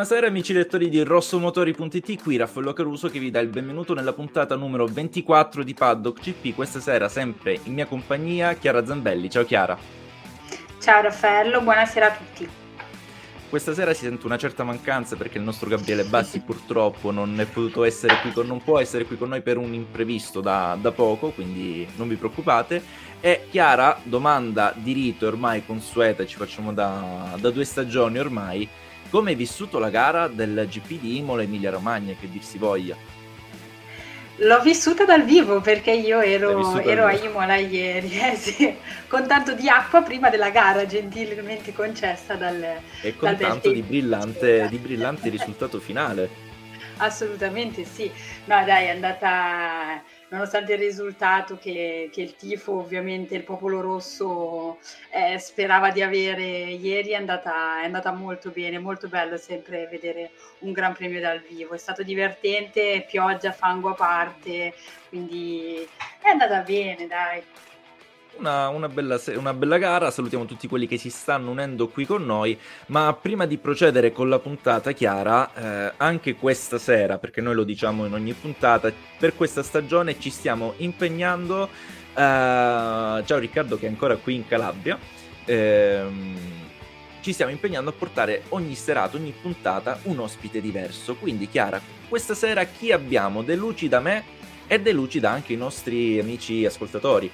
[0.00, 4.56] Buonasera amici lettori di rossomotori.it, qui Raffaello Caruso che vi dà il benvenuto nella puntata
[4.56, 9.28] numero 24 di Paddock GP, questa sera sempre in mia compagnia Chiara Zambelli.
[9.28, 9.76] Ciao Chiara.
[10.80, 12.48] Ciao Raffaello, buonasera a tutti.
[13.50, 17.44] Questa sera si sente una certa mancanza perché il nostro Gabriele Bassi purtroppo non, è
[17.44, 20.92] potuto essere qui con, non può essere qui con noi per un imprevisto da, da
[20.92, 22.82] poco, quindi non vi preoccupate.
[23.20, 28.66] E Chiara, domanda di rito ormai consueta, ci facciamo da, da due stagioni ormai,
[29.10, 32.96] come hai vissuto la gara del GP di Imola Emilia Romagna, che dir si voglia?
[34.36, 38.74] L'ho vissuta dal vivo perché io ero, ero a Imola ieri, eh, sì,
[39.06, 43.82] con tanto di acqua prima della gara gentilmente concessa dal E con dal tanto di
[43.82, 46.48] brillante, di brillante risultato finale.
[46.96, 48.10] Assolutamente sì.
[48.44, 54.78] No dai, è andata nonostante il risultato che, che, il tifo, ovviamente il popolo rosso
[55.10, 60.30] eh, sperava di avere ieri, è andata, è andata, molto bene, molto bello sempre vedere
[60.60, 61.74] un Gran Premio dal vivo.
[61.74, 64.74] È stato divertente, pioggia, fango a parte,
[65.08, 65.86] quindi
[66.20, 67.42] è andata bene, dai.
[68.40, 72.24] Una, una, bella, una, bella, gara, salutiamo tutti quelli che si stanno unendo qui con
[72.24, 77.54] noi, ma prima di procedere con la puntata chiara, eh, anche questa sera, perché noi
[77.54, 83.84] lo diciamo in ogni puntata, per questa stagione ci stiamo impegnando, eh, ciao Riccardo che
[83.84, 84.98] è ancora qui in Calabria,
[85.44, 86.38] ehm,
[87.20, 92.32] ci stiamo impegnando a portare ogni serata, ogni puntata un ospite diverso, quindi Chiara, questa
[92.32, 93.42] sera chi abbiamo?
[93.42, 94.24] Delucida me
[94.66, 97.30] e delucida anche i nostri amici ascoltatori.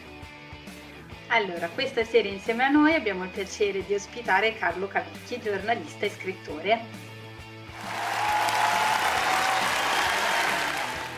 [1.29, 6.11] Allora, questa sera insieme a noi abbiamo il piacere di ospitare Carlo Cavicchi, giornalista e
[6.11, 6.81] scrittore.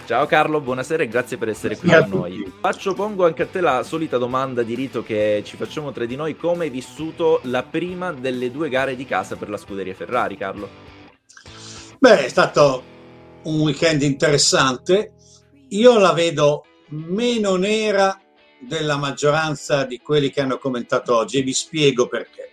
[0.07, 2.53] Ciao Carlo, buonasera e grazie per essere qui con noi.
[2.59, 6.17] Faccio, pongo anche a te la solita domanda di rito che ci facciamo tra di
[6.17, 6.35] noi.
[6.35, 10.69] Come hai vissuto la prima delle due gare di casa per la scuderia Ferrari, Carlo?
[11.99, 12.83] Beh, è stato
[13.43, 15.13] un weekend interessante.
[15.69, 18.19] Io la vedo meno nera
[18.59, 22.51] della maggioranza di quelli che hanno commentato oggi e vi spiego perché.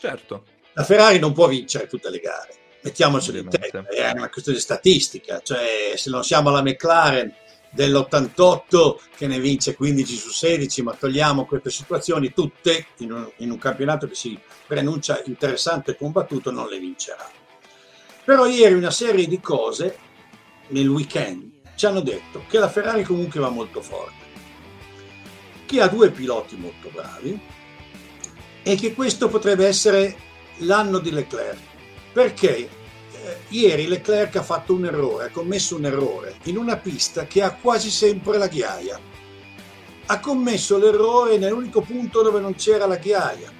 [0.00, 0.44] Certo.
[0.72, 5.40] La Ferrari non può vincere tutte le gare, mettiamocelo in testa, è una questione statistica,
[5.42, 7.32] cioè se non siamo alla McLaren
[7.70, 13.50] dell'88 che ne vince 15 su 16, ma togliamo queste situazioni tutte in un, in
[13.50, 17.30] un campionato che si preannuncia interessante e combattuto, non le vincerà.
[18.24, 19.98] Però ieri una serie di cose
[20.68, 24.25] nel weekend ci hanno detto che la Ferrari comunque va molto forte
[25.66, 27.38] che ha due piloti molto bravi
[28.62, 30.16] e che questo potrebbe essere
[30.58, 31.60] l'anno di Leclerc.
[32.12, 32.68] Perché eh,
[33.48, 37.52] ieri Leclerc ha fatto un errore, ha commesso un errore in una pista che ha
[37.52, 38.98] quasi sempre la ghiaia.
[40.06, 43.52] Ha commesso l'errore nell'unico punto dove non c'era la ghiaia,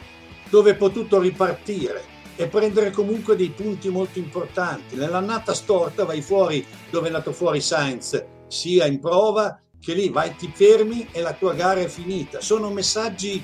[0.48, 4.94] dove è potuto ripartire e prendere comunque dei punti molto importanti.
[4.94, 10.34] Nell'annata storta vai fuori dove è andato fuori Sainz, sia in prova che lì vai,
[10.34, 12.40] ti fermi e la tua gara è finita.
[12.40, 13.40] Sono messaggi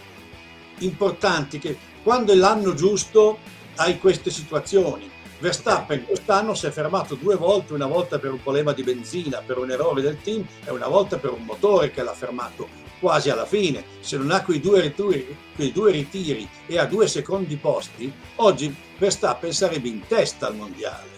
[0.78, 3.38] importanti che quando è l'anno giusto
[3.76, 5.08] hai queste situazioni.
[5.38, 9.58] Verstappen quest'anno si è fermato due volte, una volta per un problema di benzina, per
[9.58, 13.46] un errore del team e una volta per un motore che l'ha fermato quasi alla
[13.46, 13.84] fine.
[14.00, 18.74] Se non ha quei due ritiri, quei due ritiri e ha due secondi posti, oggi
[18.98, 21.08] Verstappen sarebbe in testa al mondiale.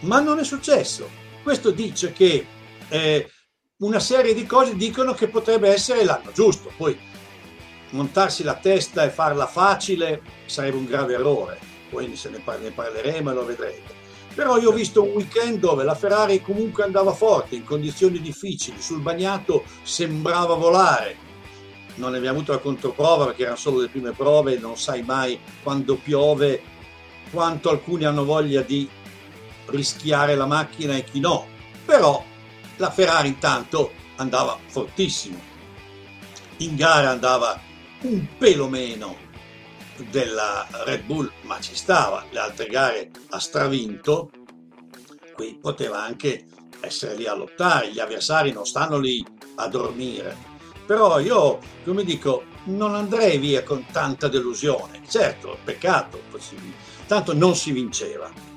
[0.00, 1.08] Ma non è successo.
[1.42, 2.46] Questo dice che
[2.88, 3.30] eh,
[3.80, 6.72] una serie di cose dicono che potrebbe essere l'anno giusto.
[6.76, 6.98] Poi
[7.90, 11.58] montarsi la testa e farla facile sarebbe un grave errore.
[11.88, 13.96] Poi se ne, ne parleremo e lo vedrete.
[14.34, 18.80] Però io ho visto un weekend dove la Ferrari comunque andava forte, in condizioni difficili,
[18.80, 21.26] sul bagnato sembrava volare.
[21.96, 25.96] Non abbiamo avuto la controprova perché erano solo le prime prove, non sai mai quando
[25.96, 26.62] piove
[27.30, 28.88] quanto alcuni hanno voglia di
[29.66, 31.46] rischiare la macchina e chi no.
[31.84, 32.24] Però
[32.78, 35.38] la Ferrari intanto andava fortissimo.
[36.58, 37.60] In gara andava
[38.02, 39.16] un pelo meno
[40.10, 42.24] della Red Bull, ma ci stava.
[42.30, 44.30] Le altre gare ha stravinto.
[45.34, 46.46] Qui poteva anche
[46.80, 47.92] essere lì a lottare.
[47.92, 49.24] Gli avversari non stanno lì
[49.56, 50.36] a dormire.
[50.86, 55.02] Però io, come dico, non andrei via con tanta delusione.
[55.06, 56.22] Certo, peccato,
[57.06, 58.47] tanto non si vinceva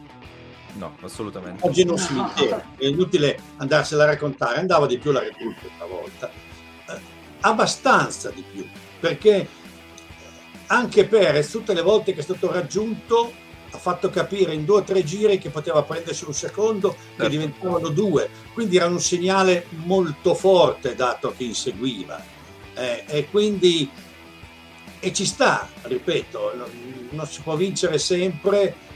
[0.74, 1.66] No, assolutamente.
[1.66, 5.86] Oggi non si vinceva, è inutile andarsela a raccontare, andava di più la Bull questa
[5.86, 6.32] volta.
[6.88, 7.00] Eh,
[7.42, 8.66] abbastanza di più,
[9.00, 9.48] perché
[10.68, 13.34] anche Perez tutte le volte che è stato raggiunto
[13.74, 17.28] ha fatto capire in due o tre giri che poteva prendersi un secondo certo.
[17.28, 22.24] diventavano due, quindi era un segnale molto forte dato che inseguiva.
[22.74, 23.90] Eh, e quindi
[25.00, 26.70] e ci sta, ripeto, non,
[27.10, 28.91] non si può vincere sempre, Eh,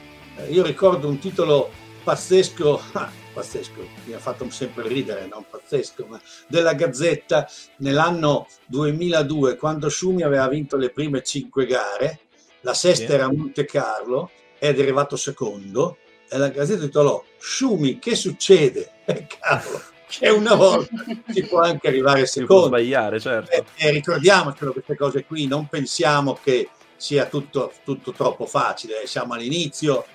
[0.49, 1.71] io ricordo un titolo
[2.03, 9.57] pazzesco, ah, pazzesco, mi ha fatto sempre ridere, non pazzesco, ma della Gazzetta nell'anno 2002,
[9.57, 12.19] quando Schumi aveva vinto le prime cinque gare,
[12.61, 15.97] la sesta era Monte Carlo, è arrivato secondo,
[16.29, 18.91] e la Gazzetta titolò Schumi, che succede?
[19.07, 22.63] Eh, cavolo, che una volta si può anche arrivare secondo.
[22.63, 23.51] Si può sbagliare, certo.
[23.51, 29.33] E, e ricordiamocelo queste cose qui, non pensiamo che sia tutto, tutto troppo facile, siamo
[29.33, 30.05] all'inizio,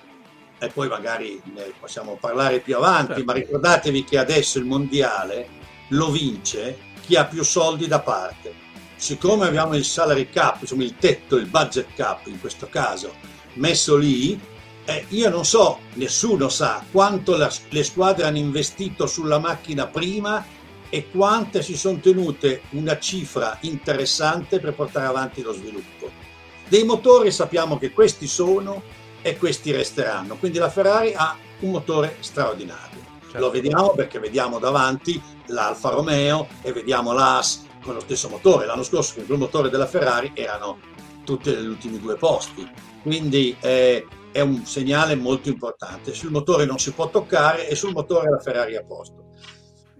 [0.61, 3.23] e poi magari ne possiamo parlare più avanti, certo.
[3.25, 5.47] ma ricordatevi che adesso il mondiale
[5.87, 8.53] lo vince chi ha più soldi da parte.
[8.95, 13.15] Siccome abbiamo il salary cap, insomma il tetto, il budget cap in questo caso,
[13.53, 14.39] messo lì,
[14.85, 20.45] eh, io non so, nessuno sa quanto la, le squadre hanno investito sulla macchina prima
[20.89, 26.11] e quante si sono tenute una cifra interessante per portare avanti lo sviluppo.
[26.67, 30.37] Dei motori sappiamo che questi sono e questi resteranno.
[30.37, 32.99] Quindi la Ferrari ha un motore straordinario.
[33.23, 33.39] Certo.
[33.39, 38.65] Lo vediamo perché vediamo davanti l'Alfa Romeo e vediamo l'As con lo stesso motore.
[38.65, 40.79] L'anno scorso con il motore della Ferrari erano
[41.23, 42.69] tutti negli ultimi due posti.
[43.01, 46.13] Quindi eh, è un segnale molto importante.
[46.13, 49.29] Sul motore non si può toccare e sul motore la Ferrari a posto.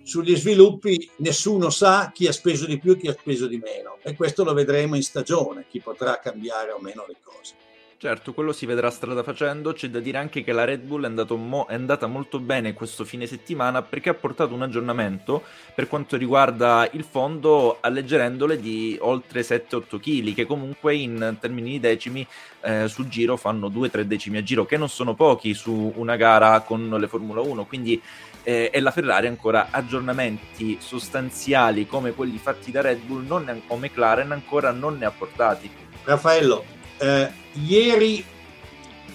[0.03, 3.97] Sugli sviluppi nessuno sa chi ha speso di più e chi ha speso di meno
[4.01, 7.53] e questo lo vedremo in stagione, chi potrà cambiare o meno le cose.
[8.01, 9.74] Certo, quello si vedrà strada facendo.
[9.74, 13.06] C'è da dire anche che la Red Bull è, mo- è, andata molto bene questo
[13.06, 15.44] fine settimana perché ha portato un aggiornamento
[15.75, 21.80] per quanto riguarda il fondo, alleggerendole di oltre 7-8 kg, che comunque in termini di
[21.80, 22.25] decimi
[22.62, 26.62] eh, sul giro fanno 2-3 decimi a giro, che non sono pochi su una gara
[26.62, 27.65] con le Formula 1.
[27.65, 28.01] Quindi
[28.42, 33.77] eh, e la Ferrari ancora aggiornamenti sostanziali come quelli fatti da Red Bull ne, o
[33.77, 35.69] McLaren ancora non ne ha portati.
[36.03, 36.65] Raffaello,
[37.01, 38.24] eh, ieri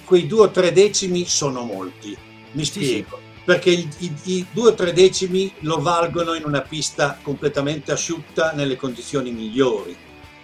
[0.05, 2.17] quei due o tre decimi sono molti,
[2.53, 3.43] mi spiego, sì.
[3.45, 8.53] perché i, i, i, due o tre decimi lo valgono in una pista completamente asciutta
[8.53, 9.97] nelle condizioni migliori.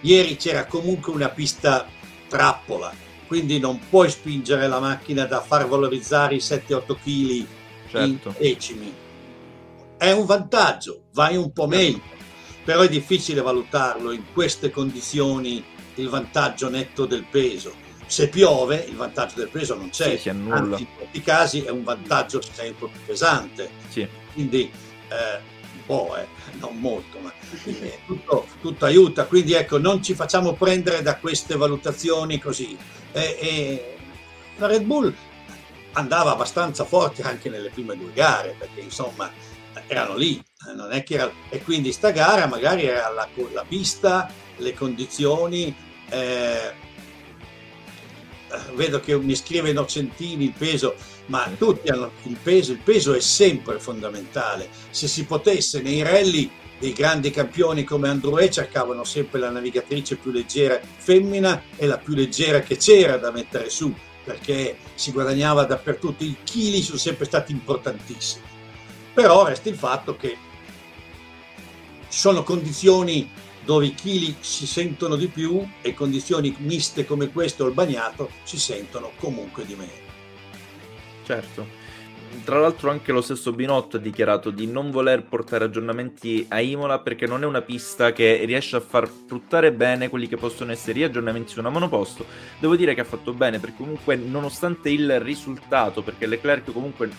[0.03, 1.87] Ieri c'era comunque una pista
[2.29, 2.93] trappola,
[3.27, 7.47] quindi non puoi spingere la macchina da far valorizzare i 7-8 kg
[7.91, 8.29] certo.
[8.29, 8.95] in decimi.
[9.97, 11.77] È un vantaggio, vai un po' certo.
[11.77, 12.03] meglio,
[12.65, 15.63] però è difficile valutarlo in queste condizioni
[15.97, 17.75] il vantaggio netto del peso.
[18.07, 21.83] Se piove il vantaggio del peso non c'è, sì, anzi in molti casi è un
[21.83, 23.71] vantaggio sempre più pesante.
[23.89, 24.07] Sì.
[24.33, 24.71] Quindi
[25.09, 25.41] eh,
[25.75, 26.27] un po', eh,
[26.59, 27.33] non molto, ma
[27.65, 29.25] eh, tutto, tutto, aiuta.
[29.25, 32.77] Quindi ecco, non ci facciamo prendere da queste valutazioni così.
[33.13, 35.15] La Red Bull
[35.93, 39.31] andava abbastanza forte anche nelle prime due gare, perché insomma
[39.87, 41.31] erano lì, eh, non è che era...
[41.49, 45.75] e quindi sta gara magari era la, la pista le condizioni.
[46.09, 46.91] Eh,
[48.75, 50.95] vedo che mi scrive Innocentini il peso,
[51.27, 54.69] ma tutti hanno il peso, il peso è sempre fondamentale.
[54.91, 60.33] Se si potesse nei rally dei grandi campioni come Andrew cercavano sempre la navigatrice più
[60.33, 63.95] leggera femmina e la più leggera che c'era da mettere su,
[64.25, 68.45] perché si guadagnava dappertutto, i chili sono sempre stati importantissimi.
[69.15, 70.37] Però resta il fatto che
[72.09, 73.31] sono condizioni
[73.65, 78.31] dove i chili si sentono di più e condizioni miste come questo o il bagnato
[78.43, 80.11] si sentono comunque di meno.
[81.25, 81.81] Certo.
[82.45, 86.99] Tra l'altro anche lo stesso Binotto ha dichiarato di non voler portare aggiornamenti a Imola
[86.99, 90.99] perché non è una pista che riesce a far fruttare bene quelli che possono essere
[90.99, 92.25] gli aggiornamenti su una monoposto.
[92.59, 97.11] Devo dire che ha fatto bene perché comunque nonostante il risultato, perché Leclerc comunque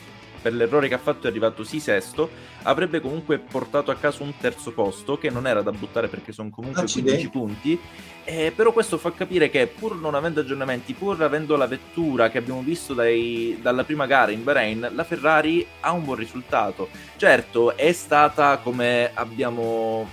[0.43, 2.29] per l'errore che ha fatto è arrivato sì sesto,
[2.63, 6.49] avrebbe comunque portato a caso un terzo posto, che non era da buttare perché sono
[6.49, 7.29] comunque Accidenti.
[7.29, 7.79] 15 punti.
[8.25, 12.39] Eh, però questo fa capire che pur non avendo aggiornamenti, pur avendo la vettura che
[12.39, 16.89] abbiamo visto dai, dalla prima gara in Bahrain, la Ferrari ha un buon risultato.
[17.15, 20.09] Certo, è stata, come abbiamo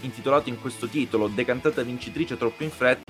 [0.00, 3.02] intitolato in questo titolo, decantata vincitrice troppo in fretta.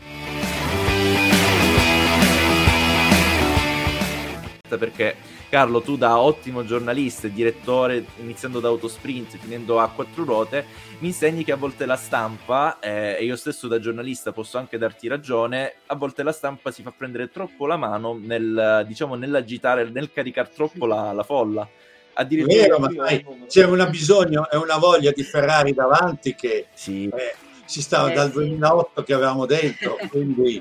[4.76, 5.16] Perché
[5.54, 10.64] Carlo, tu da ottimo giornalista e direttore, iniziando da autosprint, finendo a quattro ruote,
[10.98, 14.78] mi insegni che a volte la stampa, eh, e io stesso da giornalista posso anche
[14.78, 19.88] darti ragione, a volte la stampa si fa prendere troppo la mano nel, diciamo, nell'agitare,
[19.90, 21.68] nel caricare troppo la, la folla.
[22.14, 27.06] Addirittura Vero, ma sai, c'è una bisogno e una voglia di Ferrari davanti che sì.
[27.06, 30.60] eh, si stava eh, dal 2008 che avevamo dentro, quindi...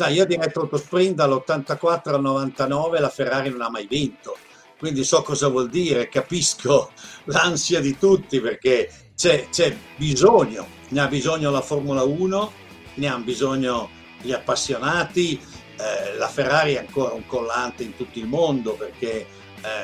[0.00, 4.34] Sai, io ho diretto autosprint dall'84 al 99, la Ferrari non ha mai vinto,
[4.78, 6.92] quindi so cosa vuol dire, capisco
[7.24, 12.52] l'ansia di tutti perché c'è, c'è bisogno, ne ha bisogno la Formula 1,
[12.94, 13.90] ne hanno bisogno
[14.22, 15.38] gli appassionati,
[15.76, 19.26] eh, la Ferrari è ancora un collante in tutto il mondo perché eh,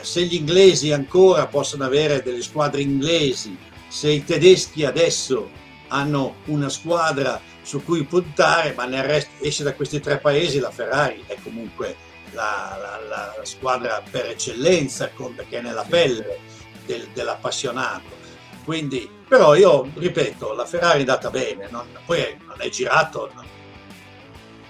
[0.00, 3.54] se gli inglesi ancora possono avere delle squadre inglesi,
[3.86, 9.74] se i tedeschi adesso hanno una squadra su cui puntare, ma nel resto esce da
[9.74, 11.96] questi tre paesi, la Ferrari è comunque
[12.32, 12.76] la,
[13.08, 16.38] la, la squadra per eccellenza, perché è nella pelle
[16.84, 18.24] del, dell'appassionato.
[18.64, 23.46] Quindi, però io ripeto, la Ferrari è andata bene, non, poi non è girato, non,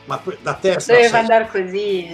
[0.07, 0.93] ma da terza...
[0.93, 2.09] Doveva andare così.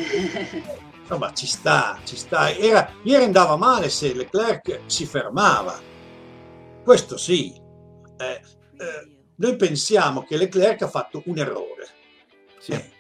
[1.00, 2.50] Insomma, ci sta, ci sta.
[2.54, 5.78] Era, ieri andava male se Leclerc si fermava.
[6.82, 7.60] Questo sì.
[8.16, 8.40] Eh,
[8.82, 11.88] eh, noi pensiamo che Leclerc ha fatto un errore.
[12.58, 12.72] Sì.
[12.72, 12.90] Eh,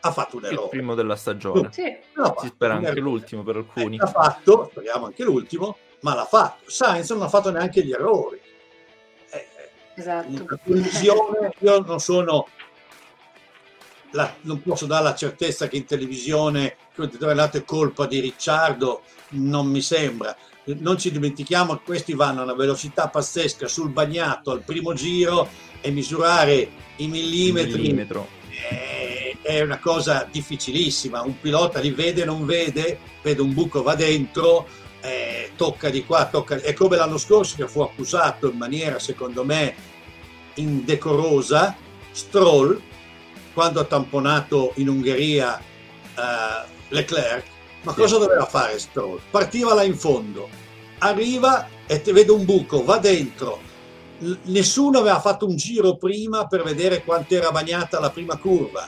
[0.00, 0.62] ha fatto un errore.
[0.64, 1.70] Il primo della stagione.
[1.72, 1.96] Sì.
[2.40, 3.00] Si spera anche errore.
[3.00, 3.96] l'ultimo per alcuni.
[3.96, 6.70] Eh, l'ha fatto, speriamo anche l'ultimo, ma l'ha fatto.
[6.70, 8.40] Sainz non ha fatto neanche gli errori.
[9.30, 9.46] Eh,
[9.94, 10.58] esatto.
[11.60, 12.46] io non sono
[14.12, 19.80] la, non posso dare la certezza che in televisione è colpa di Ricciardo, non mi
[19.80, 20.36] sembra.
[20.76, 25.48] Non ci dimentichiamo che questi vanno a una velocità pazzesca sul bagnato al primo giro
[25.80, 27.94] e misurare i millimetri
[28.68, 31.22] è, è una cosa difficilissima.
[31.22, 34.66] Un pilota li vede, non vede, vede un buco, va dentro,
[35.00, 36.56] eh, tocca di qua, tocca.
[36.56, 39.74] È come l'anno scorso che fu accusato in maniera, secondo me,
[40.54, 41.76] indecorosa,
[42.10, 42.80] Stroll,
[43.52, 45.60] quando ha tamponato in Ungheria
[46.16, 47.44] uh, Leclerc,
[47.82, 49.20] ma cosa doveva fare Stroll?
[49.30, 50.48] Partiva là in fondo,
[50.98, 53.60] arriva e vede un buco, va dentro.
[54.44, 58.86] Nessuno aveva fatto un giro prima per vedere quanto era bagnata la prima curva.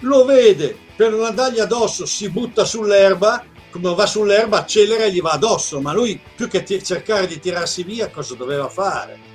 [0.00, 5.20] Lo vede, per non andargli addosso si butta sull'erba, come va sull'erba accelera e gli
[5.20, 9.30] va addosso, ma lui più che t- cercare di tirarsi via cosa doveva fare?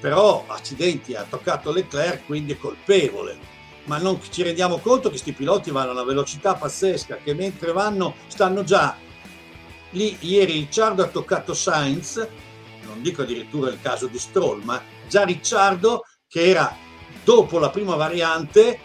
[0.00, 3.50] Però accidenti ha toccato Leclerc, quindi è colpevole
[3.84, 7.72] ma non ci rendiamo conto che questi piloti vanno a una velocità pazzesca, che mentre
[7.72, 8.96] vanno stanno già
[9.92, 10.16] lì.
[10.20, 12.26] Ieri Ricciardo ha toccato Sainz,
[12.84, 16.76] non dico addirittura il caso di Stroll, ma già Ricciardo che era
[17.24, 18.78] dopo la prima variante,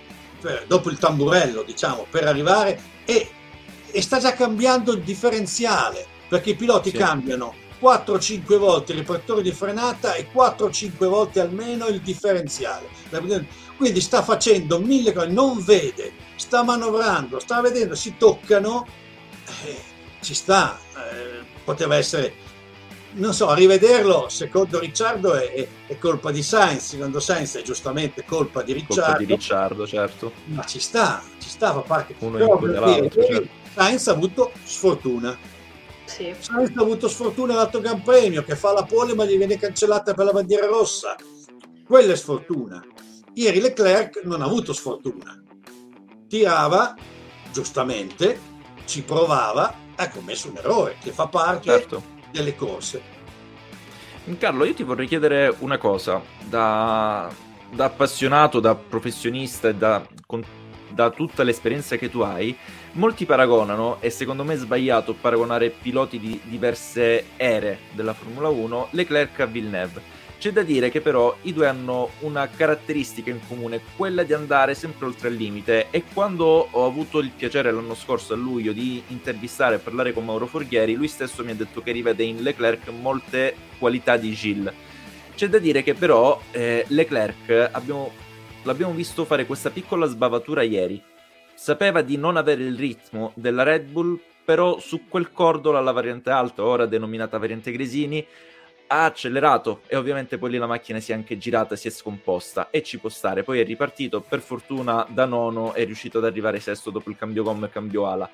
[0.68, 3.30] dopo il tamburello, diciamo, per arrivare e,
[3.90, 6.98] e sta già cambiando il differenziale, perché i piloti sì.
[6.98, 12.88] cambiano 4-5 volte il ripartitore di frenata e 4-5 volte almeno il differenziale
[13.78, 18.86] quindi sta facendo mille cose, non vede, sta manovrando, sta vedendo, si toccano,
[19.64, 19.82] eh,
[20.22, 22.34] ci sta, eh, poteva essere,
[23.14, 27.62] non so, a rivederlo, secondo Ricciardo è, è, è, colpa di Sainz, secondo Sainz è
[27.62, 29.02] giustamente colpa di Ricciardo.
[29.02, 30.32] Colpa di Ricciardo, certo.
[30.46, 32.16] Ma ci sta, ci sta, fa parte.
[32.20, 33.48] Uno Però, dire, certo.
[33.74, 35.38] Sainz ha avuto sfortuna.
[36.06, 36.34] Sì.
[36.38, 40.14] Sainz ha avuto sfortuna all'altro Gran Premio, che fa la pole ma gli viene cancellata
[40.14, 41.16] per la bandiera rossa.
[41.86, 42.84] Quella è sfortuna
[43.38, 45.40] Ieri Leclerc non ha avuto sfortuna,
[46.28, 46.96] tirava
[47.54, 48.40] giustamente,
[48.86, 52.04] ci provava, ha commesso un errore che fa parte certo.
[52.32, 53.16] delle corse.
[54.38, 57.30] Carlo, io ti vorrei chiedere una cosa, da,
[57.72, 60.44] da appassionato, da professionista e da, con,
[60.90, 62.56] da tutta l'esperienza che tu hai,
[62.94, 68.90] molti paragonano, e secondo me è sbagliato paragonare piloti di diverse ere della Formula 1,
[68.92, 73.82] Leclerc a Villeneuve c'è da dire che però i due hanno una caratteristica in comune,
[73.96, 78.34] quella di andare sempre oltre il limite e quando ho avuto il piacere l'anno scorso
[78.34, 81.92] a luglio di intervistare e parlare con Mauro Forghieri, lui stesso mi ha detto che
[81.92, 84.74] rivede in Leclerc molte qualità di Gilles.
[85.34, 88.12] C'è da dire che però eh, Leclerc abbiamo,
[88.64, 91.02] l'abbiamo visto fare questa piccola sbavatura ieri.
[91.56, 96.30] Sapeva di non avere il ritmo della Red Bull, però su quel cordolo alla variante
[96.30, 98.26] alta, ora denominata variante Gresini,
[98.88, 102.70] ha accelerato e ovviamente poi lì la macchina si è anche girata, si è scomposta
[102.70, 103.44] e ci può stare.
[103.44, 107.44] Poi è ripartito, per fortuna da nono è riuscito ad arrivare sesto dopo il cambio
[107.44, 108.30] gomma e cambio ala.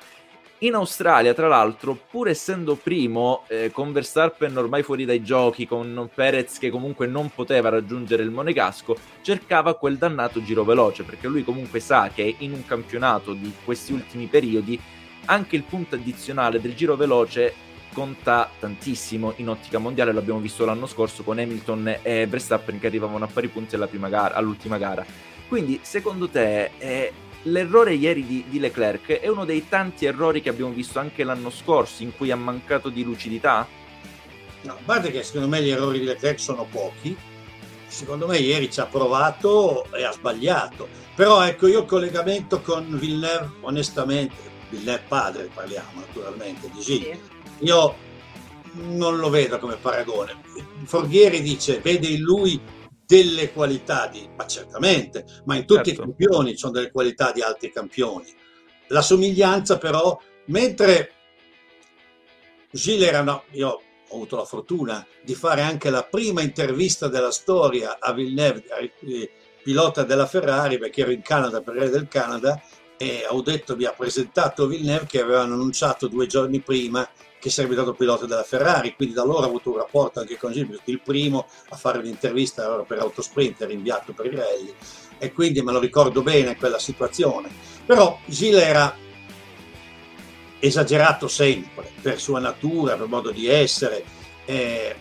[0.59, 6.09] In Australia, tra l'altro, pur essendo primo, eh, con Verstappen ormai fuori dai giochi, con
[6.13, 11.43] Perez che comunque non poteva raggiungere il Monegasco, cercava quel dannato giro veloce, perché lui
[11.43, 14.79] comunque sa che in un campionato di questi ultimi periodi
[15.25, 17.53] anche il punto addizionale del giro veloce
[17.93, 23.23] conta tantissimo in ottica mondiale, l'abbiamo visto l'anno scorso con Hamilton e Verstappen che arrivavano
[23.23, 25.05] a pari punti gara, all'ultima gara.
[25.47, 30.49] Quindi, secondo te, eh, l'errore ieri di, di, Leclerc è uno dei tanti errori che
[30.49, 33.67] abbiamo visto anche l'anno scorso in cui ha mancato di lucidità?
[34.61, 37.15] No, a parte che secondo me gli errori di Leclerc sono pochi,
[37.85, 40.87] secondo me ieri ci ha provato e ha sbagliato.
[41.15, 44.35] Però ecco, io il collegamento con Villeneuve, onestamente,
[44.69, 47.32] Villeneuve padre parliamo naturalmente, di Gilles, sì
[47.63, 47.95] io
[48.73, 50.41] non lo vedo come paragone.
[50.85, 52.59] Forghieri dice, vede in lui
[53.05, 56.01] delle qualità, di, ma certamente, ma in tutti certo.
[56.01, 58.33] i campioni ci sono delle qualità di altri campioni.
[58.87, 61.11] la somiglianza però, mentre
[62.71, 67.31] Gilles era, no, io ho avuto la fortuna di fare anche la prima intervista della
[67.31, 68.63] storia a Villeneuve,
[69.63, 72.61] pilota della Ferrari, perché ero in Canada per il del Canada,
[72.97, 77.07] e ho detto, mi ha presentato Villeneuve che avevano annunciato due giorni prima
[77.43, 80.53] che sarebbe stato pilota della Ferrari, quindi da allora ho avuto un rapporto anche con
[80.53, 84.73] Gilles, il primo a fare un'intervista per Autosprint, era inviato per i rally,
[85.17, 87.49] e quindi me lo ricordo bene quella situazione.
[87.85, 88.95] Però Gilles era
[90.57, 94.05] esagerato sempre per sua natura, per modo di essere.
[94.45, 94.95] Eh,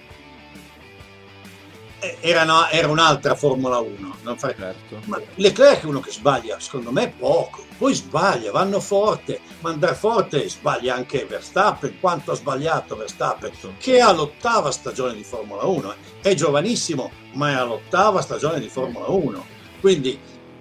[2.18, 4.11] era, no, era, un'altra Formula 1.
[4.22, 4.54] Non fare...
[4.56, 5.00] certo.
[5.06, 7.64] Ma Leclerc è uno che sbaglia, secondo me, poco.
[7.76, 11.98] Poi sbaglia, vanno forte, ma andare forte sbaglia anche Verstappen.
[12.00, 15.92] Quanto ha sbagliato Verstappen, che ha l'ottava stagione di Formula 1.
[15.92, 16.30] Eh.
[16.30, 19.46] È giovanissimo, ma è all'ottava stagione di Formula 1.
[19.80, 20.18] Quindi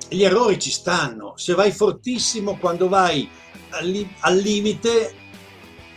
[0.10, 1.34] gli errori ci stanno.
[1.38, 3.30] Se vai fortissimo, quando vai
[3.70, 5.16] al, limite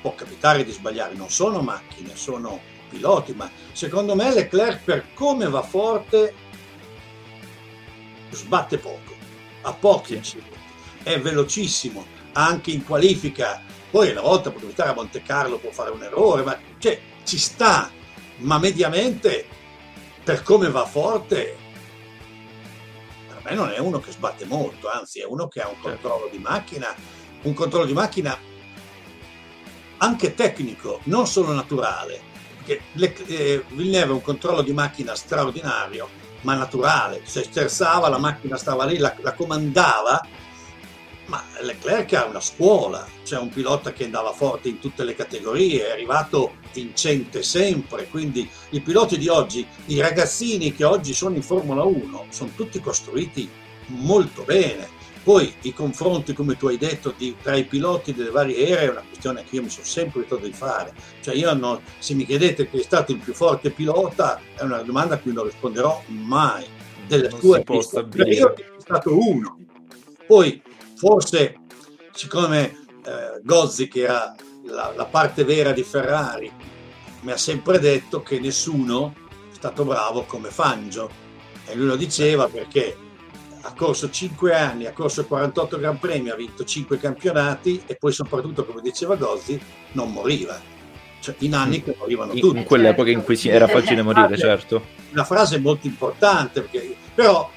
[0.01, 5.49] può capitare di sbagliare, non sono macchine, sono piloti, ma secondo me Leclerc per come
[5.49, 6.35] va forte
[8.35, 9.15] sbatte poco,
[9.63, 10.59] a pochi incidenti,
[11.03, 15.91] è velocissimo, anche in qualifica, poi una volta può capitare a Monte Carlo, può fare
[15.91, 17.91] un errore, ma cioè, ci sta,
[18.39, 19.47] ma mediamente
[20.23, 21.57] per come va forte
[23.29, 25.89] per me non è uno che sbatte molto, anzi è uno che ha un certo.
[25.89, 26.95] controllo di macchina
[27.45, 28.37] un controllo di macchina
[29.99, 32.21] anche tecnico, non solo naturale,
[32.65, 36.09] perché eh, Villeneuve ha un controllo di macchina straordinario,
[36.45, 40.27] ma naturale, se sterzava la macchina stava lì, la, la comandava,
[41.27, 45.89] ma Leclerc ha una scuola, c'è un pilota che andava forte in tutte le categorie,
[45.89, 51.43] è arrivato vincente sempre, quindi i piloti di oggi, i ragazzini che oggi sono in
[51.43, 53.49] Formula 1, sono tutti costruiti
[53.87, 54.94] molto bene
[55.25, 58.91] poi i confronti, come tu hai detto, di, tra i piloti delle varie ere è
[58.91, 60.95] una questione che io mi sono sempre ritrovato di fare.
[61.23, 64.83] Cioè io non, se mi chiedete chi è stato il più forte pilota, è una
[64.83, 66.67] domanda a cui non risponderò mai.
[67.07, 68.13] Delle non tue io sono
[68.79, 69.59] stato uno.
[70.27, 70.63] Poi
[70.95, 71.59] forse,
[72.13, 74.35] siccome eh, Gozzi, che era
[74.65, 76.53] la, la parte vera di Ferrari,
[77.23, 79.15] mi ha sempre detto che nessuno
[79.51, 81.11] è stato bravo come Fangio.
[81.65, 82.95] E lui lo diceva perché
[83.67, 88.13] ha corso 5 anni, ha corso 48 Gran Premi, ha vinto 5 campionati e poi
[88.13, 89.59] soprattutto, come diceva Gozzi,
[89.93, 90.61] non moriva.
[91.19, 92.59] Cioè, in anni che morivano in, tutti.
[92.59, 94.85] In quell'epoca in cui era facile morire, certo.
[95.13, 97.51] La frase molto importante, perché, però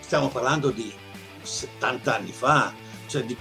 [0.00, 0.92] stiamo parlando di
[1.40, 2.74] 70 anni fa,
[3.06, 3.34] cioè di,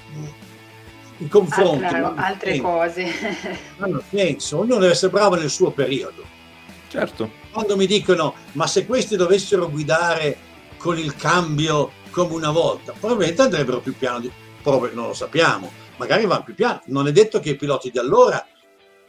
[1.17, 1.83] in confronto.
[1.83, 3.05] Altra, altre senso, cose.
[3.79, 6.23] Hanno senso, ognuno deve essere bravo nel suo periodo.
[6.87, 7.31] Certo.
[7.51, 10.49] Quando mi dicono, ma se questi dovessero guidare
[10.81, 12.93] con il cambio come una volta.
[12.99, 14.31] Probabilmente andrebbero più piano, di,
[14.63, 16.81] non lo sappiamo, magari vanno più piano.
[16.85, 18.43] Non è detto che i piloti di allora,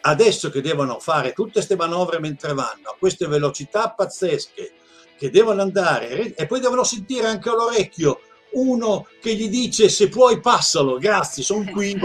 [0.02, 4.72] adesso che devono fare tutte queste manovre mentre vanno, a queste velocità pazzesche,
[5.16, 8.20] che devono andare e poi devono sentire anche all'orecchio
[8.52, 11.98] uno che gli dice se puoi passalo, grazie, sono qui.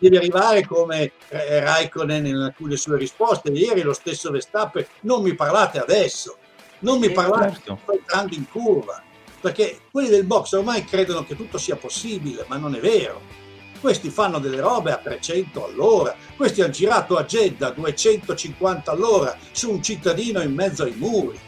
[0.00, 3.50] Devi arrivare come Raikkonen in alcune sue risposte.
[3.50, 6.37] Ieri lo stesso Verstappen, non mi parlate adesso
[6.80, 7.78] non mi parlare certo.
[7.82, 9.02] sto entrando in curva,
[9.40, 13.20] perché quelli del box ormai credono che tutto sia possibile, ma non è vero.
[13.80, 19.36] Questi fanno delle robe a 300 all'ora, questi hanno girato a Jeddah a 250 all'ora
[19.52, 21.38] su un cittadino in mezzo ai muri.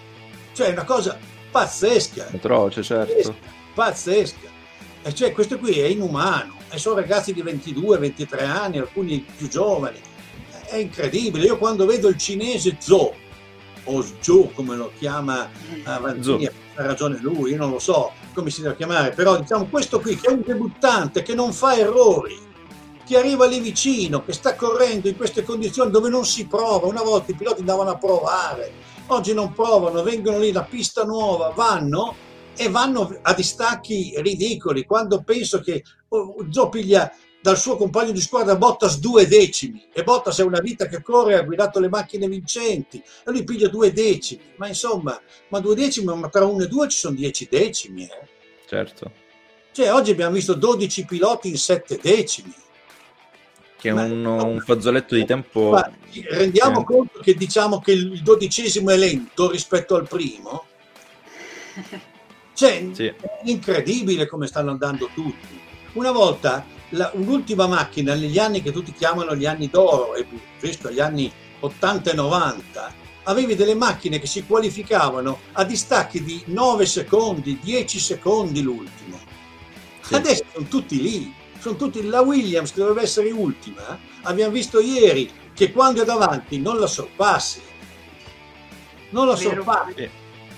[0.53, 1.19] Cioè è una cosa
[1.51, 2.29] pazzesca.
[2.33, 3.35] Atroce, certo.
[3.75, 4.49] Pazzesca.
[5.03, 6.59] E cioè questo qui è inumano.
[6.71, 9.99] E sono ragazzi di 22, 23 anni, alcuni più giovani.
[10.67, 11.45] È incredibile.
[11.45, 13.15] Io quando vedo il cinese Zo,
[13.85, 15.49] o Joe come lo chiama
[15.85, 20.01] Avanzini, ha ragione lui, io non lo so come si deve chiamare, però diciamo questo
[20.01, 22.39] qui che è un debuttante che non fa errori,
[23.05, 27.03] che arriva lì vicino, che sta correndo in queste condizioni dove non si prova, una
[27.03, 28.73] volta i piloti andavano a provare,
[29.07, 32.15] oggi non provano, vengono lì la pista nuova, vanno
[32.57, 37.11] e vanno a distacchi ridicoli, quando penso che oh, Joe piglia
[37.41, 41.37] dal suo compagno di squadra Bottas due decimi e Bottas è una vita che corre,
[41.37, 46.15] ha guidato le macchine vincenti e lui piglia due decimi, ma insomma, ma due decimi,
[46.15, 48.05] ma tra uno e due ci sono dieci decimi.
[48.05, 48.29] Eh?
[48.67, 49.13] Certo.
[49.73, 52.53] Cioè oggi abbiamo visto 12 piloti in sette decimi.
[53.77, 55.71] Che è un, un, fazzoletto di tempo...
[55.71, 55.91] Ma
[56.29, 56.85] rendiamo sì.
[56.85, 60.65] conto che diciamo che il dodicesimo è lento rispetto al primo?
[62.53, 63.07] Cioè, sì.
[63.07, 65.59] è incredibile come stanno andando tutti.
[65.95, 70.27] Una volta la, un'ultima macchina negli anni che tutti chiamano gli anni d'oro, e
[70.61, 76.43] visto gli anni 80 e 90, avevi delle macchine che si qualificavano a distacchi di
[76.47, 79.19] 9 secondi, 10 secondi l'ultimo.
[80.01, 80.15] Sì.
[80.15, 83.99] Adesso sono tutti lì, sono tutti la Williams che doveva essere ultima.
[84.23, 87.61] Abbiamo visto ieri che quando è davanti non la sorpassi.
[89.11, 90.09] Non la sorpassi.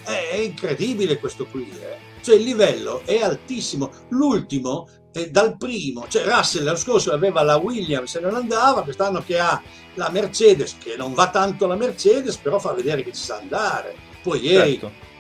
[0.04, 1.68] È, incredibile questo qui.
[1.68, 2.10] Eh.
[2.22, 3.90] Cioè il livello è altissimo.
[4.10, 9.22] L'ultimo è dal primo, cioè Russell l'anno scorso aveva la Williams e non andava, quest'anno
[9.24, 9.60] che ha
[9.94, 13.94] la Mercedes, che non va tanto la Mercedes, però fa vedere che ci sa andare.
[14.22, 15.10] Poi ieri certo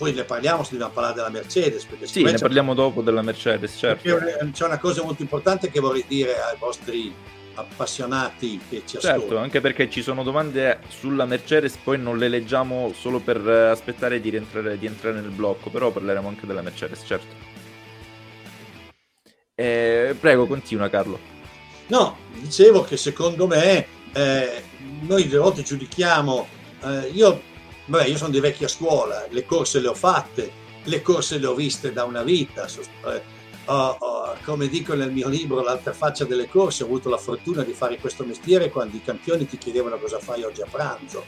[0.00, 1.86] poi ne parliamo se dobbiamo parlare della Mercedes.
[2.04, 4.16] Sì, ne parliamo dopo della Mercedes, certo.
[4.50, 7.14] C'è una cosa molto importante che vorrei dire ai vostri
[7.52, 9.20] appassionati che ci ascoltano.
[9.20, 13.68] Certo, anche perché ci sono domande sulla Mercedes, poi non le leggiamo solo per eh,
[13.68, 17.49] aspettare di, rientrare, di entrare nel blocco, però parleremo anche della Mercedes, certo.
[19.60, 21.18] Eh, prego, continua Carlo.
[21.88, 24.62] No, dicevo che secondo me eh,
[25.00, 26.48] noi delle volte giudichiamo,
[26.82, 27.42] eh, io
[27.90, 30.48] Beh, io sono di vecchia scuola, le corse le ho fatte,
[30.84, 32.64] le corse le ho viste da una vita.
[32.66, 33.22] Eh,
[33.64, 37.64] ho, ho, come dico nel mio libro, l'altra faccia delle corse, ho avuto la fortuna
[37.64, 41.24] di fare questo mestiere quando i campioni ti chiedevano cosa fai oggi a pranzo.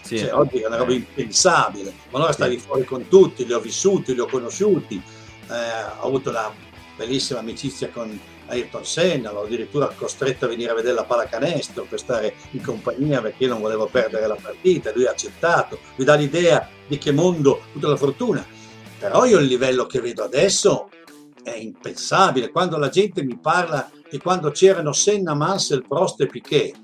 [0.00, 0.18] Sì.
[0.18, 2.66] Cioè, oggi è una roba impensabile, ma allora stavi sì.
[2.66, 5.00] fuori con tutti, li ho vissuti, li ho conosciuti,
[5.48, 6.52] eh, ho avuto una
[6.96, 11.98] bellissima amicizia con Ayrton Senna, l'ho addirittura costretto a venire a vedere la pallacanestro per
[11.98, 16.14] stare in compagnia perché io non volevo perdere la partita, lui ha accettato, mi dà
[16.14, 18.44] l'idea di che mondo, tutta la fortuna.
[18.98, 20.88] Però io il livello che vedo adesso
[21.42, 22.50] è impensabile.
[22.50, 26.74] Quando la gente mi parla di quando c'erano Senna, Mansell, Prost e Piquet,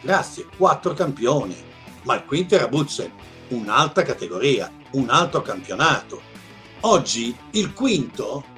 [0.00, 1.56] grazie, quattro campioni,
[2.02, 3.12] ma il quinto era Butzen,
[3.48, 6.20] un'altra categoria, un altro campionato.
[6.80, 8.56] Oggi il quinto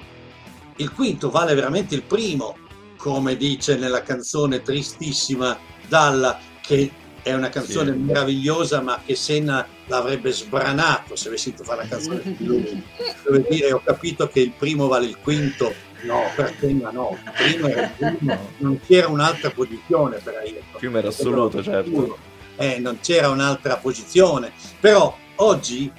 [0.77, 2.55] il quinto vale veramente il primo,
[2.97, 5.57] come dice nella canzone tristissima
[5.87, 6.91] Dalla, che
[7.23, 7.97] è una canzone sì.
[7.97, 12.83] meravigliosa, ma che Senna l'avrebbe sbranato se avessi fatto fare una canzone di lui.
[13.23, 17.31] Dove dire, ho capito che il primo vale il quinto, no, per Senna no, il
[17.35, 20.63] primo era il primo, non c'era un'altra posizione per Ayrton.
[20.71, 22.17] Il primo era assoluto, certo.
[22.55, 25.91] Eh, non c'era un'altra posizione, però oggi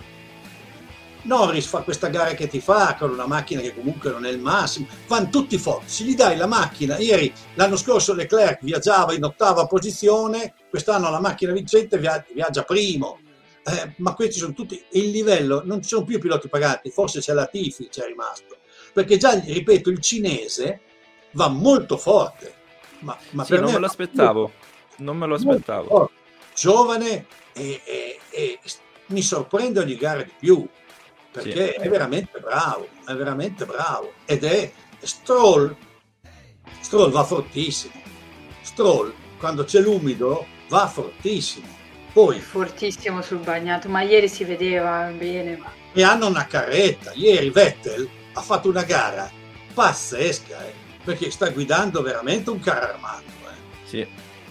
[1.22, 4.40] Norris fa questa gara che ti fa con una macchina che comunque non è il
[4.40, 9.66] massimo, vanno tutti forti, gli dai la macchina, ieri l'anno scorso Leclerc viaggiava in ottava
[9.66, 13.20] posizione, quest'anno la macchina vincente viaggia primo,
[13.64, 17.32] eh, ma questi sono tutti, il livello, non ci sono più piloti pagati, forse c'è
[17.32, 18.58] la Tifi, c'è rimasto,
[18.92, 20.80] perché già, ripeto, il cinese
[21.32, 22.60] va molto forte.
[23.00, 24.52] Ma, ma sì, non me, me lo aspettavo,
[24.98, 26.10] non me lo aspettavo.
[26.54, 28.58] Giovane e, e, e
[29.06, 30.68] mi sorprende ogni gara di più
[31.32, 31.80] perché sì.
[31.80, 35.74] è veramente bravo, è veramente bravo ed è Stroll.
[36.80, 37.94] Stroll va fortissimo.
[38.60, 41.66] Stroll quando c'è l'umido va fortissimo.
[42.12, 45.56] Poi fortissimo sul bagnato, ma ieri si vedeva bene.
[45.56, 45.72] Ma...
[45.92, 47.12] E hanno una carretta.
[47.14, 49.30] Ieri Vettel ha fatto una gara
[49.72, 53.22] pazzesca, eh, perché sta guidando veramente un carro armato.
[53.22, 53.86] Eh.
[53.88, 54.06] Sì,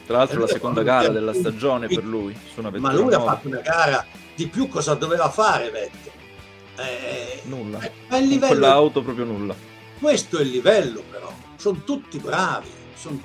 [0.08, 2.36] tra l'altro la seconda gara della stagione per lui.
[2.56, 3.18] ma lui nuova.
[3.18, 4.04] ha fatto una gara
[4.36, 6.11] di più cosa doveva fare Vettel
[6.78, 7.80] eh, nulla.
[7.80, 8.48] È il livello...
[8.48, 9.56] quell'auto proprio nulla.
[10.00, 12.70] Questo è il livello però, sono tutti bravi.
[12.96, 13.22] Sono...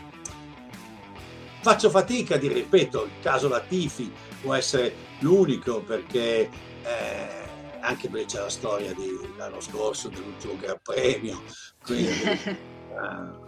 [1.61, 6.49] Faccio fatica a dire, ripeto, il caso Latifi può essere l'unico perché
[6.83, 7.45] eh,
[7.81, 11.43] anche perché c'è la storia dell'anno scorso dell'ultimo Gran Premio.
[11.83, 13.46] Quindi, eh,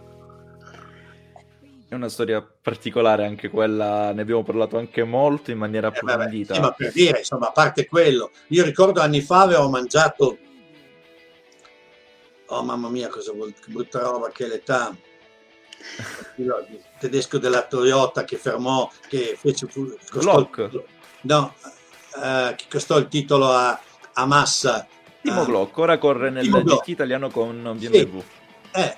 [1.89, 6.53] è una storia particolare anche quella, ne abbiamo parlato anche molto in maniera eh, approfondita.
[6.53, 10.37] Eh, sì, ma per dire, insomma, a parte quello, io ricordo anni fa avevo mangiato,
[12.45, 14.95] oh mamma mia, cosa vuol, che brutta roba, che l'età,
[16.35, 19.67] il tedesco della Toyota che fermò, che fece...
[20.11, 20.47] Costò,
[21.21, 21.55] no,
[22.23, 23.79] eh, che costò il titolo a,
[24.13, 24.87] a Massa.
[25.23, 28.19] Timo uh, Glock, ora corre nel GT italiano con BMW.
[28.19, 28.23] Sì.
[28.73, 28.95] Eh,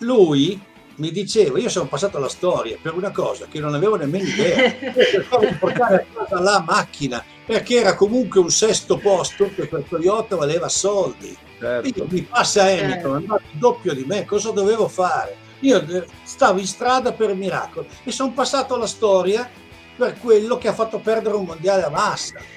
[0.00, 4.24] lui mi diceva, io sono passato alla storia per una cosa che non avevo nemmeno
[4.24, 4.74] idea,
[5.10, 9.84] cercavo di portare a casa la macchina, perché era comunque un sesto posto che per
[9.88, 11.36] Toyota valeva soldi.
[11.58, 12.06] Certo.
[12.10, 15.44] mi passa Hamilton, è andato il doppio di me, cosa dovevo fare?
[15.60, 19.48] Io eh, stavo in strada per miracolo e sono passato alla storia
[19.96, 22.34] per quello che ha fatto perdere un mondiale a massa.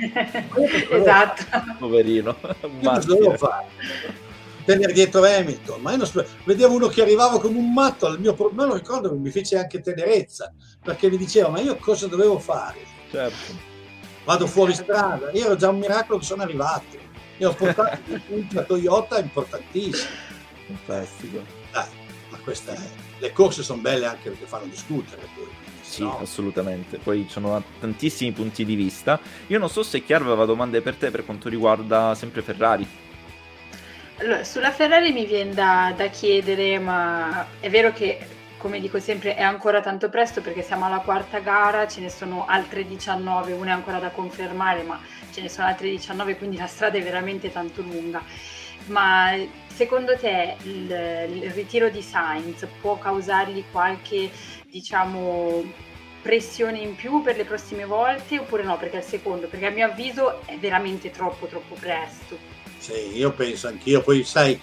[0.91, 1.43] esatto.
[1.77, 2.35] Poverino.
[2.83, 4.27] Cosa dovevo fare?
[4.69, 8.35] Tenere dietro Hamilton, ma io non vedevo uno che arrivava come un matto, al mio
[8.51, 10.53] me lo ricordo, mi fece anche tenerezza,
[10.83, 12.77] perché mi diceva, ma io cosa dovevo fare?
[13.09, 13.67] Certo.
[14.25, 16.97] Vado fuori strada, io ero già un miracolo che sono arrivato,
[17.37, 20.11] io ho portato un punti a Toyota importantissimo.
[20.67, 21.41] Fantastico.
[21.71, 21.87] Dai,
[22.29, 22.77] ma questa è...
[23.17, 25.47] le corse sono belle anche perché fanno discutere poi.
[25.81, 26.19] Sì, no.
[26.19, 26.99] assolutamente.
[26.99, 29.19] Poi ci sono tantissimi punti di vista.
[29.47, 32.87] Io non so se Chiara aveva domande per te per quanto riguarda sempre Ferrari.
[34.21, 38.19] Allora, sulla Ferrari mi viene da, da chiedere, ma è vero che
[38.57, 42.45] come dico sempre, è ancora tanto presto perché siamo alla quarta gara, ce ne sono
[42.45, 44.99] altre 19, una è ancora da confermare, ma
[45.31, 48.21] ce ne sono altre 19, quindi la strada è veramente tanto lunga.
[48.87, 49.33] Ma
[49.73, 50.91] secondo te il,
[51.41, 54.29] il ritiro di Sainz può causargli qualche,
[54.69, 55.63] diciamo,
[56.21, 58.75] pressione in più per le prossime volte oppure no?
[58.77, 62.58] Perché è il secondo, perché a mio avviso è veramente troppo, troppo presto.
[62.79, 64.01] Sì, io penso anch'io.
[64.01, 64.59] Poi sai,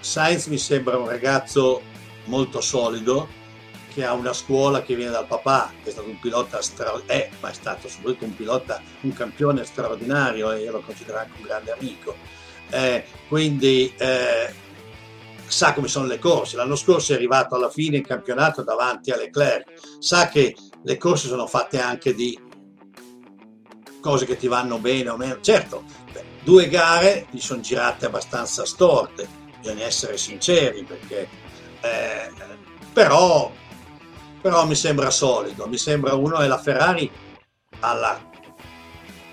[0.00, 1.82] Sainz mi sembra un ragazzo
[2.24, 3.38] molto solido
[3.92, 7.30] che ha una scuola che viene dal papà, che è stato un pilota straordinario, è,
[7.40, 11.42] ma è stato soprattutto un pilota, un campione straordinario e io lo considero anche un
[11.42, 12.16] grande amico.
[12.70, 14.54] Eh, quindi eh,
[15.46, 16.56] sa come sono le corse.
[16.56, 21.26] L'anno scorso è arrivato alla fine in campionato davanti a Leclerc, sa che le corse
[21.26, 22.38] sono fatte anche di
[24.00, 25.40] cose che ti vanno bene o meno.
[25.40, 25.84] Certo,
[26.42, 31.28] due gare gli sono girate abbastanza storte, bisogna essere sinceri perché
[31.80, 32.30] eh,
[32.92, 33.50] però,
[34.40, 37.10] però mi sembra solido, mi sembra uno e la Ferrari
[37.80, 38.28] alla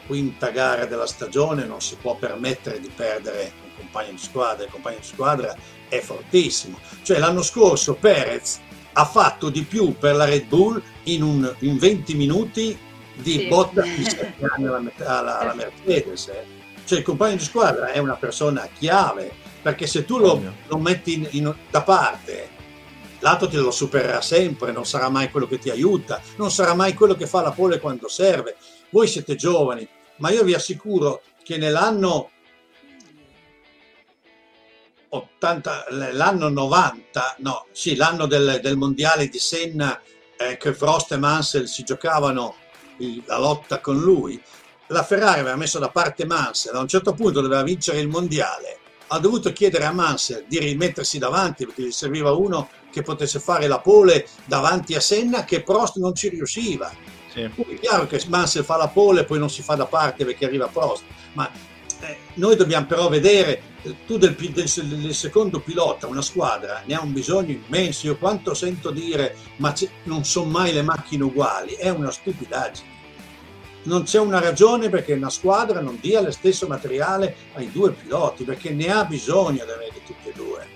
[0.06, 4.72] quinta gara della stagione non si può permettere di perdere un compagno di squadra, il
[4.72, 5.56] compagno di squadra
[5.90, 6.80] è fortissimo.
[7.02, 8.60] Cioè l'anno scorso Perez
[8.94, 12.78] ha fatto di più per la Red Bull in, un, in 20 minuti
[13.16, 13.48] di sì.
[13.48, 16.28] botta di 7 anni alla, alla, alla Mercedes.
[16.28, 16.57] Eh.
[16.88, 19.30] Cioè il compagno di squadra è una persona chiave,
[19.62, 22.50] perché se tu lo, lo metti in, in, da parte,
[23.20, 26.94] l'altro te lo supererà sempre, non sarà mai quello che ti aiuta, non sarà mai
[26.94, 28.56] quello che fa la pole quando serve.
[28.92, 29.86] Voi siete giovani,
[30.20, 32.30] ma io vi assicuro che nell'anno
[35.10, 40.02] 80, l'anno 90, no, sì, l'anno del, del mondiale di Senna,
[40.38, 42.56] eh, che Frost e Mansell si giocavano
[43.00, 44.42] il, la lotta con lui,
[44.88, 48.80] la Ferrari aveva messo da parte Mansell, a un certo punto doveva vincere il mondiale,
[49.08, 53.68] ha dovuto chiedere a Mansell di rimettersi davanti perché gli serviva uno che potesse fare
[53.68, 56.92] la pole davanti a Senna che Prost non ci riusciva.
[57.32, 57.42] Sì.
[57.42, 60.46] è chiaro che Mansell fa la pole e poi non si fa da parte perché
[60.46, 61.50] arriva Prost, ma
[62.00, 66.96] eh, noi dobbiamo però vedere, eh, tu del, del, del, secondo pilota, una squadra, ne
[66.96, 69.74] ha un bisogno immenso, io quanto sento dire ma
[70.04, 72.97] non sono mai le macchine uguali, è una stupidaggine.
[73.88, 78.44] Non c'è una ragione perché una squadra non dia lo stesso materiale ai due piloti,
[78.44, 80.68] perché ne ha bisogno di avere tutti e due.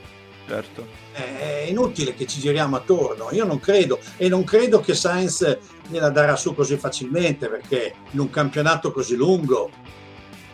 [0.47, 0.88] Certo.
[1.12, 5.58] È inutile che ci giriamo attorno, io non credo e non credo che Sainz
[5.89, 9.69] gliela darà su così facilmente perché in un campionato così lungo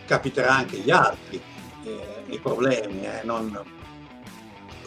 [0.07, 1.39] capiterà anche agli altri
[1.83, 3.55] eh, i problemi, eh, non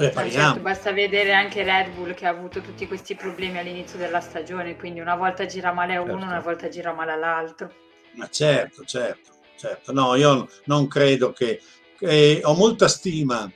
[0.01, 0.47] prepariamo.
[0.47, 4.77] Certo, basta vedere anche Red Bull che ha avuto tutti questi problemi all'inizio della stagione,
[4.77, 6.27] quindi una volta gira male a uno, certo.
[6.27, 7.73] una volta gira male all'altro.
[8.13, 9.93] Ma certo, certo, certo.
[9.93, 11.61] No, io non credo che,
[11.99, 13.51] che ho molta stima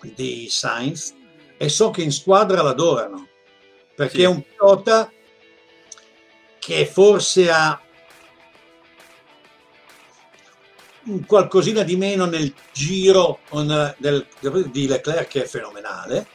[0.00, 1.14] di Sainz
[1.56, 3.28] e so che in squadra l'adorano,
[3.94, 4.22] perché sì.
[4.22, 5.12] è un pilota
[6.58, 7.80] che forse ha
[11.26, 13.40] qualcosina di meno nel giro
[13.98, 14.26] del,
[14.70, 16.26] di Leclerc che è fenomenale,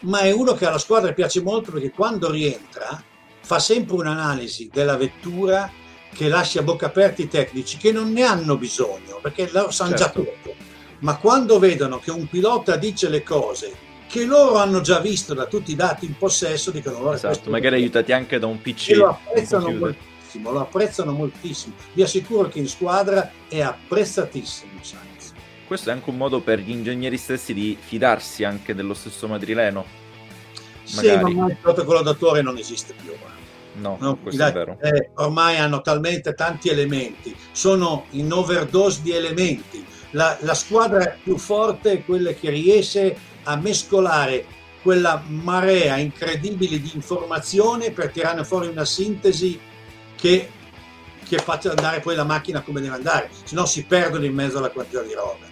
[0.00, 3.02] ma è uno che alla squadra piace molto perché quando rientra
[3.40, 5.70] fa sempre un'analisi della vettura
[6.12, 9.96] che lascia a bocca aperta i tecnici che non ne hanno bisogno perché lo sanno
[9.96, 10.04] certo.
[10.04, 10.54] già tutto,
[11.00, 15.46] ma quando vedono che un pilota dice le cose che loro hanno già visto da
[15.46, 18.94] tutti i dati in possesso dicono loro esatto, magari aiutati anche da un PC e
[18.94, 21.74] lo apprezzano molto moltissimo, lo apprezzano moltissimo.
[21.92, 25.32] Vi assicuro che in squadra è apprezzatissimo Sainz.
[25.66, 29.84] Questo è anche un modo per gli ingegneri stessi di fidarsi anche dello stesso madrileno.
[30.94, 31.30] Magari.
[31.30, 33.12] Sì, ma il protocollo d'autore non esiste più.
[33.74, 34.78] No, no questo è vero.
[34.80, 39.84] Eh, ormai hanno talmente tanti elementi, sono in overdose di elementi.
[40.12, 44.46] La, la squadra più forte è quella che riesce a mescolare
[44.82, 49.60] quella marea incredibile di informazione per tirare fuori una sintesi
[50.18, 50.50] che,
[51.24, 54.58] che faccia andare poi la macchina come deve andare, se no si perdono in mezzo
[54.58, 55.47] alla quantità di roba.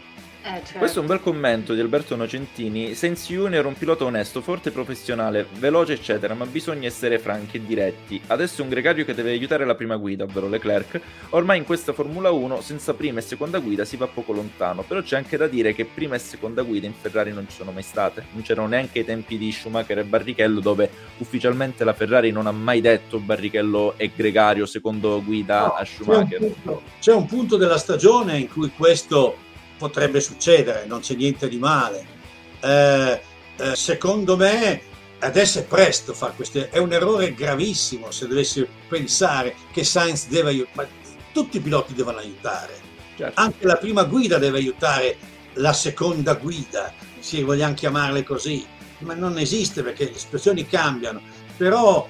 [0.47, 0.79] Eh, certo.
[0.79, 2.95] Questo è un bel commento di Alberto Nocentini.
[2.95, 7.67] Sensi Junior è un pilota onesto, forte, professionale, veloce, eccetera, ma bisogna essere franchi e
[7.67, 8.21] diretti.
[8.29, 11.01] Adesso è un gregario che deve aiutare la prima guida, ovvero Leclerc.
[11.31, 14.83] Ormai in questa Formula 1, senza prima e seconda guida, si va poco lontano.
[14.83, 17.73] Però c'è anche da dire che prima e seconda guida in Ferrari non ci sono
[17.73, 18.27] mai state.
[18.31, 22.53] Non c'erano neanche i tempi di Schumacher e Barrichello, dove ufficialmente la Ferrari non ha
[22.53, 26.39] mai detto Barrichello è gregario, secondo guida no, a Schumacher.
[26.39, 29.39] C'è un, punto, c'è un punto della stagione in cui questo
[29.79, 32.07] potrebbe succedere, non c'è niente di male.
[32.61, 33.21] Eh,
[33.59, 39.55] eh, secondo me adesso è presto fare questo, è un errore gravissimo se dovessi pensare
[39.73, 40.89] che Sainz deve aiutare,
[41.33, 42.75] tutti i piloti devono aiutare,
[43.17, 43.41] certo.
[43.41, 45.17] anche la prima guida deve aiutare
[45.55, 48.67] la seconda guida, se vogliamo chiamarle così,
[48.99, 51.21] ma non esiste perché le situazioni cambiano,
[51.57, 52.07] però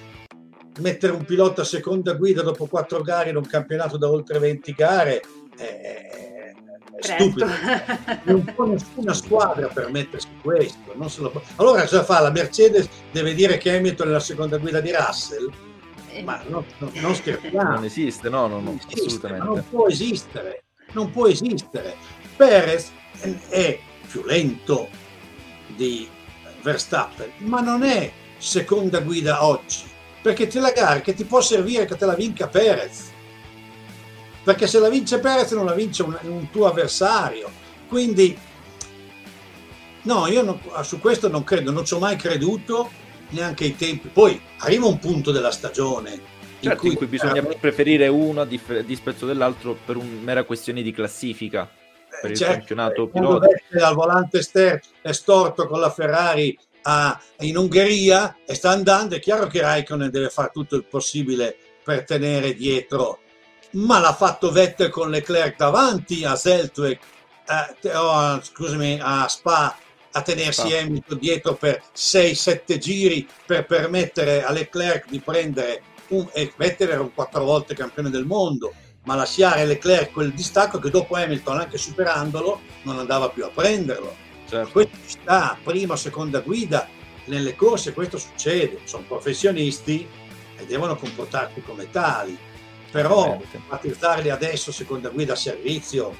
[0.80, 4.72] mettere un pilota a seconda guida dopo quattro gare in un campionato da oltre 20
[4.72, 5.22] gare
[5.56, 6.35] è, è
[7.00, 7.46] stupido.
[8.24, 10.92] Non può nessuna squadra permettersi questo.
[10.94, 11.40] Non se lo può.
[11.56, 12.20] Allora cosa fa?
[12.20, 15.50] La Mercedes deve dire che Hamilton è la seconda guida di Russell?
[16.10, 16.22] Eh.
[16.22, 17.74] Ma no, no, non scherziamo.
[17.74, 19.46] Non esiste, no, no, no non esiste, assolutamente.
[19.46, 21.96] Non può esistere, non può esistere.
[22.36, 22.90] Perez
[23.48, 23.78] è
[24.08, 24.88] più lento
[25.74, 26.08] di
[26.62, 29.84] Verstappen, ma non è seconda guida oggi,
[30.22, 33.10] perché c'è la gara che ti può servire che te la vinca Perez,
[34.46, 37.50] perché se la vince Perez non la vince un, un tuo avversario,
[37.88, 38.38] quindi
[40.02, 42.88] no, io non, su questo non credo, non ci ho mai creduto
[43.30, 47.32] neanche ai tempi, poi arriva un punto della stagione Certo, in cui, in cui bisogna
[47.32, 47.58] veramente...
[47.58, 51.68] preferire uno a dispetto dell'altro per una mera questione di classifica
[52.22, 53.48] per il certo, campionato pilota.
[53.80, 59.20] Al volante ster è storto con la Ferrari a, in Ungheria e sta andando, è
[59.20, 63.18] chiaro che Raikkonen deve fare tutto il possibile per tenere dietro,
[63.76, 66.98] ma l'ha fatto Vettel con Leclerc davanti a Zeltweg,
[67.82, 69.76] eh, oh, scusami, a Spa
[70.12, 70.74] a tenersi.
[70.74, 77.00] Hamilton dietro per 6-7 giri per permettere a Leclerc di prendere un, e Vettel era
[77.00, 78.72] un quattro volte campione del mondo
[79.06, 84.14] ma lasciare Leclerc quel distacco che dopo Hamilton, anche superandolo, non andava più a prenderlo.
[84.48, 84.72] Certo.
[84.72, 86.88] Questo sta, prima o seconda guida,
[87.26, 90.06] nelle corse questo succede, sono professionisti
[90.56, 92.36] e devono comportarsi come tali.
[92.90, 96.14] Però battezzarli adesso seconda guida a servizio,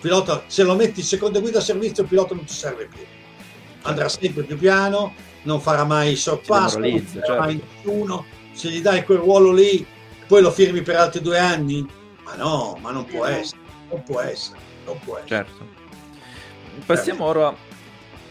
[0.00, 3.00] pilota, se lo metti seconda guida a servizio il pilota non ti serve più.
[3.82, 4.24] Andrà certo.
[4.24, 7.40] sempre più piano, non farà mai sorpasso, non farà certo.
[7.40, 8.24] mai nessuno.
[8.52, 9.86] Se gli dai quel ruolo lì,
[10.26, 11.86] poi lo firmi per altri due anni,
[12.24, 15.28] ma no, ma non può essere, non può essere, non può essere.
[15.28, 15.68] Certo.
[16.84, 17.68] Passiamo ora...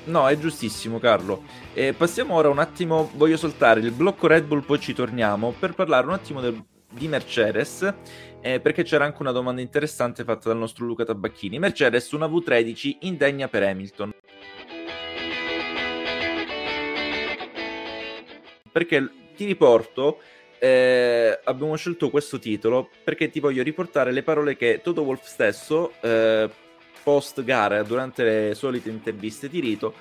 [0.06, 1.44] No, è giustissimo Carlo.
[1.74, 5.74] E passiamo ora un attimo, voglio soltare il blocco Red Bull, poi ci torniamo, per
[5.74, 6.60] parlare un attimo del,
[6.92, 7.94] di Mercedes,
[8.42, 11.60] eh, perché c'era anche una domanda interessante fatta dal nostro Luca Tabacchini.
[11.60, 14.12] Mercedes una V13 indegna per Hamilton.
[18.72, 20.20] Perché ti riporto
[20.60, 25.94] eh, abbiamo scelto questo titolo perché ti voglio riportare le parole che Toto Wolf stesso,
[26.02, 26.50] eh,
[27.02, 29.94] post gara, durante le solite interviste di Rito,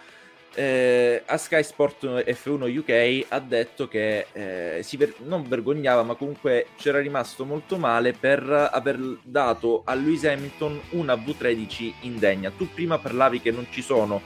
[0.55, 6.15] eh, a Sky Sport F1 UK ha detto che eh, si ver- non vergognava, ma
[6.15, 12.51] comunque c'era rimasto molto male per aver dato a Lewis Hamilton una V13 indegna.
[12.51, 14.21] Tu prima parlavi che non ci sono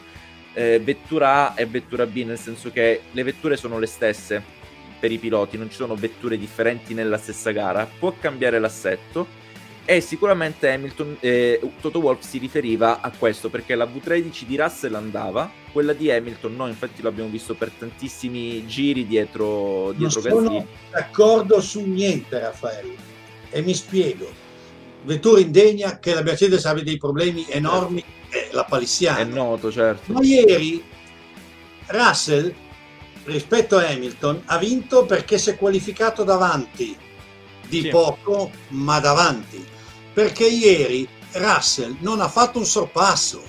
[0.55, 4.61] eh, vettura A e vettura B, nel senso che le vetture sono le stesse
[4.99, 9.41] per i piloti, non ci sono vetture differenti nella stessa gara, può cambiare l'assetto
[9.85, 14.95] e sicuramente Hamilton, eh, Toto Wolff si riferiva a questo perché la V13 di Russell
[14.95, 20.67] andava, quella di Hamilton no, infatti l'abbiamo visto per tantissimi giri dietro, dietro Non sono
[20.91, 22.95] d'accordo su niente Raffaele
[23.51, 24.31] e mi spiego.
[25.05, 29.19] Vettura indegna che la Mercedes abbia dei problemi enormi è la palissiana.
[29.19, 30.13] È noto, certo.
[30.13, 30.83] Ma ieri
[31.87, 32.55] Russell
[33.25, 36.97] rispetto a Hamilton ha vinto perché si è qualificato davanti
[37.69, 37.89] di sì.
[37.89, 39.72] poco ma davanti
[40.13, 43.43] perché ieri Russell non ha fatto un sorpasso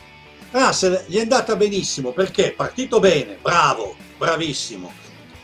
[0.52, 4.92] Russell gli è andata benissimo perché è partito bene bravo bravissimo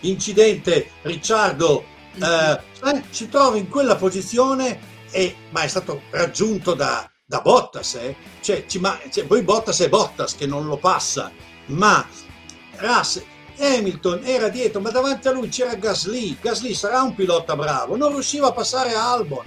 [0.01, 4.79] incidente Ricciardo eh, eh, si trova in quella posizione
[5.12, 8.15] e, ma è stato raggiunto da, da Bottas eh?
[8.41, 11.32] cioè, ci, ma, cioè, poi Bottas è Bottas che non lo passa
[11.67, 12.08] ma
[12.77, 13.25] Russell
[13.60, 16.38] Hamilton era dietro, ma davanti a lui c'era Gasly.
[16.39, 19.46] Gasly sarà un pilota bravo, non riusciva a passare a Albon.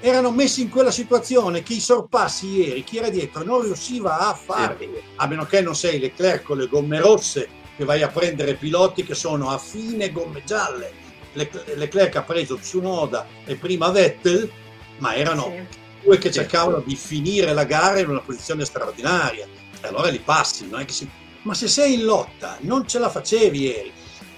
[0.00, 4.34] Erano messi in quella situazione che i sorpassi ieri, chi era dietro, non riusciva a
[4.34, 8.54] farli, a meno che non sei Leclerc con le gomme rosse che vai a prendere
[8.54, 10.92] piloti che sono a fine gomme gialle.
[11.32, 14.50] Leclerc ha preso Tsunoda e prima Vettel,
[14.98, 15.78] ma erano sì.
[16.04, 19.46] due che cercavano di finire la gara in una posizione straordinaria.
[19.80, 21.08] E allora li passi, non è che si
[21.42, 23.92] ma se sei in lotta non ce la facevi ieri.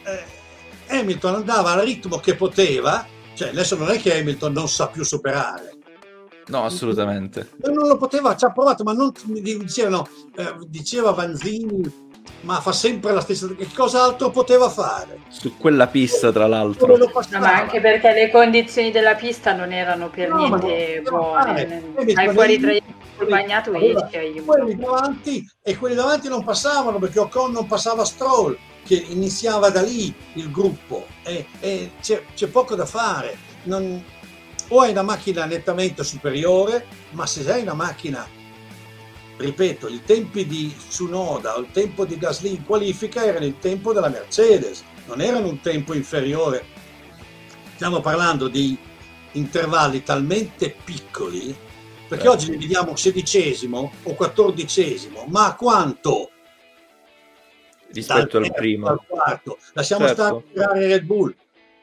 [0.05, 0.41] Eh,
[0.89, 5.05] Hamilton andava al ritmo che poteva, cioè adesso non è che Hamilton non sa più
[5.05, 5.79] superare.
[6.47, 7.51] No, assolutamente.
[7.63, 10.07] Non lo poteva, ci ha provato, ma non dicevano,
[10.37, 12.11] eh, diceva Vanzini,
[12.43, 15.21] ma fa sempre la stessa che cosa altro poteva fare?
[15.29, 16.97] Su quella pista tra l'altro.
[16.97, 21.95] No, ma anche perché le condizioni della pista non erano per no, niente buone.
[22.15, 22.73] hai fuori tra
[23.17, 28.57] col bagnato esci quelli davanti e quelli davanti non passavano perché Ocon non passava Stroll
[28.85, 34.03] che iniziava da lì il gruppo e, e c'è, c'è, poco da fare non,
[34.69, 38.27] o hai una macchina nettamente superiore ma se hai una macchina
[39.43, 43.93] ripeto, i tempi di Tsunoda o il tempo di Gasly in qualifica erano il tempo
[43.93, 46.65] della Mercedes, non erano un tempo inferiore.
[47.75, 48.79] Stiamo parlando di
[49.33, 51.55] intervalli talmente piccoli,
[52.09, 56.31] perché oggi li vediamo sedicesimo o quattordicesimo, ma a quanto?
[57.93, 58.89] Rispetto al primo.
[58.89, 59.59] Al quarto.
[59.75, 60.45] Lasciamo certo.
[60.53, 61.35] stare Red Bull,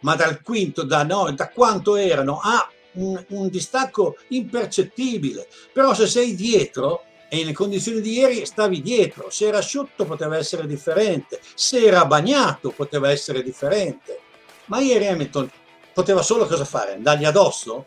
[0.01, 2.39] ma dal quinto, da, no, da quanto erano?
[2.41, 5.47] Ah, un, un distacco impercettibile.
[5.72, 10.38] Però se sei dietro, e nelle condizioni di ieri stavi dietro, se era asciutto poteva
[10.38, 14.20] essere differente, se era bagnato poteva essere differente,
[14.66, 15.49] ma ieri Hamilton
[15.93, 16.93] poteva solo cosa fare?
[16.93, 17.86] Andargli addosso?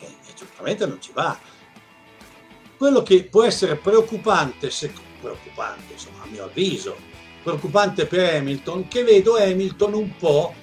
[0.00, 1.38] E, e giustamente non ci va.
[2.76, 6.96] Quello che può essere preoccupante, se, preoccupante insomma, a mio avviso,
[7.44, 10.54] preoccupante per Hamilton, che vedo Hamilton un po'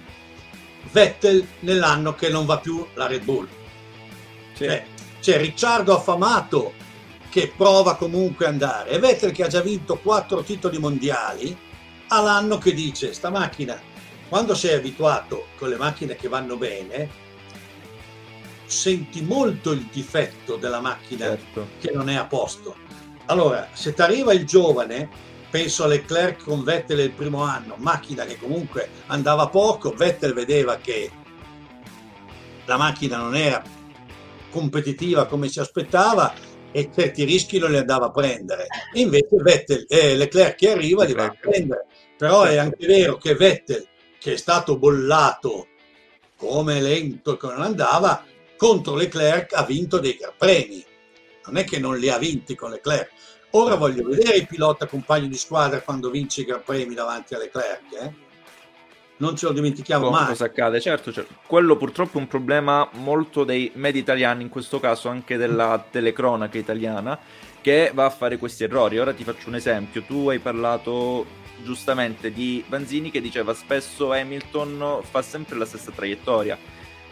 [0.92, 3.48] Vettel nell'anno che non va più la Red Bull.
[4.54, 4.66] Sì.
[4.66, 4.86] Cioè,
[5.22, 6.74] c'è Ricciardo affamato
[7.30, 11.58] che prova comunque ad andare e Vettel che ha già vinto quattro titoli mondiali
[12.08, 13.80] ha l'anno che dice sta macchina
[14.28, 17.10] quando sei abituato con le macchine che vanno bene
[18.66, 21.68] senti molto il difetto della macchina certo.
[21.80, 22.76] che non è a posto
[23.28, 28.24] allora se ti arriva il giovane penso a Leclerc con Vettel il primo anno macchina
[28.24, 31.12] che comunque andava poco Vettel vedeva che
[32.66, 33.62] la macchina non era
[34.50, 36.34] competitiva come si aspettava
[36.72, 38.68] e certi rischi non li andava a prendere.
[38.94, 41.86] E invece Vettel, eh, Leclerc che arriva li va a prendere.
[42.18, 43.86] Però è anche vero che Vettel,
[44.20, 45.68] che è stato bollato
[46.38, 48.24] come lento e che non andava,
[48.56, 50.84] contro Leclerc ha vinto dei Gran Premi.
[51.46, 53.12] Non è che non li ha vinti con Leclerc.
[53.52, 57.38] Ora voglio vedere il pilota compagno di squadra quando vince i Gran Premi davanti a
[57.38, 57.94] Leclerc.
[57.94, 58.30] Eh?
[59.22, 60.28] non ce lo dimentichiamo Co- mai.
[60.28, 60.82] Cosa accade?
[60.82, 65.38] Certo, certo, quello purtroppo è un problema molto dei media italiani, in questo caso anche
[65.38, 67.18] della telecronaca italiana,
[67.62, 69.00] che va a fare questi errori.
[69.00, 75.02] Ora ti faccio un esempio, tu hai parlato giustamente di Vanzini che diceva spesso Hamilton
[75.08, 76.58] fa sempre la stessa traiettoria.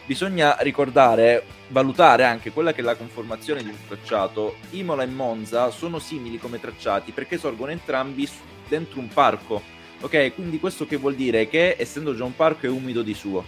[0.10, 4.56] Bisogna ricordare, valutare anche quella che è la conformazione di un tracciato.
[4.72, 8.28] Imola e Monza sono simili come tracciati perché sorgono entrambi
[8.68, 9.62] dentro un parco
[10.02, 11.48] Ok, quindi questo che vuol dire?
[11.48, 13.44] Che essendo già un parco è umido di suo,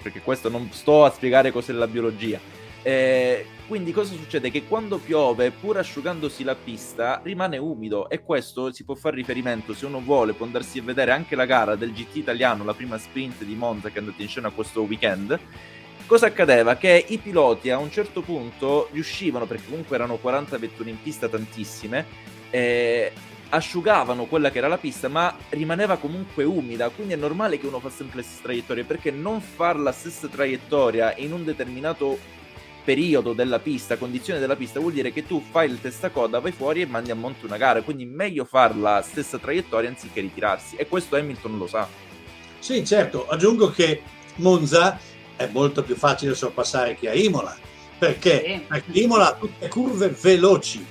[0.00, 2.38] perché questo non sto a spiegare cos'è la biologia.
[2.82, 4.50] Eh, quindi cosa succede?
[4.50, 9.74] Che quando piove, pur asciugandosi la pista, rimane umido e questo si può fare riferimento,
[9.74, 12.96] se uno vuole, può andarsi a vedere anche la gara del GT italiano, la prima
[12.96, 15.36] sprint di Monza che è andata in scena questo weekend.
[16.06, 16.76] Cosa accadeva?
[16.76, 21.28] Che i piloti a un certo punto riuscivano, perché comunque erano 40 vetture in pista,
[21.28, 22.06] tantissime,
[22.50, 23.10] eh,
[23.48, 27.80] asciugavano quella che era la pista, ma rimaneva comunque umida, quindi è normale che uno
[27.80, 32.16] fa sempre le stesse traiettorie, perché non fare la stessa traiettoria in un determinato
[32.84, 36.82] periodo della pista, condizione della pista, vuol dire che tu fai il testacoda, vai fuori
[36.82, 40.86] e mandi a monte una gara, quindi meglio fare la stessa traiettoria anziché ritirarsi, e
[40.86, 41.88] questo Hamilton lo sa.
[42.60, 44.02] Sì, certo, aggiungo che
[44.36, 45.00] Monza
[45.36, 47.56] è molto più facile sorpassare che a Imola,
[47.98, 48.64] perché?
[48.66, 50.84] Perché Imola ha tutte curve veloci,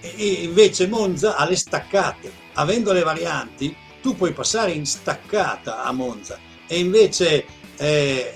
[0.00, 2.42] e invece Monza ha le staccate.
[2.54, 7.46] Avendo le varianti, tu puoi passare in staccata a Monza e invece
[7.78, 8.34] eh,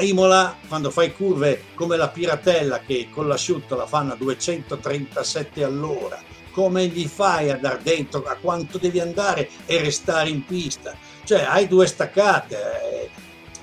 [0.00, 6.20] Imola, quando fai curve come la Piratella che con l'asciutto la fanno a 237 all'ora,
[6.50, 10.94] come gli fai ad andare dentro, a quanto devi andare e restare in pista?
[11.26, 13.10] Cioè hai due staccate.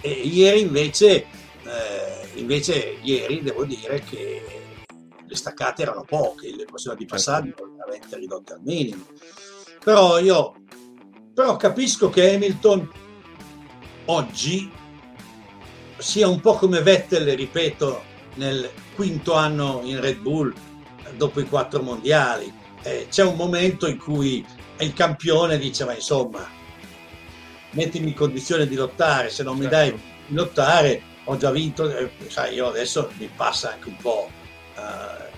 [0.02, 1.26] E ieri invece,
[1.64, 4.42] eh, invece ieri devo dire che
[5.26, 9.06] le staccate erano poche, le possibilità di passaggio erano veramente ridotte al minimo.
[9.82, 10.56] Però io
[11.34, 12.92] però capisco che Hamilton
[14.06, 14.70] oggi
[15.98, 18.04] sia un po' come Vettel, ripeto,
[18.36, 20.54] nel quinto anno in Red Bull
[21.16, 22.52] dopo i quattro mondiali.
[22.82, 24.46] Eh, c'è un momento in cui
[24.80, 26.46] il campione dice ma insomma
[27.74, 30.04] mettimi in condizione di lottare, se non mi dai certo.
[30.28, 34.30] di lottare ho già vinto, eh, sai io adesso mi passa anche un po'
[34.76, 35.32] uh,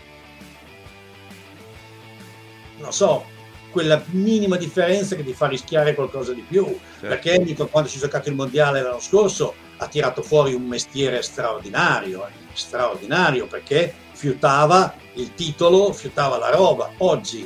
[2.78, 3.26] non so,
[3.72, 6.66] quella minima differenza che ti fa rischiare qualcosa di più.
[6.66, 7.08] Certo.
[7.08, 11.22] Perché Hamilton, quando si è giocato il mondiale l'anno scorso, ha tirato fuori un mestiere
[11.22, 12.32] straordinario, eh?
[12.54, 16.92] straordinario perché fiutava il titolo, fiutava la roba.
[17.00, 17.46] Oggi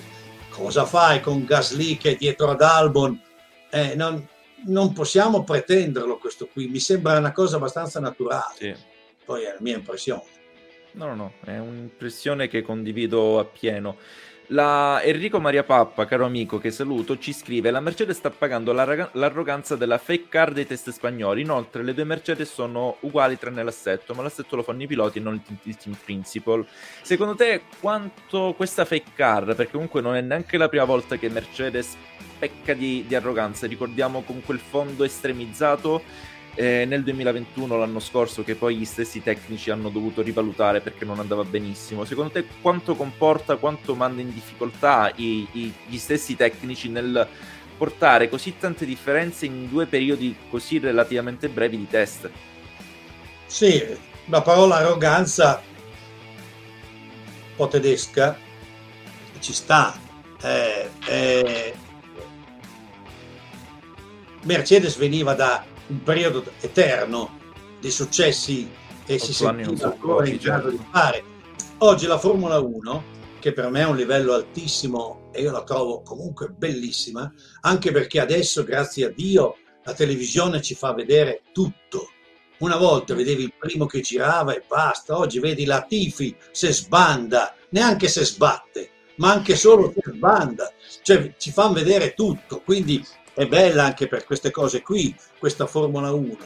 [0.49, 3.19] cosa fai con Gasly che è dietro ad Albon?
[3.71, 4.23] Eh, non,
[4.65, 8.55] non, possiamo pretenderlo questo qui, mi sembra una cosa abbastanza naturale.
[8.57, 8.75] Sì.
[9.25, 10.23] Poi è la mia impressione.
[10.93, 13.97] No, no, no, è un'impressione che condivido appieno.
[14.51, 19.75] La Enrico Maria Pappa, caro amico che saluto, ci scrive: La Mercedes sta pagando l'arroganza
[19.75, 21.41] della fake car dei test spagnoli.
[21.41, 25.21] Inoltre, le due Mercedes sono uguali tranne l'assetto, ma l'assetto lo fanno i piloti e
[25.21, 26.65] non il team principal.
[27.03, 31.29] Secondo te, quanto questa fake car, perché comunque non è neanche la prima volta che
[31.29, 31.95] Mercedes
[32.39, 36.01] pecca di, di arroganza, ricordiamo con quel fondo estremizzato
[36.55, 41.19] eh, nel 2021, l'anno scorso, che poi gli stessi tecnici hanno dovuto rivalutare perché non
[41.19, 42.05] andava benissimo.
[42.05, 47.27] Secondo te quanto comporta, quanto manda in difficoltà i, i, gli stessi tecnici nel
[47.77, 52.29] portare così tante differenze in due periodi così relativamente brevi di test?
[53.45, 53.81] Sì,
[54.25, 55.61] la parola arroganza
[57.49, 58.37] un po' tedesca
[59.39, 59.97] ci sta.
[60.41, 61.73] Eh, eh,
[64.43, 67.37] Mercedes veniva da un periodo eterno
[67.79, 68.69] di successi
[69.05, 71.23] e si sentiva ancora in grado di fare.
[71.79, 73.03] Oggi la Formula 1,
[73.39, 77.31] che per me è un livello altissimo e io la trovo comunque bellissima,
[77.61, 82.09] anche perché adesso, grazie a Dio, la televisione ci fa vedere tutto.
[82.59, 87.55] Una volta vedevi il primo che girava e basta, oggi vedi la Tifi se sbanda,
[87.69, 90.71] neanche se sbatte, ma anche solo se sbanda,
[91.01, 93.03] cioè ci fanno vedere tutto, quindi
[93.39, 96.37] è bella anche per queste cose qui, questa Formula 1,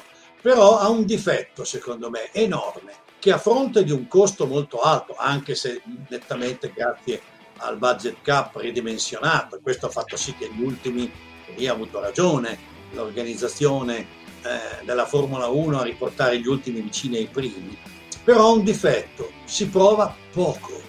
[0.43, 5.15] però ha un difetto secondo me enorme, che a fronte di un costo molto alto,
[5.17, 7.19] anche se nettamente grazie
[7.57, 11.11] al budget cap ridimensionato, questo ha fatto sì che gli ultimi,
[11.55, 12.59] lì ha avuto ragione,
[12.91, 13.97] l'organizzazione
[14.43, 17.75] eh, della Formula 1 a riportare gli ultimi vicini ai primi,
[18.23, 20.79] però ha un difetto, si prova poco,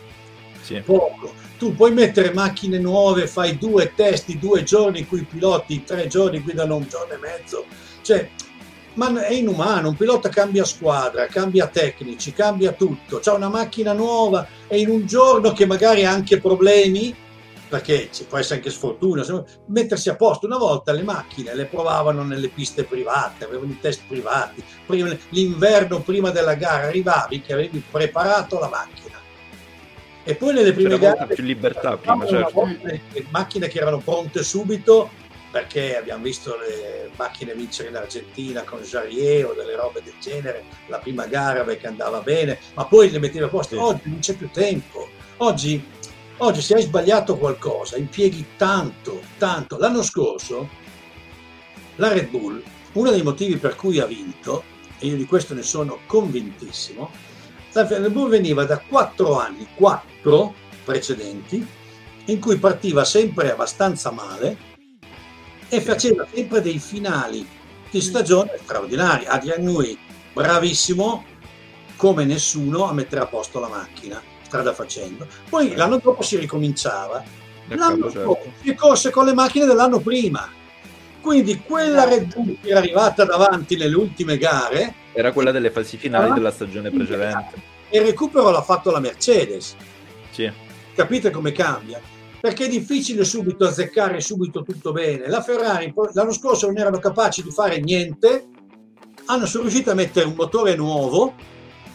[0.61, 0.82] sì.
[0.82, 6.07] poco tu puoi mettere macchine nuove, fai due testi, due giorni in cui piloti tre
[6.07, 7.64] giorni guidano un giorno e mezzo.
[8.02, 8.28] Cioè,
[8.94, 14.46] ma è inumano, un pilota cambia squadra, cambia tecnici, cambia tutto, c'ha una macchina nuova
[14.68, 17.14] e in un giorno che magari ha anche problemi,
[17.68, 19.24] perché ci può essere anche sfortuna,
[19.66, 20.46] mettersi a posto.
[20.46, 24.62] Una volta le macchine le provavano nelle piste private, avevano i test privati,
[25.30, 29.22] l'inverno prima della gara arrivavi che avevi preparato la macchina
[30.24, 32.64] e poi nelle prime C'era gare più libertà prima, certo.
[32.64, 35.10] le macchine che erano pronte subito
[35.50, 40.64] perché abbiamo visto le macchine vincere in Argentina con Jarier o delle robe del genere,
[40.88, 43.80] la prima gara perché andava bene, ma poi le metteva a posto.
[43.80, 45.08] Oggi non c'è più tempo.
[45.36, 45.80] Oggi,
[46.38, 49.78] oggi se hai sbagliato qualcosa, impieghi tanto, tanto.
[49.78, 50.68] L'anno scorso
[51.96, 52.60] la Red Bull,
[52.94, 54.64] uno dei motivi per cui ha vinto,
[54.98, 57.10] e io di questo ne sono convintissimo,
[57.74, 59.68] la Red Bull veniva da quattro anni,
[60.24, 60.54] quattro
[60.84, 61.66] precedenti,
[62.26, 64.72] in cui partiva sempre abbastanza male
[65.68, 67.46] e faceva sempre dei finali
[67.90, 69.26] di stagione straordinari.
[69.26, 69.96] Adrian Nui,
[70.32, 71.24] bravissimo
[71.96, 75.26] come nessuno a mettere a posto la macchina, strada facendo.
[75.48, 77.22] Poi l'anno dopo si ricominciava.
[77.68, 78.28] L'anno certo.
[78.28, 80.50] dopo si corse con le macchine dell'anno prima.
[81.20, 85.96] Quindi quella Red Bull che era arrivata davanti nelle ultime gare era quella delle fasi
[85.96, 87.72] finali della stagione precedente.
[87.88, 89.76] E il recupero l'ha fatto la Mercedes.
[90.35, 90.51] Sì.
[90.95, 92.01] Capite come cambia?
[92.41, 95.28] Perché è difficile subito azzeccare subito tutto bene.
[95.28, 98.49] La Ferrari l'anno scorso non erano capaci di fare niente,
[99.26, 101.35] hanno sono riusciti a mettere un motore nuovo,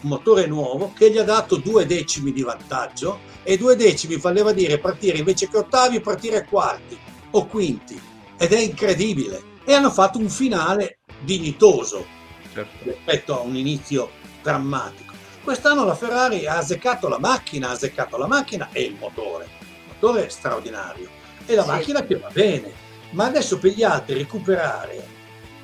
[0.02, 4.54] un motore nuovo che gli ha dato due decimi di vantaggio e due decimi valeva
[4.54, 6.98] dire partire invece che ottavi, partire quarti
[7.32, 8.00] o quinti.
[8.38, 9.48] Ed è incredibile.
[9.66, 12.06] E hanno fatto un finale dignitoso
[12.54, 12.86] certo.
[12.86, 14.10] rispetto a un inizio
[14.42, 15.09] drammatico.
[15.44, 19.46] Quest'anno la Ferrari ha azzeccato la macchina, ha azzeccato la macchina e il motore.
[19.46, 21.10] Il motore è straordinario
[21.46, 21.70] e la sì.
[21.70, 22.72] macchina che va bene,
[23.12, 25.18] ma adesso per gli altri recuperare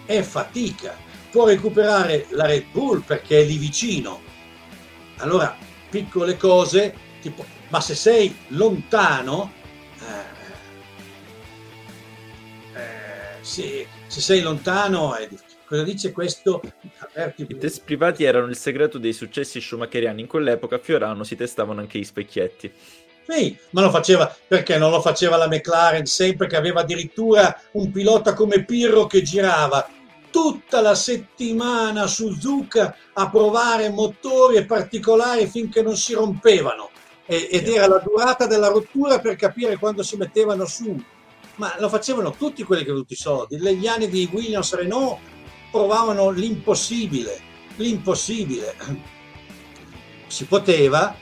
[0.06, 0.96] è fatica.
[1.30, 4.22] Può recuperare la Red Bull perché è lì vicino.
[5.18, 5.56] Allora,
[5.90, 9.52] piccole cose, tipo, ma se sei lontano,
[10.00, 10.34] eh,
[12.80, 16.62] eh, se, se sei lontano è difficile Cosa dice questo?
[17.38, 21.80] I test privati erano il segreto dei successi schumacheriani in quell'epoca, a Fiorano si testavano
[21.80, 22.72] anche gli specchietti.
[23.28, 27.92] Sì, ma lo faceva perché non lo faceva la McLaren sempre che aveva addirittura un
[27.92, 29.90] pilota come Pirro che girava
[30.30, 36.92] tutta la settimana su Zucca a provare motori e particolari finché non si rompevano
[37.26, 40.96] ed era la durata della rottura per capire quando si mettevano su.
[41.56, 43.58] Ma lo facevano tutti quelli che avevano i soldi.
[43.58, 45.18] Negli anni di Williams Renault
[45.76, 47.38] provavano l'impossibile,
[47.76, 48.76] l'impossibile.
[50.28, 51.14] Si poteva,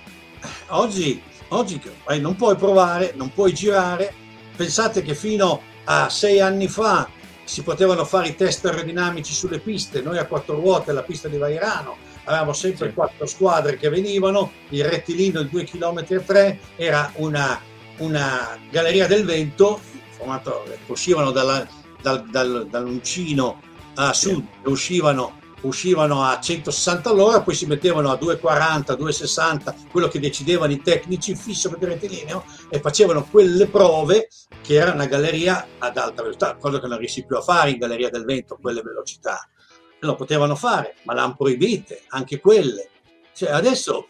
[0.68, 4.14] oggi, oggi eh, non puoi provare, non puoi girare.
[4.56, 7.10] Pensate che fino a sei anni fa
[7.44, 11.38] si potevano fare i test aerodinamici sulle piste, noi a quattro ruote, la pista di
[11.38, 12.94] Vairano, avevamo sempre sì.
[12.94, 17.60] quattro squadre che venivano, il rettilineo di 2 km e 3 era una,
[17.98, 19.82] una galleria del vento,
[20.12, 21.68] formato, uscivano dalla,
[22.04, 24.70] dal, dal, dall'Uncino a sud, sì.
[24.70, 30.82] uscivano, uscivano a 160 all'ora, poi si mettevano a 240, 260, quello che decidevano i
[30.82, 34.30] tecnici fisso per rettilineo, e facevano quelle prove
[34.62, 37.78] che era una galleria ad alta velocità, cosa che non riesci più a fare in
[37.78, 39.48] galleria del vento, quelle velocità.
[40.00, 42.90] Lo potevano fare, ma l'hanno proibite, anche quelle.
[43.34, 44.08] Cioè, adesso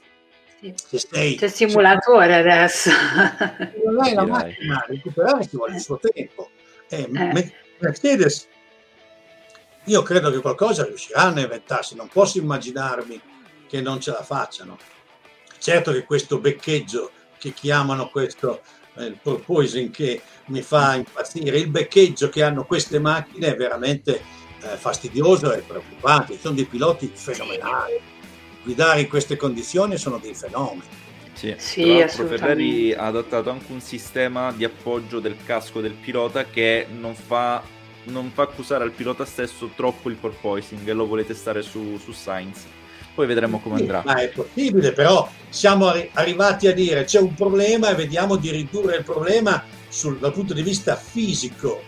[0.59, 0.97] sì.
[0.97, 2.39] sei, C'è il simulatore se...
[2.39, 2.89] adesso.
[3.86, 6.49] Non hai la macchina, recuperare ci vuole il suo tempo.
[6.89, 7.53] Eh, eh.
[7.79, 8.47] Mercedes,
[9.86, 13.19] io credo che qualcosa riusciranno a inventarsi, non posso immaginarmi
[13.67, 14.77] che non ce la facciano.
[15.57, 18.61] Certo che questo beccheggio che chiamano questo
[18.95, 24.21] eh, il porpoising che mi fa impazzire, il beccheggio che hanno queste macchine è veramente
[24.61, 28.11] eh, fastidioso e preoccupante, sono dei piloti fenomenali
[28.63, 31.01] guidare in queste condizioni sono dei fenomeni.
[31.34, 36.88] Sì, sì Ferrari ha adottato anche un sistema di appoggio del casco del pilota che
[36.89, 37.61] non fa,
[38.06, 42.12] non fa accusare al pilota stesso troppo il porpoising e lo vuole testare su, su
[42.12, 42.66] Sainz.
[43.14, 44.01] Poi vedremo come andrà.
[44.06, 48.49] Ma è possibile, però siamo arri- arrivati a dire c'è un problema e vediamo di
[48.49, 51.84] ridurre il problema sul, dal punto di vista fisico,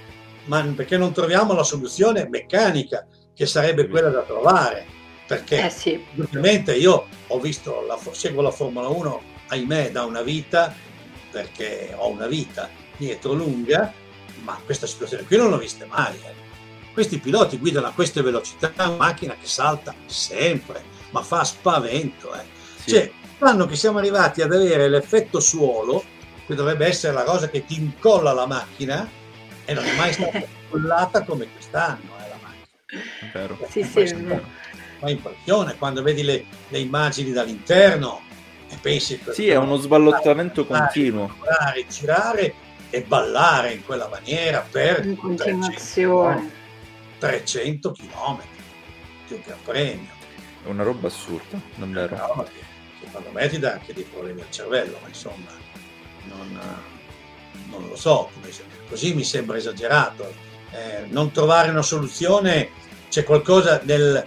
[0.45, 4.93] ma perché non troviamo la soluzione meccanica che sarebbe quella da trovare
[5.27, 6.03] perché eh sì.
[6.17, 10.73] ovviamente io ho visto, la, seguo la Formula 1, ahimè, da una vita,
[11.31, 13.91] perché ho una vita dietro lunga,
[14.45, 16.15] ma questa situazione qui non l'ho vista mai.
[16.15, 16.43] Eh.
[16.93, 22.33] Questi piloti guidano a queste velocità una macchina che salta sempre, ma fa spavento.
[22.33, 22.43] Eh.
[22.77, 22.89] Sì.
[22.91, 26.03] Cioè, sanno che siamo arrivati ad avere l'effetto suolo,
[26.45, 29.09] che dovrebbe essere la cosa che ti incolla la macchina,
[29.65, 33.31] e non è mai stata incollata come quest'anno eh, la macchina.
[33.33, 33.59] Vero.
[33.69, 34.07] Sì, sì,
[34.99, 38.21] fa impressione quando vedi le, le immagini dall'interno
[38.69, 42.53] e pensi sì è uno sballottamento continuo girare, girare
[42.95, 46.63] e ballare in quella maniera per in continuazione.
[47.17, 48.41] 300 km
[49.27, 50.13] più che a premio.
[50.63, 52.63] È una roba assurda davvero no, che,
[53.03, 55.51] secondo me ti dà anche dei problemi al cervello ma insomma
[56.23, 56.59] non,
[57.69, 58.29] non lo so
[58.87, 60.33] così mi sembra esagerato.
[60.71, 62.69] Eh, non trovare una soluzione
[63.09, 64.25] c'è qualcosa nel,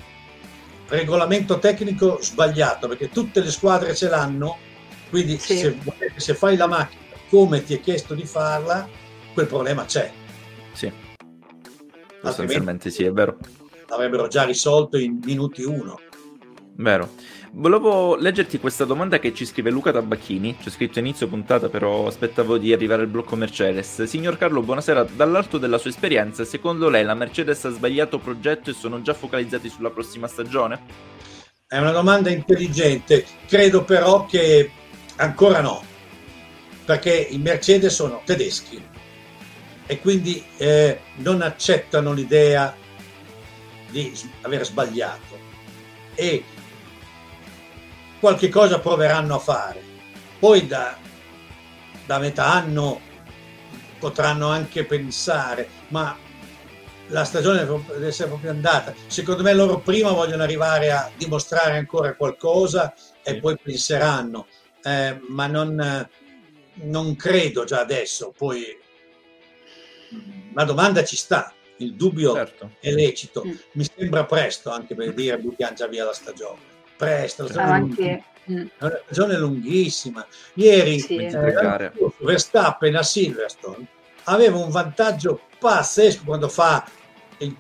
[0.89, 4.57] regolamento tecnico sbagliato perché tutte le squadre ce l'hanno,
[5.11, 5.59] quindi sì.
[5.59, 5.77] se,
[6.17, 8.89] se, fai la macchina come ti è chiesto di farla,
[9.35, 10.11] quel problema c'è.
[10.73, 10.91] Sì,
[12.23, 13.37] sostanzialmente sì, è vero.
[13.89, 15.99] L'avrebbero già risolto in minuti uno.
[16.77, 17.11] Vero.
[17.53, 22.59] Volevo leggerti questa domanda che ci scrive Luca Tabacchini, c'è scritto inizio puntata però aspettavo
[22.59, 24.03] di arrivare al blocco Mercedes.
[24.03, 28.75] Signor Carlo, buonasera, dall'alto della sua esperienza, secondo lei la Mercedes ha sbagliato progetto e
[28.75, 30.83] sono già focalizzati sulla prossima stagione?
[31.67, 34.71] È una domanda intelligente, credo però che
[35.17, 35.83] ancora no,
[36.89, 38.83] perché i Mercedes sono tedeschi
[39.87, 42.75] e quindi eh, non accettano l'idea
[43.91, 45.39] di aver sbagliato
[46.15, 46.43] e
[48.19, 49.83] qualche cosa proveranno a fare.
[50.39, 50.97] Poi da,
[52.07, 53.03] da metà anno
[53.99, 56.17] potranno anche pensare, ma
[57.09, 58.95] la stagione deve essere proprio andata.
[59.09, 64.47] Secondo me loro prima vogliono arrivare a dimostrare ancora qualcosa e poi penseranno,
[64.83, 66.09] eh, ma non,
[66.83, 68.33] non, credo già adesso.
[68.37, 68.65] Poi
[70.55, 72.73] la domanda ci sta, il dubbio certo.
[72.81, 73.45] è lecito.
[73.47, 73.53] Mm.
[73.73, 78.25] Mi sembra presto anche per dire buttiamo già via la stagione presto, la stagione, anche...
[78.51, 78.67] Mm.
[78.81, 80.27] una stagione lunghissima.
[80.55, 81.17] Ieri sì.
[81.17, 83.87] eh, Verstappen a Silverstone
[84.25, 86.87] aveva un vantaggio pazzesco quando fa
[87.39, 87.57] il,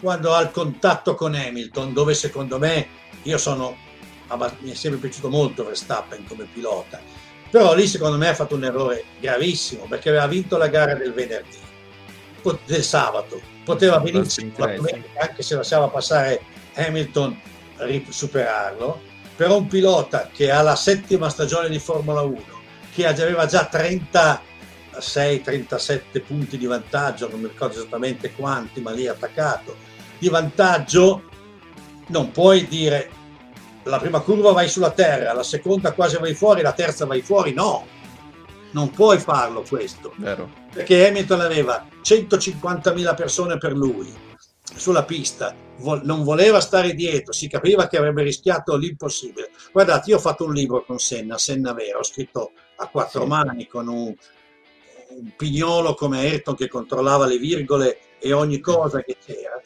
[0.00, 2.86] quando ha il contatto con Hamilton, dove secondo me
[3.22, 3.84] io sono
[4.60, 7.00] mi è sempre piaciuto molto Verstappen come pilota,
[7.50, 11.12] però lì secondo me ha fatto un errore gravissimo perché aveva vinto la gara del
[11.12, 11.58] venerdì,
[12.64, 16.40] del sabato, poteva benissimo anche se lasciava passare
[16.74, 17.38] Hamilton
[18.08, 19.00] superarlo,
[19.36, 22.42] però un pilota che ha la settima stagione di Formula 1,
[22.94, 29.76] che aveva già 36-37 punti di vantaggio, non mi ricordo esattamente quanti, ma lì attaccato,
[30.18, 31.24] di vantaggio,
[32.08, 33.10] non puoi dire
[33.86, 37.52] la prima curva vai sulla terra, la seconda quasi vai fuori, la terza vai fuori,
[37.52, 37.86] no,
[38.72, 40.50] non puoi farlo questo, Vero.
[40.72, 44.12] perché Hamilton aveva 150.000 persone per lui,
[44.74, 45.54] sulla pista,
[46.02, 49.50] non voleva stare dietro, si capiva che avrebbe rischiato l'impossibile.
[49.72, 53.26] Guardate, io ho fatto un libro con Senna, Senna Vero, ho scritto a quattro sì.
[53.28, 54.14] mani con un,
[55.08, 59.60] un, pignolo come Ayrton che controllava le virgole e ogni cosa che c'era.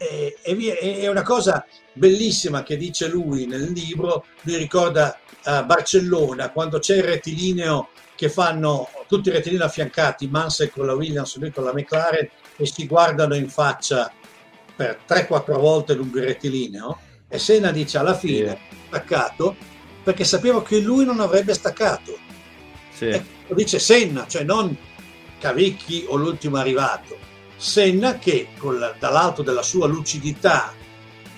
[0.00, 6.50] E, e, è una cosa bellissima che dice lui nel libro, lui ricorda a Barcellona
[6.50, 11.50] quando c'è il rettilineo che fanno tutti i rettilinei affiancati, Mansell con la Williams, lui
[11.50, 14.10] con la McLaren e si guardano in faccia
[14.74, 16.98] per 3-4 volte lungo il rettilineo
[17.28, 18.76] e Senna dice alla fine sì.
[18.86, 19.54] staccato
[20.02, 22.16] perché sapevo che lui non avrebbe staccato.
[22.90, 23.22] Sì.
[23.48, 24.74] Dice Senna, cioè non
[25.38, 27.18] Cavicchi o l'ultimo arrivato.
[27.60, 30.72] Senna che la, dall'alto della sua lucidità,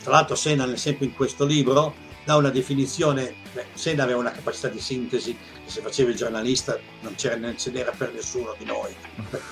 [0.05, 4.69] tra l'altro Senna sempre in questo libro dà una definizione, beh, Senna aveva una capacità
[4.69, 7.37] di sintesi che se faceva il giornalista non ce
[7.73, 8.95] n'era per nessuno di noi,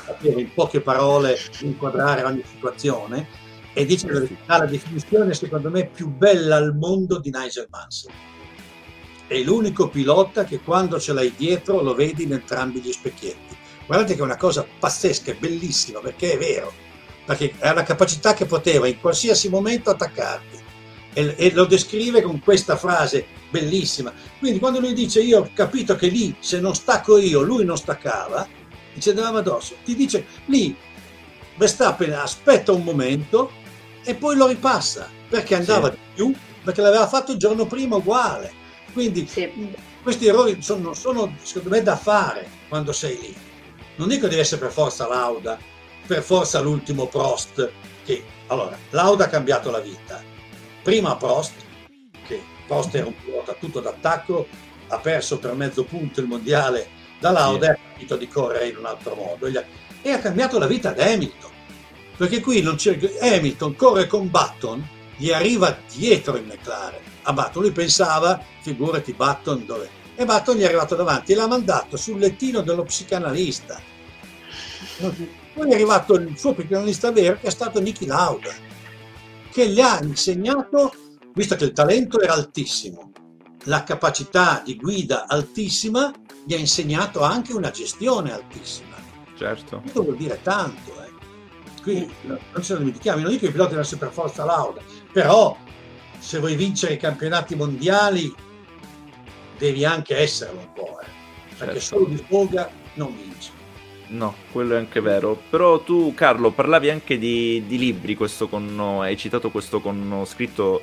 [0.06, 3.26] capire in poche parole inquadrare ogni situazione
[3.72, 8.12] e dice che ha la definizione secondo me più bella al mondo di Nigel Mansell.
[9.26, 13.49] È l'unico pilota che quando ce l'hai dietro lo vedi in entrambi gli specchietti.
[13.90, 16.72] Guardate che è una cosa pazzesca, bellissima, perché è vero,
[17.24, 20.58] perché ha la capacità che poteva in qualsiasi momento attaccarti.
[21.12, 24.12] E, e, lo descrive con questa frase bellissima.
[24.38, 27.76] Quindi quando lui dice io ho capito che lì se non stacco io lui non
[27.76, 28.46] staccava,
[28.94, 30.72] dice andava addosso, ti dice lì
[31.56, 33.50] Verstappen aspetta un momento
[34.04, 35.96] e poi lo ripassa perché andava sì.
[35.96, 36.32] di più,
[36.62, 38.52] perché l'aveva fatto il giorno prima uguale.
[38.92, 39.50] Quindi sì.
[40.00, 43.48] questi errori sono, sono, secondo me da fare quando sei lì.
[43.96, 45.58] Non dico deve essere per forza Lauda,
[46.06, 47.70] per forza l'ultimo Prost,
[48.04, 50.22] che allora Lauda ha cambiato la vita.
[50.82, 51.52] Prima Prost,
[52.26, 54.46] che Prost era un pilota tutto d'attacco,
[54.88, 56.88] ha perso per mezzo punto il mondiale
[57.18, 57.70] da Lauda sì.
[57.70, 59.46] e ha capito di correre in un altro modo.
[59.46, 61.50] E ha cambiato la vita ad Hamilton
[62.20, 64.86] perché qui non c'è Hamilton corre con Button
[65.16, 69.88] gli arriva dietro il McLaren a Button lui pensava figurati Button dove
[70.20, 73.80] e Button gli è arrivato davanti e l'ha mandato sul lettino dello psicanalista.
[75.54, 78.52] Poi è arrivato il suo psicanalista vero che è stato Niki Lauda
[79.50, 80.92] che gli ha insegnato
[81.32, 83.12] visto che il talento era altissimo
[83.64, 86.12] la capacità di guida altissima
[86.44, 88.96] gli ha insegnato anche una gestione altissima.
[89.36, 89.80] Certo.
[89.80, 91.08] Questo vuol dire tanto eh.
[91.82, 95.56] Qui non ce lo dimentichiamo, non dico che i piloti essere per forza lauda, però
[96.18, 98.34] se vuoi vincere i campionati mondiali
[99.60, 101.80] devi anche esserlo un po', eh, perché certo.
[101.80, 103.50] solo di foga non vinci.
[104.08, 105.40] No, quello è anche vero.
[105.50, 110.82] Però tu, Carlo, parlavi anche di, di libri, questo con, hai citato questo con scritto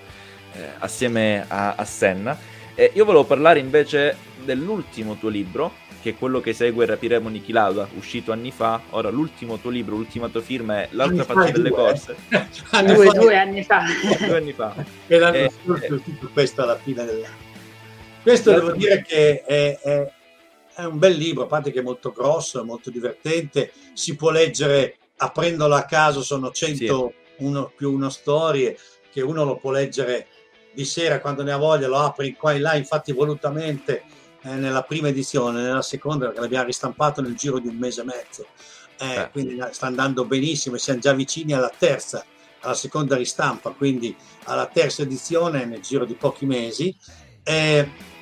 [0.53, 2.38] eh, assieme a, a Senna.
[2.75, 4.15] Eh, io volevo parlare invece
[4.45, 8.80] dell'ultimo tuo libro, che è quello che segue Rapiremo Niki Lauda, uscito anni fa.
[8.91, 11.78] Ora l'ultimo tuo libro, l'ultima tua firma è L'altra faccia delle due.
[11.78, 12.15] corse.
[12.69, 13.84] anni due, due anni fa.
[14.25, 14.73] due anni fa.
[15.07, 17.46] E l'anno eh, scorso eh, tutto questo alla fine dell'anno.
[18.28, 20.11] Questo devo dire che è, è,
[20.75, 24.32] è, un bel libro, a parte che è molto grosso, è molto divertente, si può
[24.32, 27.67] leggere aprendolo a caso, sono 100 sì.
[27.78, 28.78] più una storie,
[29.13, 30.28] che uno lo può leggere
[30.73, 34.03] di sera quando ne ha voglia, lo apri qua e là, infatti volutamente
[34.41, 38.03] eh, nella prima edizione, nella seconda perché l'abbiamo ristampato nel giro di un mese e
[38.03, 38.45] mezzo,
[38.99, 39.30] eh, eh.
[39.32, 42.25] quindi sta andando benissimo e siamo già vicini alla terza,
[42.59, 44.13] alla seconda ristampa, quindi
[44.43, 46.93] alla terza edizione nel giro di pochi mesi.
[47.41, 48.15] Eh,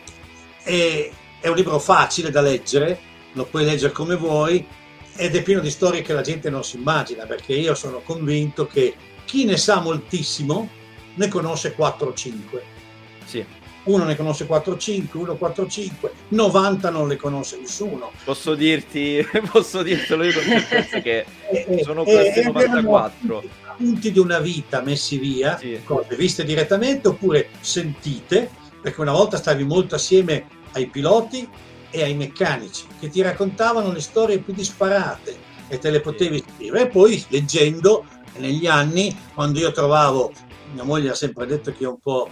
[0.66, 3.00] è un libro facile da leggere,
[3.34, 4.66] lo puoi leggere come vuoi
[5.16, 8.68] ed è pieno di storie che la gente non si immagina, perché io sono convinto
[8.68, 10.70] che chi ne sa moltissimo
[11.16, 12.64] ne conosce 4 o 5.
[13.26, 13.46] Sì
[13.86, 18.12] uno ne conosce 4-5, uno 4-5, 90 non le conosce nessuno.
[18.24, 20.44] Posso dirti, posso dirtelo io con
[21.02, 23.44] che eh, eh, sono questi eh, 94.
[23.78, 25.80] Punti di una vita messi via, sì.
[25.84, 28.50] cose viste direttamente oppure sentite,
[28.82, 30.46] perché una volta stavi molto assieme
[30.76, 31.48] ai piloti
[31.90, 35.36] e ai meccanici che ti raccontavano le storie più disparate
[35.68, 36.84] e te le potevi scrivere.
[36.84, 38.06] E poi leggendo
[38.38, 40.32] negli anni, quando io trovavo,
[40.74, 42.30] mia moglie ha sempre detto che io un po'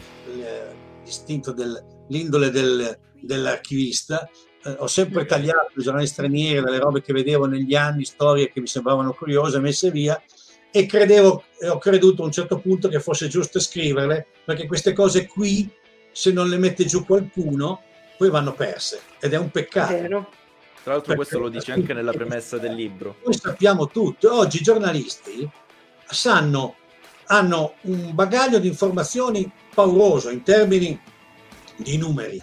[1.04, 4.30] distinto dell'indole del, dell'archivista.
[4.64, 8.60] Eh, ho sempre tagliato i giornali stranieri, dalle robe che vedevo negli anni, storie che
[8.60, 10.22] mi sembravano curiose, messe via,
[10.72, 14.94] e credevo e ho creduto a un certo punto che fosse giusto scriverle, perché queste
[14.94, 15.70] cose qui,
[16.12, 17.82] se non le mette giù qualcuno,
[18.18, 19.94] poi vanno perse ed è un peccato.
[19.94, 20.30] Vero.
[20.84, 23.16] Tra l'altro questo lo dice anche nella premessa del libro.
[23.24, 25.50] Noi sappiamo tutto, oggi i giornalisti
[26.06, 26.76] sanno,
[27.28, 31.00] hanno un bagaglio di informazioni pauroso in termini
[31.78, 32.42] di numeri.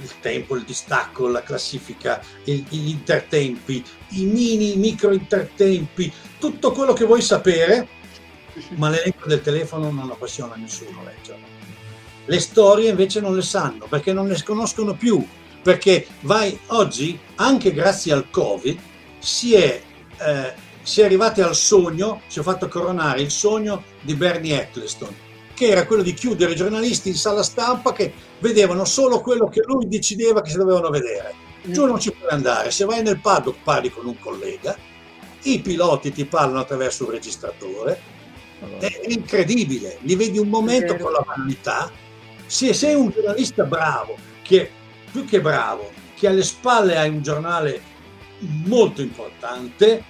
[0.00, 6.92] Il tempo, il distacco, la classifica, il, gli intertempi, i mini, micro intertempi, tutto quello
[6.92, 7.88] che vuoi sapere,
[8.76, 11.49] ma l'elenco del telefono non appassiona nessuno leggerlo.
[12.30, 15.26] Le storie invece non le sanno perché non le conoscono più,
[15.62, 18.78] perché vai oggi, anche grazie al Covid,
[19.18, 19.82] si è
[20.18, 25.12] eh, si è arrivati al sogno, si è fatto coronare il sogno di Bernie Eccleston,
[25.54, 29.62] che era quello di chiudere i giornalisti in sala stampa che vedevano solo quello che
[29.64, 31.34] lui decideva che si dovevano vedere.
[31.64, 34.76] Giù non ci puoi andare, se vai nel paddock parli con un collega,
[35.42, 38.00] i piloti ti parlano attraverso un registratore,
[38.78, 41.90] è incredibile, li vedi un momento con la vanità,
[42.50, 44.68] se sei un giornalista bravo, che
[45.12, 47.80] più che bravo, che alle spalle hai un giornale
[48.64, 50.02] molto importante,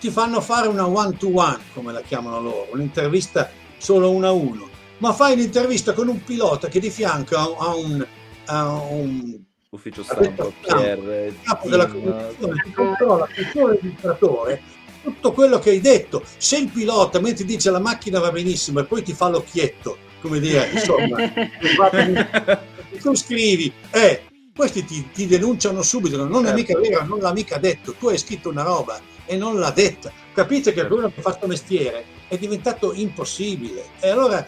[0.00, 4.32] ti fanno fare una one to one, come la chiamano loro, un'intervista solo uno a
[4.32, 4.68] uno,
[4.98, 8.04] ma fai un'intervista con un pilota che di fianco ha, un,
[8.46, 9.38] ha un
[9.70, 14.60] ufficio stampa, PR, capo della commissione che controlla il tuo registratore
[15.04, 16.24] tutto quello che hai detto.
[16.36, 20.40] Se il pilota mentre dice la macchina va benissimo e poi ti fa l'occhietto, come
[20.40, 21.16] dire, insomma,
[23.00, 24.22] tu scrivi, eh,
[24.54, 26.54] questi ti, ti, denunciano subito, non è certo.
[26.54, 30.10] mica vero, non l'ha mica detto, tu hai scritto una roba e non l'ha detta.
[30.32, 33.84] Capite che uno che fa questo mestiere è diventato impossibile.
[34.00, 34.44] E allora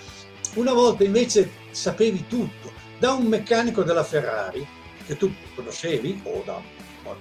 [0.55, 4.66] una volta invece sapevi tutto, da un meccanico della Ferrari
[5.07, 6.61] che tu conoscevi, o da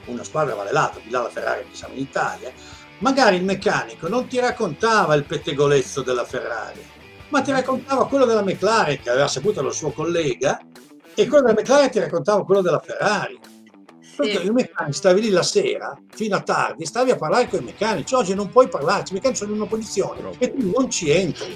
[0.05, 2.51] una squadra vale l'altra, di là la Ferrari che siamo in Italia,
[2.99, 6.83] magari il meccanico non ti raccontava il pettegolezzo della Ferrari,
[7.29, 10.59] ma ti raccontava quello della McLaren che aveva saputo dal suo collega
[11.13, 13.39] e quello della McLaren ti raccontava quello della Ferrari.
[14.15, 17.65] Perché i meccanici stavi lì la sera fino a tardi, stavi a parlare con i
[17.65, 18.15] meccanici.
[18.15, 21.55] Oggi non puoi parlarci, i meccanici sono in una posizione e tu non ci entri.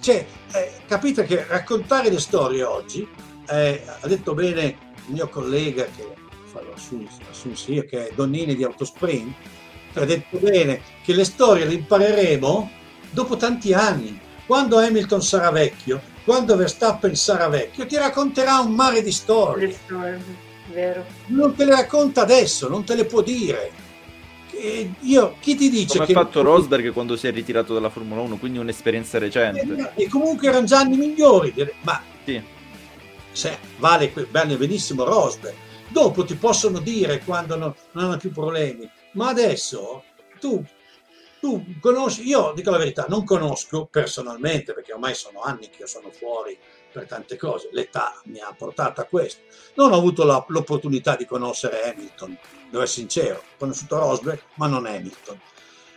[0.00, 3.06] Cioè, eh, capite che raccontare le storie oggi,
[3.48, 4.64] eh, ha detto bene
[5.06, 6.12] il mio collega che
[6.50, 9.34] fa l'assunzio, che è Donnini di Autosprint,
[9.94, 12.70] ha detto bene che le storie le impareremo
[13.10, 14.20] dopo tanti anni.
[14.48, 19.76] Quando Hamilton sarà vecchio, quando Verstappen sarà vecchio, ti racconterà un mare di storie.
[20.72, 21.04] Vero.
[21.26, 23.70] Non te le racconta adesso, non te le può dire.
[25.00, 26.12] Io, chi ti dice Come che...
[26.14, 29.92] ha fatto Rosberg quando si è ritirato dalla Formula 1, quindi un'esperienza recente.
[29.94, 32.42] E comunque erano già anni migliori, ma sì.
[33.30, 35.56] se, vale bene benissimo Rosberg.
[35.88, 40.04] Dopo ti possono dire quando non, non hanno più problemi, ma adesso
[40.40, 40.64] tu,
[41.40, 45.86] tu conosci, io dico la verità, non conosco personalmente, perché ormai sono anni che io
[45.86, 46.58] sono fuori
[46.92, 49.42] per tante cose, l'età mi ha portato a questo.
[49.74, 52.36] Non ho avuto la, l'opportunità di conoscere Hamilton,
[52.70, 55.40] devo essere sincero, ho conosciuto Rosberg, ma non Hamilton.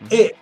[0.04, 0.08] Mm.
[0.10, 0.36] E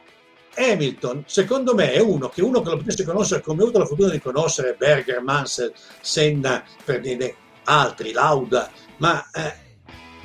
[0.56, 3.86] Hamilton, secondo me, è uno che uno che lo potesse conoscere come ho avuto la
[3.86, 9.68] fortuna di conoscere Berger, Mansell, Senna, per dire altri, Lauda, ma eh,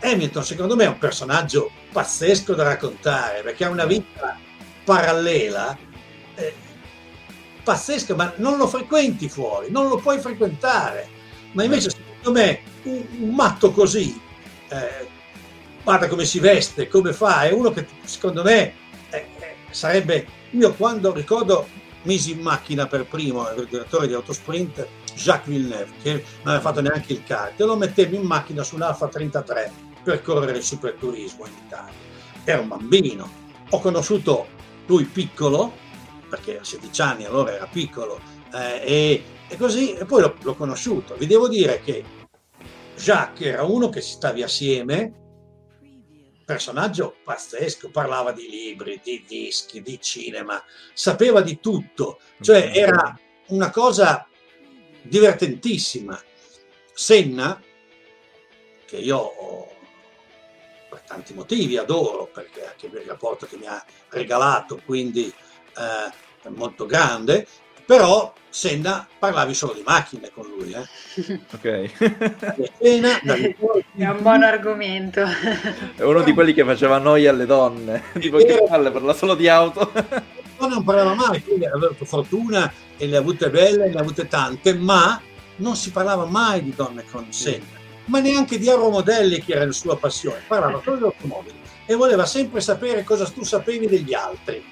[0.05, 4.39] Hamilton secondo me è un personaggio pazzesco da raccontare perché ha una vita
[4.85, 5.77] parallela
[6.35, 6.55] eh,
[7.63, 11.09] pazzesca, ma non lo frequenti fuori, non lo puoi frequentare.
[11.53, 14.21] Ma invece secondo me un, un matto così,
[14.69, 15.07] eh,
[15.83, 18.75] guarda come si veste, come fa, è uno che secondo me
[19.11, 21.67] eh, eh sarebbe, io quando ricordo
[22.03, 26.81] misi in macchina per primo il direttore di Autosprint, Jacques Villeneuve, che non aveva fatto
[26.81, 29.73] neanche il kart, e lo mettevo in macchina su un Alfa 33
[30.03, 31.93] per correre il superturismo in Italia.
[32.45, 33.43] Era un bambino.
[33.71, 34.49] Ho conosciuto
[34.87, 35.73] lui piccolo,
[36.29, 38.21] perché a 16 anni allora era piccolo,
[38.53, 41.15] eh, e, e, così, e poi l'ho, l'ho conosciuto.
[41.17, 42.05] Vi devo dire che
[42.97, 45.13] Jacques era uno che si stavi assieme,
[46.45, 50.63] personaggio pazzesco, parlava di libri, di dischi, di cinema,
[50.93, 53.19] sapeva di tutto, cioè era
[53.49, 54.27] una cosa
[55.03, 56.21] divertentissima.
[56.93, 57.61] Senna,
[58.87, 59.74] che io ho
[61.07, 66.87] tanti motivi, adoro, perché anche il rapporto che mi ha regalato, quindi eh, è molto
[66.87, 67.47] grande,
[67.85, 70.73] però Senna parlavi solo di macchine con lui.
[70.73, 71.41] Eh.
[71.53, 72.71] Ok.
[72.81, 75.25] Senna, è un buon argomento.
[75.97, 79.49] È uno di quelli che faceva noia alle donne, tipo che palle, parla solo di
[79.49, 79.91] auto.
[80.61, 84.29] non parlava mai, quindi avevo avuto fortuna e le ha avute belle, le ha avute
[84.29, 85.21] tante, ma
[85.57, 87.74] non si parlava mai di donne con Senna
[88.07, 92.27] ma neanche di aeromodelli che era la sua passione, parlava solo di automobili e voleva
[92.27, 94.65] sempre sapere cosa tu sapevi degli altri.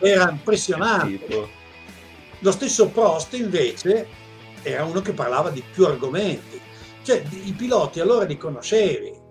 [0.00, 1.48] era impressionante.
[2.40, 4.06] Lo stesso Prost invece
[4.62, 6.60] era uno che parlava di più argomenti,
[7.02, 9.24] cioè i piloti allora li conoscevi.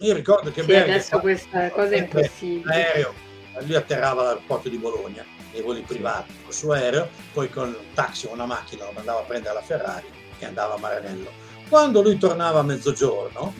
[0.00, 2.64] Io ricordo che sì, Berger, adesso questa cosa è impossibile.
[2.64, 3.14] L'aereo,
[3.60, 8.26] lui atterrava dall'aeroporto di Bologna, nei voli privati, col suo aereo, poi con un taxi
[8.26, 11.30] o una macchina lo mandava a prendere la Ferrari che andava a Maranello.
[11.68, 13.54] Quando lui tornava a mezzogiorno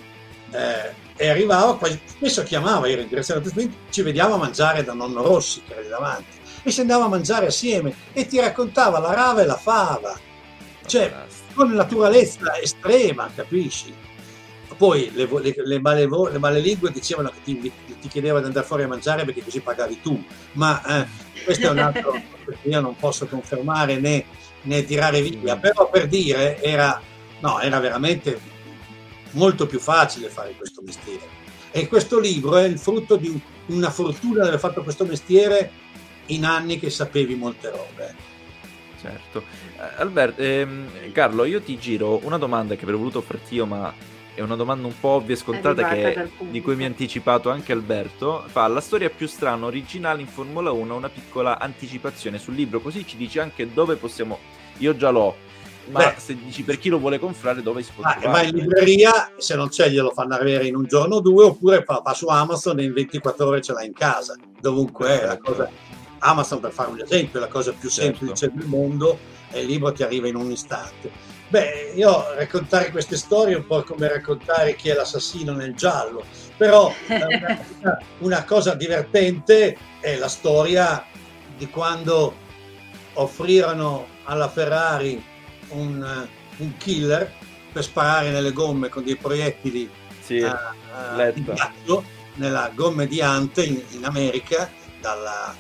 [0.51, 4.93] eh, e arrivava, spesso chiamava, io in direzione del Sprint, ci vediamo a mangiare da
[4.93, 8.99] nonno Rossi che era lì davanti e si andava a mangiare assieme e ti raccontava
[8.99, 10.19] la rava e la fava,
[10.87, 11.13] cioè
[11.55, 13.95] con naturalezza estrema, capisci?
[14.83, 18.83] poi le, le, le, malevo, le malelingue dicevano che ti, ti chiedeva di andare fuori
[18.83, 20.21] a mangiare perché così pagavi tu,
[20.53, 21.07] ma eh,
[21.45, 22.11] questo è un altro
[22.61, 24.25] che io non posso confermare né,
[24.63, 27.01] né tirare via, però per dire era,
[27.41, 28.39] no, era veramente
[29.33, 31.41] molto più facile fare questo mestiere.
[31.71, 35.71] E questo libro è il frutto di una fortuna di aver fatto questo mestiere
[36.27, 38.15] in anni che sapevi molte robe.
[39.01, 39.43] Certo.
[39.77, 43.93] Eh, Alberto, ehm, Carlo, io ti giro una domanda che avrei voluto farti io, ma
[44.35, 47.73] è una domanda un po' ovvia e scontata che, di cui mi ha anticipato anche
[47.73, 48.45] Alberto.
[48.47, 53.07] Fa la storia più strana, originale in Formula 1, una piccola anticipazione sul libro, così
[53.07, 54.39] ci dici anche dove possiamo...
[54.79, 55.37] Io già l'ho,
[55.91, 58.31] ma Beh, se dici per chi lo vuole comprare dove si può trovare?
[58.31, 61.85] Va in libreria, se non c'è glielo fanno avere in un giorno o due, oppure
[61.87, 65.39] va, va su Amazon e in 24 ore ce l'ha in casa, dovunque è la
[65.39, 65.69] cosa.
[66.25, 68.19] Amazon per fare un esempio, è la cosa più certo.
[68.19, 69.19] semplice del mondo
[69.51, 71.11] e il libro ti arriva in un istante.
[71.53, 76.25] Beh, io raccontare queste storie è un po' come raccontare chi è l'assassino nel giallo,
[76.57, 81.05] però una, una cosa divertente è la storia
[81.55, 82.35] di quando
[83.13, 85.23] offrirono alla Ferrari
[85.73, 86.27] un,
[86.57, 87.31] un killer
[87.71, 89.91] per sparare nelle gomme con dei proiettili
[90.21, 92.03] sì, uh, uh, di ghiaccio
[92.37, 94.71] nella gomme di Ante in, in America
[95.03, 95.55] dalla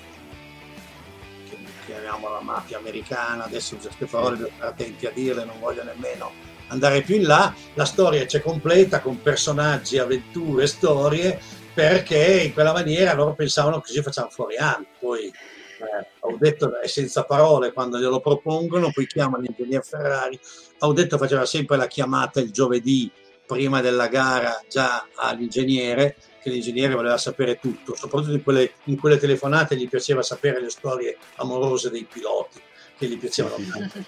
[1.92, 3.76] chiamiamola mafia americana adesso
[4.10, 7.54] parole devo stare attenti a dirle non voglio nemmeno andare più in là.
[7.74, 11.38] La storia c'è completa con personaggi avventure storie
[11.74, 16.86] perché in quella maniera loro pensavano così facciamo fuori Ante poi eh, ho detto è
[16.86, 20.38] senza parole quando glielo propongono, poi chiamano l'ingegnere Ferrari,
[20.78, 23.10] ho detto faceva sempre la chiamata il giovedì
[23.46, 29.18] prima della gara già all'ingegnere, che l'ingegnere voleva sapere tutto, soprattutto in quelle, in quelle
[29.18, 32.60] telefonate gli piaceva sapere le storie amorose dei piloti,
[32.98, 34.00] che gli piacevano tanto,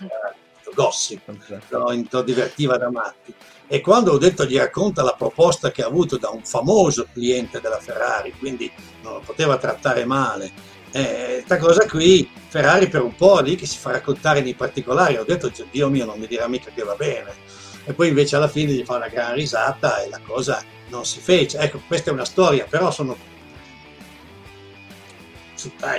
[0.74, 1.32] gossip,
[1.68, 3.32] lo, lo divertiva da matti.
[3.66, 7.60] E quando ho detto gli racconta la proposta che ha avuto da un famoso cliente
[7.60, 8.70] della Ferrari, quindi
[9.02, 10.52] non lo poteva trattare male,
[10.94, 15.16] questa eh, cosa qui Ferrari per un po' lì che si fa raccontare nei particolari
[15.16, 17.32] ho detto Dio mio non mi dirà mica che va bene.
[17.84, 20.62] E poi invece alla fine gli fa una gran risata e la cosa
[20.94, 23.16] non si fece ecco questa è una storia però sono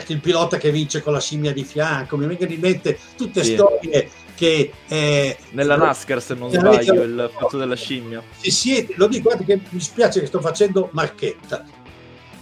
[0.08, 3.54] il pilota che vince con la scimmia di fianco mi vengono in mente tutte sì.
[3.54, 9.08] storie che eh, nella NASCAR se non sbaglio il fatto della scimmia se siete, lo
[9.08, 11.66] dico guarda che mi spiace che sto facendo marchetta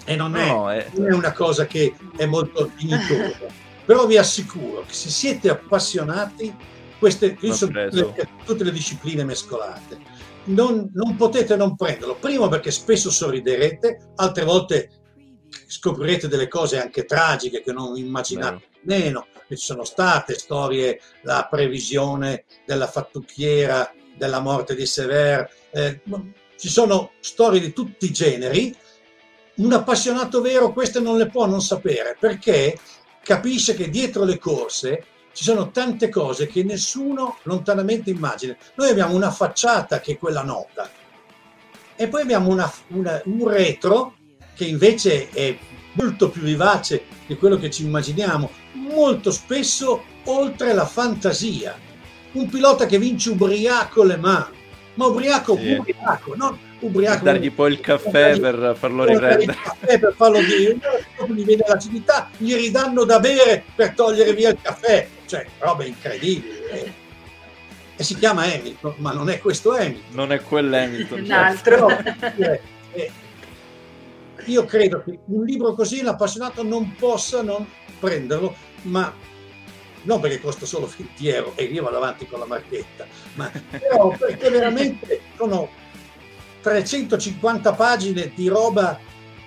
[0.05, 0.89] e non, no, è, è...
[0.95, 3.37] non è, una cosa che è molto dignitosa.
[3.85, 6.53] Però vi assicuro che se siete appassionati,
[6.99, 9.99] queste sono tutte, tutte le discipline mescolate.
[10.45, 12.15] Non, non, potete non prenderlo.
[12.15, 14.89] Primo perché spesso sorriderete, altre volte
[15.67, 19.27] scoprirete delle cose anche tragiche che non immaginate nemmeno.
[19.47, 25.49] Ci sono state storie, la previsione della fattucchiera, della morte di Sever.
[25.71, 26.01] Eh,
[26.57, 28.75] ci sono storie di tutti i generi
[29.55, 32.77] un appassionato vero queste non le può non sapere perché
[33.21, 38.55] capisce che dietro le corse ci sono tante cose che nessuno lontanamente immagina.
[38.75, 40.89] Noi abbiamo una facciata che è quella nota
[41.95, 44.15] e poi abbiamo una, una, un retro
[44.55, 45.57] che invece è
[45.93, 51.77] molto più vivace di quello che ci immaginiamo, molto spesso oltre la fantasia.
[52.33, 54.55] Un pilota che vince ubriaco le mani,
[54.95, 55.73] ma ubriaco, sì.
[55.73, 57.23] ubriaco, non ubriaco.
[57.23, 59.43] Dargli poi il caffè per farlo riprendere.
[59.43, 60.79] Il caffè per farlo dire,
[61.27, 67.01] gli viene l'acidità, gli ridanno da bere per togliere via il caffè, cioè roba incredibile.
[67.95, 70.15] E si chiama Hamilton, ma non è questo Hamilton.
[70.15, 71.23] Non è quell'Hamilton.
[71.23, 71.87] Un altro.
[71.89, 72.61] Cioè,
[72.93, 73.11] eh,
[74.45, 77.67] io credo che un libro così l'appassionato non possa non
[77.99, 79.11] prenderlo, ma
[80.03, 84.15] non perché costa solo 20 euro e io vado avanti con la marchetta, ma però
[84.17, 85.69] perché veramente sono
[86.61, 88.99] 350 pagine di roba,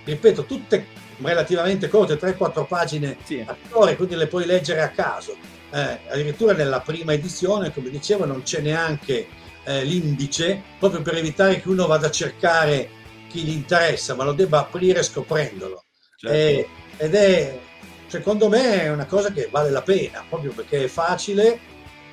[0.03, 0.87] ripeto, tutte
[1.21, 3.43] relativamente corte, 3-4 pagine sì.
[3.45, 5.55] a storia, quindi le puoi leggere a caso.
[5.69, 9.27] Eh, addirittura nella prima edizione, come dicevo, non c'è neanche
[9.63, 12.89] eh, l'indice, proprio per evitare che uno vada a cercare
[13.27, 15.83] chi gli interessa, ma lo debba aprire scoprendolo.
[16.15, 16.35] Certo.
[16.35, 17.59] Eh, ed è,
[18.07, 21.59] secondo me, è una cosa che vale la pena, proprio perché è facile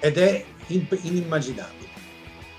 [0.01, 1.83] ed è inimmaginabile.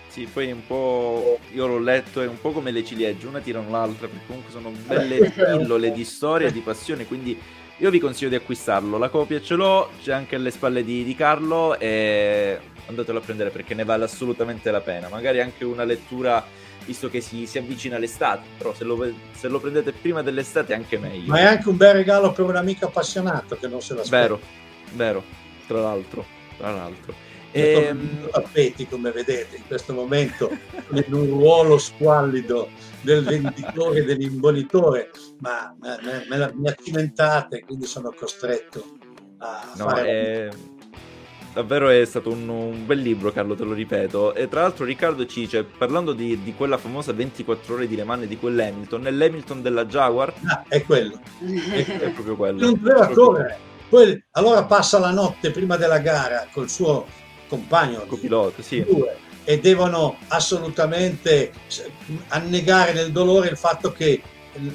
[0.08, 1.40] Sì, poi un po'.
[1.54, 4.70] Io l'ho letto, è un po' come le ciliegie, una tirano l'altra, perché comunque sono
[4.70, 7.06] belle pillole di storia e di passione.
[7.06, 7.38] Quindi
[7.78, 8.98] io vi consiglio di acquistarlo.
[8.98, 12.58] La copia ce l'ho, c'è anche alle spalle di, di Carlo e
[12.88, 15.10] andatelo a prendere perché ne vale assolutamente la pena.
[15.10, 16.46] Magari anche una lettura,
[16.86, 20.76] visto che si, si avvicina l'estate, però se lo, se lo, prendete prima dell'estate è
[20.76, 21.32] anche meglio.
[21.32, 24.22] Ma è anche un bel regalo per un amico appassionato che non se l'aspetta.
[24.22, 24.40] Vero,
[24.94, 25.24] vero,
[25.68, 26.26] tra l'altro,
[26.58, 27.14] tra l'altro.
[27.52, 27.72] E...
[27.72, 30.50] Ehm, tappeti, come vedete, in questo momento,
[30.92, 32.70] in un ruolo squallido
[33.06, 38.84] del venditore, dell'imbonitore, ma me, me, mi ha cimentate, quindi sono costretto
[39.38, 40.08] a no, fare...
[40.08, 40.50] È...
[41.54, 44.34] Davvero è stato un, un, bel libro, Carlo, te lo ripeto.
[44.34, 48.04] E tra l'altro Riccardo ci dice, parlando di, di quella famosa 24 ore di Le
[48.04, 50.34] Mani di quell'Hamilton, nell'Hamilton della Jaguar...
[50.44, 51.18] Ah, è quello.
[51.40, 52.60] È, è proprio quello.
[52.60, 53.58] Non doveva correre.
[53.88, 57.06] Poi, allora passa la notte prima della gara col suo
[57.48, 58.84] compagno, copilota, sì.
[58.84, 59.16] Due,
[59.46, 61.54] e devono assolutamente
[62.30, 64.22] annegare nel dolore il fatto che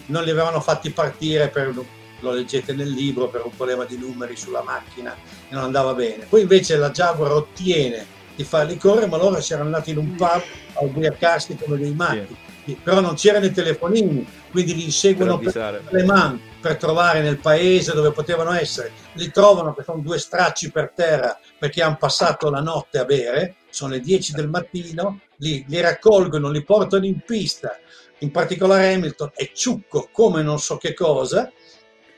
[0.06, 1.74] non li avevano fatti partire per
[2.20, 6.26] lo leggete nel libro per un problema di numeri sulla macchina e non andava bene.
[6.28, 8.06] Poi invece la Jaguar ottiene
[8.36, 10.42] di farli correre, ma loro si erano andati in un pub
[10.74, 12.36] a ubriacarsi come dei matti.
[12.64, 12.78] Sì.
[12.82, 17.38] Però non c'erano i telefonini, quindi li inseguono per, per le mani per trovare nel
[17.38, 18.92] paese dove potevano essere.
[19.14, 23.54] Li trovano che sono due stracci per terra perché hanno passato la notte a bere,
[23.70, 27.78] sono le 10 del mattino, li, li raccolgono, li portano in pista,
[28.18, 31.50] in particolare Hamilton è ciucco come non so che cosa,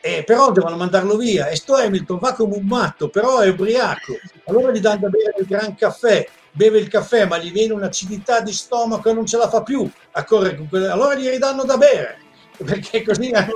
[0.00, 1.46] eh, però devono mandarlo via.
[1.46, 5.34] E sto Hamilton va come un matto, però è ubriaco, allora gli danno da bere
[5.38, 9.38] il gran caffè, beve il caffè ma gli viene un'acidità di stomaco e non ce
[9.38, 12.18] la fa più a correre con quelle, allora gli ridanno da bere,
[12.64, 13.46] perché così è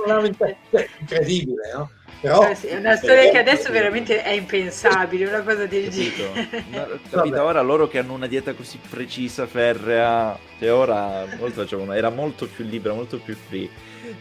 [0.99, 1.91] incredibile, no?
[2.19, 6.99] Però, eh sì, è una storia che adesso veramente è impensabile, una cosa del genere.
[7.09, 12.47] Capita ora loro che hanno una dieta così precisa, ferrea, cioè ora molto, era molto
[12.47, 13.69] più libera, molto più free.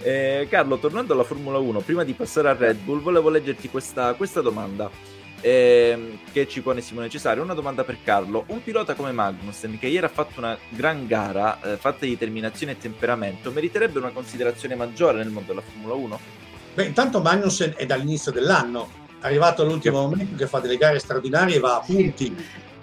[0.03, 4.13] Eh, Carlo, tornando alla Formula 1, prima di passare a Red Bull, volevo leggerti questa,
[4.15, 4.91] questa domanda
[5.41, 7.43] eh, che ci pone Simone Cesario.
[7.43, 8.45] Una domanda per Carlo.
[8.49, 12.73] Un pilota come Magnussen, che ieri ha fatto una gran gara, eh, fatta di determinazione
[12.73, 16.36] e temperamento, meriterebbe una considerazione maggiore nel mondo della Formula 1?
[16.77, 21.57] Beh, intanto Magnussen è dall'inizio dell'anno, è arrivato all'ultimo momento che fa delle gare straordinarie
[21.57, 22.37] e va a punti.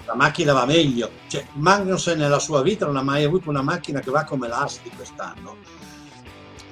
[0.05, 1.11] La macchina va meglio.
[1.27, 4.81] Cioè, Magnussen nella sua vita non ha mai avuto una macchina che va come l'As
[4.81, 5.57] di quest'anno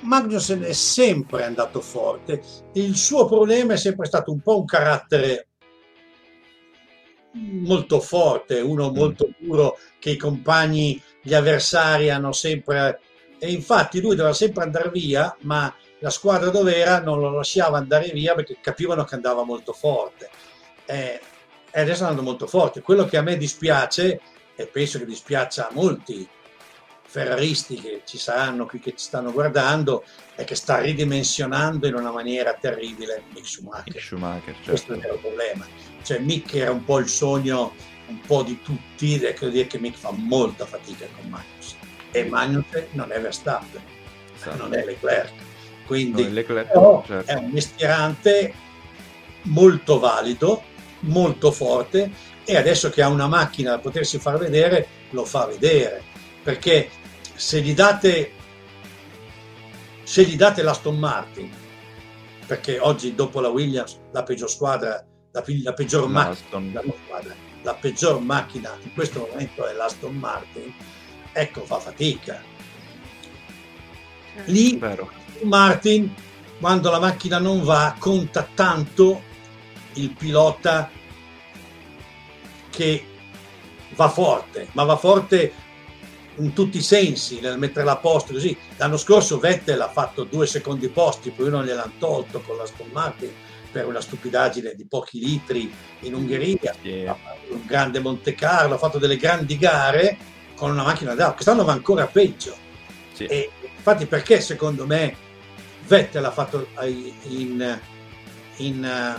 [0.02, 2.42] Magnussen è sempre andato forte,
[2.74, 5.48] il suo problema è sempre stato un po' un carattere
[7.34, 8.96] molto forte, uno mm.
[8.96, 13.00] molto duro che i compagni, gli avversari hanno sempre...
[13.38, 17.78] E infatti lui doveva sempre andare via, ma la squadra dove era non lo lasciava
[17.78, 20.30] andare via perché capivano che andava molto forte.
[20.86, 21.20] E
[21.74, 22.82] adesso andando molto forte.
[22.82, 24.20] Quello che a me dispiace,
[24.56, 26.28] e penso che dispiaccia a molti
[27.04, 32.12] ferraristi che ci saranno qui che ci stanno guardando è che sta ridimensionando in una
[32.12, 33.94] maniera terribile Mick Schumacher.
[33.94, 34.70] Mick Schumacher certo.
[34.70, 35.68] Questo è il problema.
[36.04, 37.74] Cioè Mick era un po' il sogno
[38.08, 41.76] un po' di tutti e credo dire che Mick fa molta fatica con Magnus
[42.12, 43.82] e Magnus non è Verstappen,
[44.36, 44.58] esatto.
[44.58, 45.32] non è Leclerc.
[45.92, 47.32] Quindi no, Leclerc, certo.
[47.32, 48.54] è un mestierante
[49.42, 50.64] molto valido,
[51.02, 52.10] molto forte
[52.46, 56.02] e adesso che ha una macchina da potersi far vedere, lo fa vedere.
[56.42, 56.90] Perché
[57.34, 58.32] se gli date
[60.04, 61.52] se gli date l'Aston Martin
[62.48, 66.84] perché oggi dopo la Williams la peggior squadra la, la peggior macchina la,
[67.64, 70.74] la peggior macchina in questo momento è l'Aston Martin
[71.34, 72.42] ecco fa fatica.
[74.46, 74.80] Lì
[75.44, 76.14] Martin
[76.60, 79.22] quando la macchina non va conta tanto
[79.94, 80.90] il pilota
[82.70, 83.06] che
[83.96, 85.54] va forte ma va forte
[86.38, 88.58] in tutti i sensi nel metterla a posto così.
[88.78, 92.90] L'anno scorso Vettel ha fatto due secondi posti, poi non gliel'hanno tolto con la Aston
[92.92, 93.32] Martin
[93.72, 95.72] per una stupidaggine di pochi litri
[96.02, 97.16] in Ungheria, yeah.
[97.52, 100.18] un grande Monte Carlo, ha fatto delle grandi gare
[100.56, 102.56] con una macchina d'acqua, quest'anno va ancora peggio.
[103.14, 103.26] Sì.
[103.26, 105.16] E infatti perché secondo me
[105.92, 106.68] Vettel ha fatto
[107.28, 107.80] in,
[108.58, 109.18] in,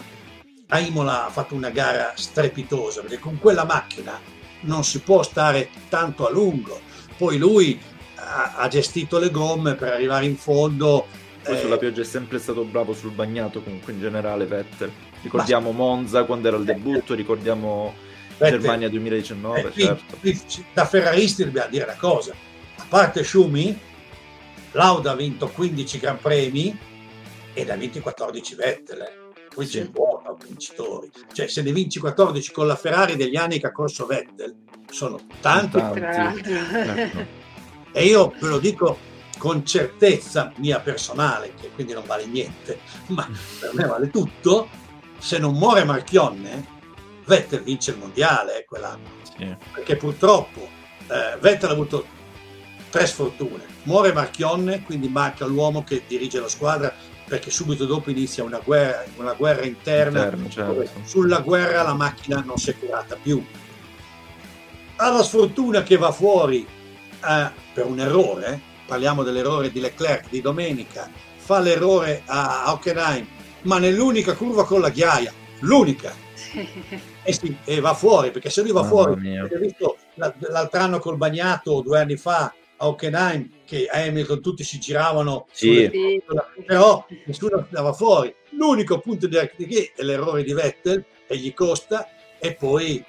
[0.68, 4.18] a Imola ha fatto una gara strepitosa, perché con quella macchina
[4.60, 6.80] non si può stare tanto a lungo
[7.22, 7.78] poi lui
[8.16, 11.06] ha, ha gestito le gomme per arrivare in fondo.
[11.42, 14.90] Poi eh, sulla pioggia è sempre stato bravo sul bagnato, comunque in generale Vettel.
[15.20, 15.76] Ricordiamo ma...
[15.76, 17.94] Monza quando era il debutto, ricordiamo
[18.38, 18.58] Vettel.
[18.58, 20.16] Germania 2019, eh, certo.
[20.72, 22.32] da ferraristi dobbiamo dire una cosa,
[22.76, 23.78] a parte Schumi,
[24.72, 26.76] Lauda ha vinto 15 Gran Premi
[27.54, 29.20] e ne ha vinti 14 Vettel.
[29.54, 29.66] Sì.
[29.66, 31.10] c'è buono vincitori.
[31.32, 34.56] Cioè, se ne vinci 14 con la Ferrari degli anni che ha corso Vettel,
[34.90, 35.78] sono tanti.
[35.78, 36.50] tanti.
[36.50, 37.40] Ecco.
[37.92, 38.98] E io ve lo dico
[39.36, 42.78] con certezza mia personale, che quindi non vale niente,
[43.08, 43.28] ma
[43.60, 44.68] per me vale tutto,
[45.18, 46.66] se non muore Marchionne,
[47.26, 49.10] Vettel vince il mondiale eh, quell'anno.
[49.22, 49.54] Sì.
[49.74, 52.06] Perché purtroppo eh, Vettel ha avuto
[52.88, 53.71] tre sfortune.
[53.84, 56.92] Muore Marchionne, quindi manca l'uomo che dirige la squadra,
[57.26, 60.24] perché subito dopo inizia una guerra, una guerra interna.
[60.24, 61.00] Interno, certo.
[61.04, 63.44] Sulla guerra la macchina non si è curata più
[65.02, 68.60] ha la sfortuna che va fuori eh, per un errore, eh.
[68.86, 73.26] parliamo dell'errore di Leclerc di domenica, fa l'errore a Hockenheim,
[73.62, 76.14] ma nell'unica curva con la ghiaia, l'unica.
[77.24, 81.16] E, sì, e va fuori, perché se lui va Mamma fuori, visto l'altro anno col
[81.16, 82.52] bagnato, due anni fa,
[82.82, 85.88] a Hockenheim, che a Hamilton tutti si giravano, sì.
[85.90, 86.22] sulle,
[86.66, 88.34] però nessuno andava fuori.
[88.50, 93.02] L'unico punto di che è l'errore di Vettel e gli costa, e poi,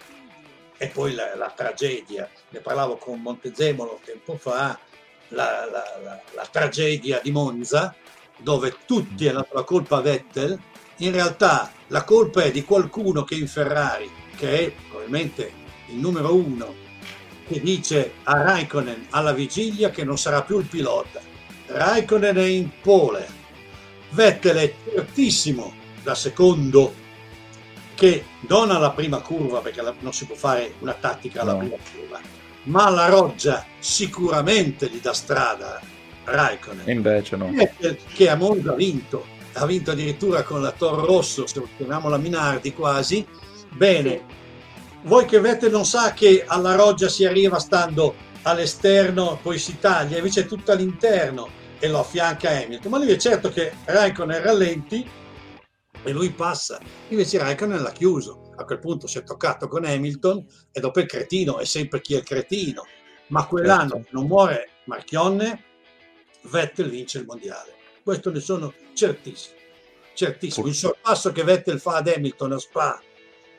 [0.77, 2.29] e poi la, la, tragedia.
[2.49, 4.79] Ne parlavo con Montezemolo tempo fa,
[5.29, 7.95] la, la, la tragedia di Monza,
[8.37, 10.59] dove tutti hanno la colpa a Vettel,
[10.97, 15.51] in realtà la colpa è di qualcuno che in Ferrari, che è probabilmente
[15.87, 16.82] il numero uno,
[17.47, 21.19] che dice a Raikkonen alla vigilia che non sarà più il pilota.
[21.67, 23.27] Raikkonen è in pole,
[24.09, 26.93] Vettel è certissimo da secondo
[27.95, 31.59] che non alla prima curva, perché non si può fare una tattica alla no.
[31.59, 32.19] prima curva,
[32.63, 35.79] ma alla roggia sicuramente gli dà strada
[36.25, 36.89] Raikkonen.
[36.89, 37.51] Invece no.
[38.13, 42.73] Che a Monza ha vinto, ha vinto addirittura con la Toro Rosso, se chiamiamola Minardi
[42.73, 43.25] quasi.
[43.69, 44.21] Bene,
[45.03, 50.17] voi che Vettel non sa che alla roggia si arriva stando all'esterno, poi si taglia,
[50.17, 51.49] invece è tutto all'interno
[51.79, 52.91] e lo affianca Hamilton.
[52.91, 55.05] Ma lui è certo che Raikkonen rallenti
[56.03, 56.79] e lui passa.
[57.09, 58.51] Invece Raikkonen l'ha chiuso.
[58.55, 62.13] A quel punto si è toccato con Hamilton e dopo il cretino è sempre chi
[62.13, 62.83] è il cretino.
[63.27, 64.09] Ma quell'anno certo.
[64.11, 65.63] non muore Marchionne,
[66.43, 67.73] Vettel vince il mondiale.
[68.03, 69.55] Questo ne sono certissimo.
[70.13, 70.67] Certissimo.
[70.67, 73.01] Il sorpasso che Vettel fa ad Hamilton a Spa,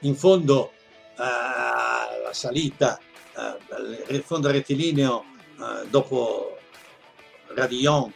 [0.01, 0.73] in fondo
[1.16, 2.99] la salita,
[3.36, 5.24] uh, il fondo rettilineo
[5.57, 6.59] uh, dopo
[7.55, 8.12] Radillon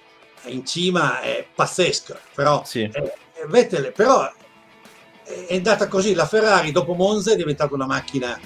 [0.47, 2.83] in cima è pazzesco, però sì.
[2.83, 3.13] è,
[3.47, 4.31] Vettel però
[5.23, 8.39] è andata così, la Ferrari dopo Monza è diventata una macchina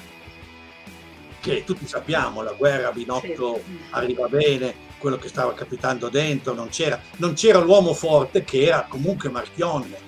[1.40, 3.78] che tutti sappiamo, la guerra Binotto sì.
[3.90, 8.86] arriva bene, quello che stava capitando dentro, non c'era, non c'era l'uomo forte che era
[8.88, 9.98] comunque Marchionne,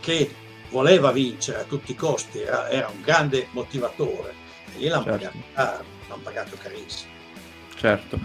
[0.00, 0.34] che
[0.70, 4.34] voleva vincere a tutti i costi, era, era un grande motivatore
[4.78, 5.18] e l'hanno certo.
[5.18, 7.12] pagato caro, l'hanno pagato carissimo.
[7.76, 8.18] Certo.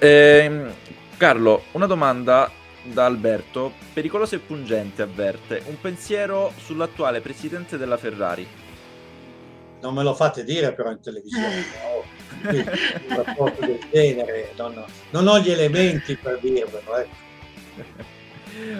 [0.00, 0.74] Eh,
[1.16, 2.50] Carlo, una domanda
[2.84, 3.72] da Alberto.
[3.92, 5.62] Pericoloso e pungente, avverte.
[5.66, 8.46] Un pensiero sull'attuale presidente della Ferrari.
[9.80, 12.06] Non me lo fate dire però in televisione.
[12.40, 12.46] No?
[12.50, 16.96] un rapporto del genere, non, non, ho gli elementi per dirvelo.
[16.96, 17.14] Ecco.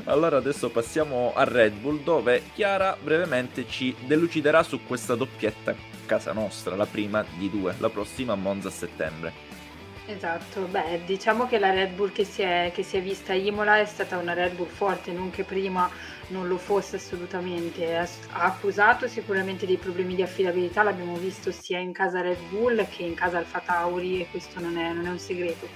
[0.04, 5.74] Allora adesso passiamo a Red Bull dove Chiara brevemente ci deluciderà su questa doppietta
[6.06, 9.56] casa nostra, la prima di due, la prossima a Monza a settembre.
[10.06, 13.36] Esatto, beh, diciamo che la Red Bull che si, è, che si è vista a
[13.36, 15.90] Imola è stata una Red Bull forte, non che prima
[16.28, 17.94] non lo fosse assolutamente.
[17.94, 23.02] Ha accusato sicuramente dei problemi di affidabilità, l'abbiamo visto sia in casa Red Bull che
[23.02, 25.68] in casa Alfa Tauri e questo non è, non è un segreto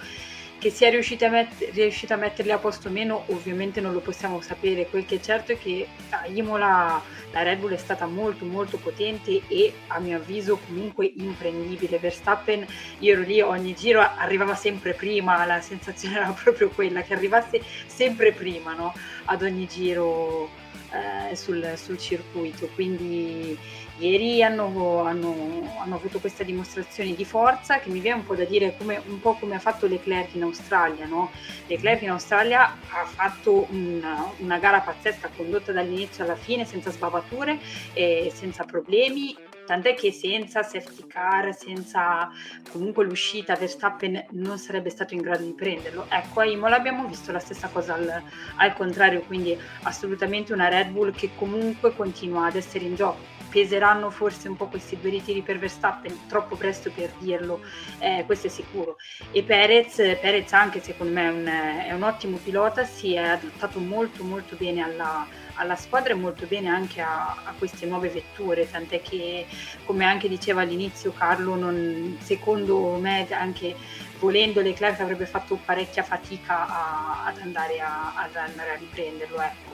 [0.63, 3.99] che sia riuscita a, met- riuscita a metterli a posto o meno, ovviamente non lo
[3.99, 4.87] possiamo sapere.
[4.87, 7.03] Quel che è certo è che a Imola
[7.33, 11.99] la Red Bull è stata molto molto potente e a mio avviso comunque imprendibile.
[11.99, 12.65] Verstappen,
[13.01, 17.61] io ero lì ogni giro, arrivava sempre prima, la sensazione era proprio quella che arrivasse
[17.87, 18.95] sempre prima no?
[19.25, 20.49] ad ogni giro
[20.93, 22.69] eh, sul, sul circuito.
[22.75, 23.59] Quindi
[23.99, 28.45] ieri hanno, hanno, hanno, avuto questa dimostrazione di forza che mi viene un po' da
[28.45, 31.07] dire come, un po' come ha fatto Leclerc in Australia.
[31.07, 31.31] No?
[31.67, 37.59] Leclerc in Australia ha fatto una, una gara pazzesca, condotta dall'inizio alla fine senza sbavature
[37.93, 39.37] e senza problemi
[39.73, 42.31] tant'è che senza safety car, senza
[42.71, 46.05] comunque l'uscita Verstappen non sarebbe stato in grado di prenderlo.
[46.11, 48.23] Ecco, a Imola abbiamo visto la stessa cosa al,
[48.57, 54.09] al contrario, quindi assolutamente una Red Bull che comunque continua ad essere in gioco peseranno
[54.09, 57.61] forse un po' questi due ritiri per Verstappen, troppo presto per dirlo,
[57.99, 58.97] eh, questo è sicuro.
[59.31, 61.45] E Perez, Perez anche secondo me è un,
[61.89, 66.47] è un, ottimo pilota, si è adattato molto molto bene alla, alla squadra e molto
[66.47, 69.47] bene anche a, a, queste nuove vetture, tant'è che
[69.85, 73.75] come anche diceva all'inizio Carlo, non, secondo me anche
[74.19, 79.41] volendo Leclerc avrebbe fatto parecchia fatica a, ad, andare a, ad andare a riprenderlo.
[79.41, 79.73] Ecco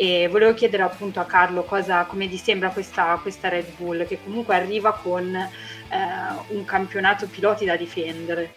[0.00, 4.22] e volevo chiedere appunto a Carlo cosa, come gli sembra questa, questa Red Bull che
[4.22, 5.48] comunque arriva con eh,
[6.50, 8.54] un campionato piloti da difendere.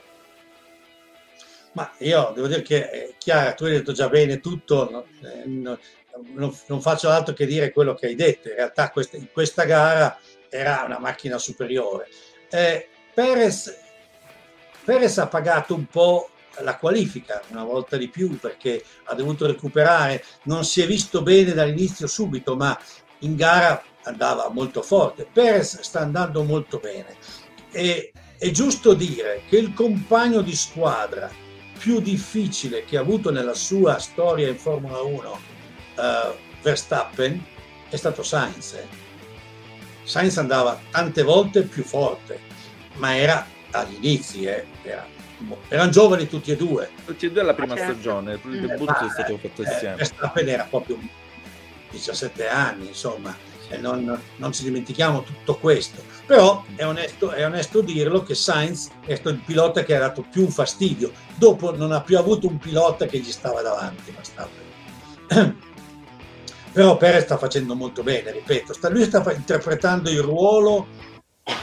[1.72, 5.78] Ma io devo dire che eh, Chiara, tu hai detto già bene tutto, eh,
[6.34, 8.50] non, non, faccio altro che dire quello che hai detto.
[8.50, 10.18] In realtà questa, in questa gara
[10.50, 12.08] era una macchina superiore.
[12.50, 13.78] Eh, Perez,
[14.84, 16.30] Perez ha pagato un po'
[16.60, 21.54] la qualifica una volta di più perché ha dovuto recuperare, non si è visto bene
[21.54, 22.78] dall'inizio subito, ma
[23.20, 25.28] in gara andava molto forte.
[25.32, 27.16] Perez sta andando molto bene
[27.72, 31.30] e, È giusto dire che il compagno di squadra
[31.78, 35.51] più difficile che ha avuto nella sua storia in Formula 1
[35.96, 37.44] uh, Verstappen
[37.90, 38.74] è stato Sainz.
[38.74, 38.88] Eh.
[40.04, 42.40] Sainz andava tante volte più forte,
[42.96, 45.06] ma era agli inizi, eh, era,
[45.68, 46.90] erano giovani tutti e due.
[47.06, 47.94] Tutti e due alla prima certo.
[47.94, 49.96] stagione, il debutto è stato fatto eh, insieme.
[49.96, 50.98] Verstappen era proprio
[51.92, 53.36] 17 anni, insomma,
[53.70, 56.04] e non, non, ci dimentichiamo tutto questo.
[56.26, 60.26] Però è onesto, è onesto dirlo che Sainz è stato il pilota che ha dato
[60.30, 61.12] più fastidio.
[61.36, 64.14] Dopo non ha più avuto un pilota che gli stava davanti,
[66.72, 70.88] Però Perez sta facendo molto bene, ripeto, sta, lui sta interpretando il ruolo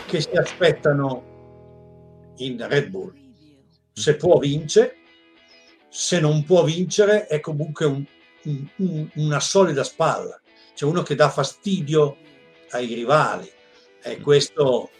[0.07, 3.15] che si aspettano in Red Bull.
[3.93, 4.97] Se può vince,
[5.89, 8.05] se non può vincere è comunque un,
[8.77, 10.39] un, una solida spalla
[10.79, 12.19] c'è uno che dà fastidio
[12.71, 13.51] ai rivali
[14.01, 14.91] e questo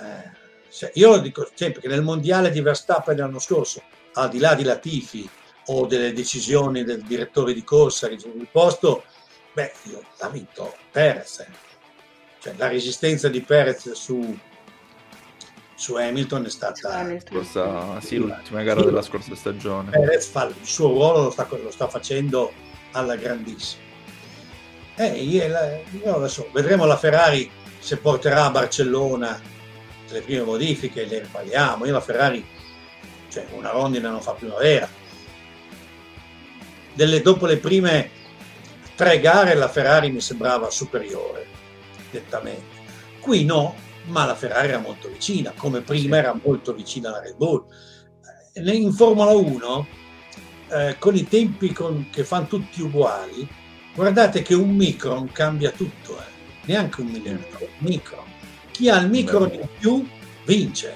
[0.00, 3.80] eh, io dico sempre che nel mondiale di Verstappen dell'anno scorso
[4.14, 5.30] al di là di Latifi
[5.66, 9.04] o delle decisioni del direttore di corsa il posto
[9.52, 9.72] beh
[10.18, 11.46] l'ha vinto Perez.
[12.40, 14.38] Cioè la resistenza di Perez su
[15.80, 19.90] su Hamilton è stata scorsa, sì, l'ultima gara della scorsa stagione.
[19.90, 22.52] Perez fa il suo ruolo lo sta, lo sta facendo
[22.92, 23.82] alla grandissima.
[24.96, 29.40] Eh, io adesso vedremo la Ferrari se porterà a Barcellona
[30.10, 31.86] le prime modifiche, le ripariamo.
[31.86, 32.44] Io la Ferrari,
[33.30, 34.86] cioè una rondine non fa primavera.
[36.92, 38.10] Delle, dopo le prime
[39.00, 41.46] tre gare la Ferrari mi sembrava superiore,
[42.10, 42.78] nettamente.
[43.18, 43.74] Qui no,
[44.08, 47.64] ma la Ferrari era molto vicina, come prima era molto vicina alla Red Bull.
[48.52, 49.86] Eh, in Formula 1,
[50.68, 53.48] eh, con i tempi con, che fanno tutti uguali,
[53.94, 56.24] Guardate che un micron cambia tutto, eh.
[56.66, 58.24] neanche un millimetro, un micron.
[58.70, 60.06] Chi ha il micron in più
[60.44, 60.94] vince.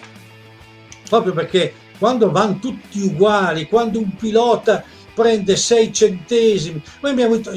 [1.09, 7.53] Proprio perché quando vanno tutti uguali, quando un pilota prende 6 centesimi, noi abbiamo avuto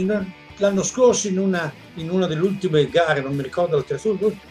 [0.57, 4.09] l'anno scorso in una, in una delle ultime gare, non mi ricordo la terza,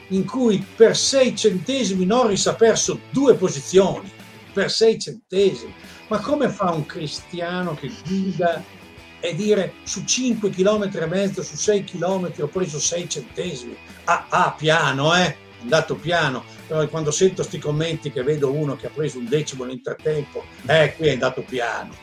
[0.09, 4.11] in cui per 6 centesimi Norris ha perso due posizioni,
[4.53, 5.75] per 6 centesimi.
[6.09, 8.63] Ma come fa un cristiano che guida
[9.21, 13.77] e dire su 5 km e mezzo, su 6 km ho preso 6 centesimi.
[14.05, 16.45] Ah, ah piano, eh, andato piano.
[16.67, 20.95] Però quando sento questi commenti che vedo uno che ha preso un decimo nell'intertempo, eh,
[20.97, 21.95] qui è andato piano.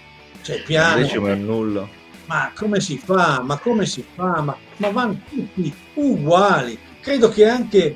[0.41, 0.95] Cioè, piano.
[0.97, 2.01] Un decimo è nulla.
[2.33, 3.41] Ma come si fa?
[3.43, 4.41] Ma come si fa?
[4.41, 6.79] Ma, ma vanno tutti uguali.
[6.99, 7.95] Credo che anche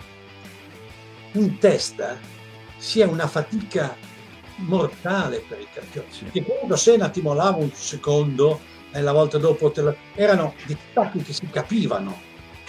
[1.31, 2.19] in testa
[2.77, 3.97] sia una fatica
[4.57, 6.07] mortale per i campioni.
[6.11, 6.26] Sì.
[6.26, 8.59] Che quando Senna ti mollava un secondo,
[8.91, 9.97] e la volta dopo lo...
[10.14, 12.22] erano distacchi che si capivano,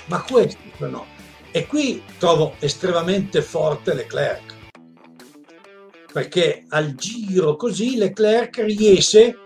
[0.06, 1.04] ma questi no.
[1.50, 4.54] E qui trovo estremamente forte Leclerc,
[6.10, 9.38] perché al giro così Leclerc riesce,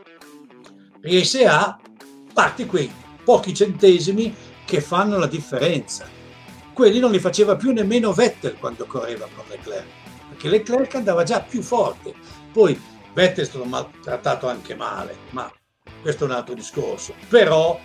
[1.00, 1.80] riesce a
[2.32, 2.90] farti quei
[3.24, 4.34] pochi centesimi
[4.64, 6.08] che fanno la differenza.
[6.72, 9.86] Quelli non li faceva più nemmeno Vettel quando correva con Leclerc,
[10.28, 12.14] perché Leclerc andava già più forte.
[12.52, 12.80] Poi
[13.12, 15.52] Vettel è stato maltrattato anche male, ma
[16.00, 17.14] questo è un altro discorso.
[17.28, 17.78] Però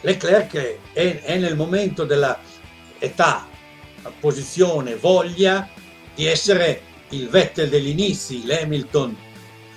[0.00, 2.38] Leclerc è, è nel momento della
[2.98, 3.46] età,
[4.18, 5.68] posizione, voglia
[6.14, 9.16] di essere il Vettel degli inizi, l'Hamilton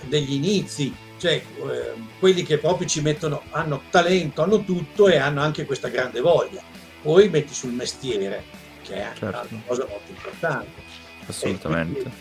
[0.07, 5.39] degli inizi, cioè eh, quelli che proprio ci mettono, hanno talento, hanno tutto e hanno
[5.39, 6.61] anche questa grande voglia.
[7.01, 8.43] Poi metti sul mestiere,
[8.81, 9.47] che è certo.
[9.53, 10.81] una cosa molto importante.
[11.25, 12.01] Assolutamente.
[12.01, 12.17] Quindi,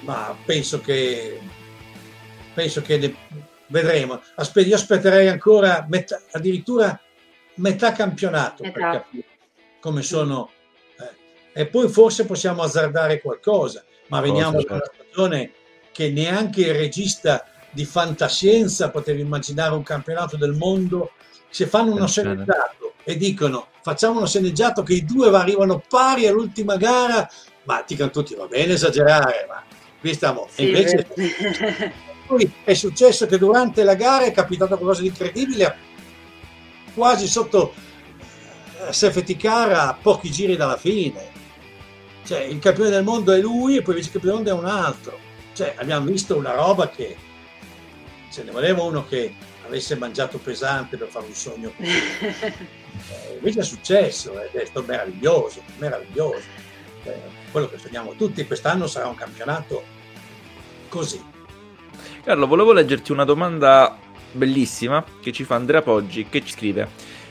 [0.00, 1.40] ma penso che
[2.52, 3.14] penso che
[3.68, 4.20] vedremo.
[4.34, 7.00] Aspetti, io aspetterei ancora metà, addirittura
[7.54, 8.78] metà campionato metà.
[8.78, 9.26] per capire
[9.80, 10.50] come sono.
[10.98, 11.62] Eh.
[11.62, 15.52] E poi forse possiamo azzardare qualcosa, ma veniamo da una stagione
[15.98, 21.10] che neanche il regista di fantascienza poteva immaginare un campionato del mondo.
[21.50, 26.76] Se fanno uno sceneggiato e dicono facciamo uno sceneggiato che i due arrivano pari all'ultima
[26.76, 27.28] gara,
[27.64, 29.60] ma dicono tutti va bene esagerare, ma
[29.98, 30.46] qui stiamo.
[30.48, 31.04] Sì, invece
[32.28, 35.76] poi è successo che durante la gara è capitato qualcosa di incredibile,
[36.94, 37.74] quasi sotto
[38.86, 41.28] eh, safety car a pochi giri dalla fine.
[42.24, 44.70] Cioè, il campione del mondo è lui e poi il vice campione del mondo è
[44.70, 45.26] un altro.
[45.58, 47.16] Cioè, abbiamo visto una roba che
[48.28, 49.34] se ne voleva uno che
[49.66, 51.72] avesse mangiato pesante per fare un sogno.
[51.82, 52.54] eh,
[53.34, 56.46] invece è successo ed è stato meraviglioso, meraviglioso.
[57.02, 57.20] Eh,
[57.50, 59.82] quello che sogniamo tutti, quest'anno sarà un campionato
[60.88, 61.20] così.
[62.22, 63.98] Carlo, volevo leggerti una domanda
[64.30, 66.88] bellissima che ci fa Andrea Poggi che ci scrive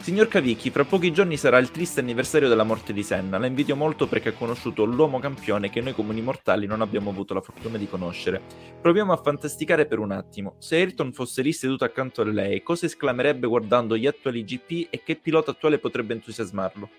[0.08, 3.38] Signor Cavicchi, fra pochi giorni sarà il triste anniversario della morte di Senna.
[3.38, 7.34] La invidio molto perché ha conosciuto l'uomo campione che noi comuni mortali non abbiamo avuto
[7.34, 8.42] la fortuna di conoscere.
[8.82, 10.56] Proviamo a fantasticare per un attimo.
[10.60, 15.04] Se Ayrton fosse lì seduto accanto a lei, cosa esclamerebbe guardando gli attuali GP e
[15.04, 16.90] che pilota attuale potrebbe entusiasmarlo?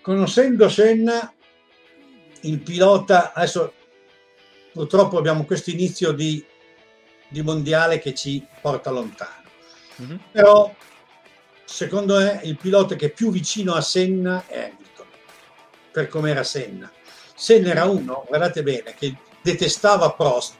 [0.00, 1.30] Conoscendo Senna,
[2.40, 3.74] il pilota, adesso
[4.72, 6.42] purtroppo abbiamo questo inizio di,
[7.28, 9.36] di mondiale che ci porta lontano.
[10.00, 10.16] Mm-hmm.
[10.32, 10.74] Però
[11.68, 15.06] secondo me il pilota che è più vicino a Senna è Hamilton,
[15.92, 16.90] per come era Senna.
[17.34, 20.54] Senna era uno, guardate bene, che detestava Prost,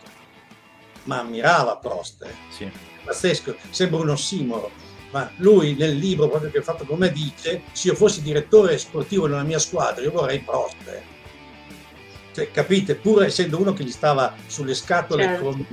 [1.04, 2.22] ma ammirava Prost.
[2.24, 2.34] Eh.
[2.50, 2.70] Sì.
[3.02, 4.70] Pazzesco, sembra un ossimoro.
[5.10, 9.26] Ma lui nel libro, proprio che ha fatto come dice, se io fossi direttore sportivo
[9.26, 10.76] nella mia squadra, io vorrei Prost.
[10.84, 11.02] Eh.
[12.34, 15.42] Cioè, capite, pur essendo uno che gli stava sulle scatole certo.
[15.42, 15.66] come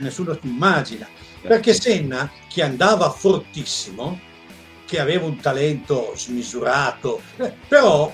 [0.00, 1.08] nessuno si immagina.
[1.40, 4.30] Perché Senna, che andava fortissimo,
[4.92, 8.12] che aveva un talento smisurato, eh, però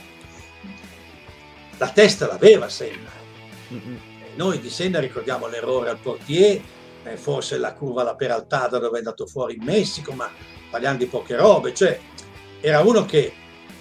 [1.76, 3.10] la testa l'aveva Senna.
[4.36, 6.60] Noi di Senna ricordiamo l'errore al portier,
[7.02, 10.30] eh, forse la curva alla Peraltada dove è andato fuori in Messico, ma
[10.70, 11.98] parliamo di poche robe, cioè
[12.60, 13.32] era uno che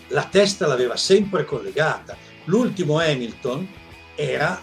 [0.07, 2.17] la testa l'aveva sempre collegata.
[2.45, 3.67] L'ultimo Hamilton
[4.15, 4.59] era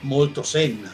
[0.00, 0.90] molto Senna,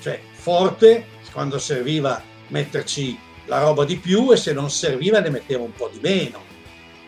[0.00, 3.16] cioè forte quando serviva metterci
[3.46, 6.42] la roba di più e se non serviva ne mettevo un po' di meno,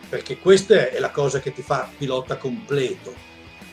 [0.09, 3.13] perché questa è la cosa che ti fa pilota completo,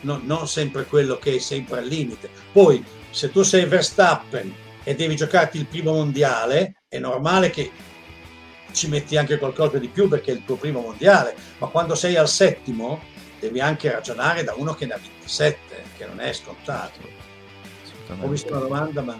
[0.02, 2.28] no, non sempre quello che è sempre al limite.
[2.52, 7.70] Poi se tu sei Verstappen e devi giocarti il primo mondiale, è normale che
[8.72, 12.16] ci metti anche qualcosa di più perché è il tuo primo mondiale, ma quando sei
[12.16, 13.00] al settimo
[13.40, 17.00] devi anche ragionare da uno che ne ha 27, che non è scontato.
[18.20, 19.18] Ho visto una domanda, ma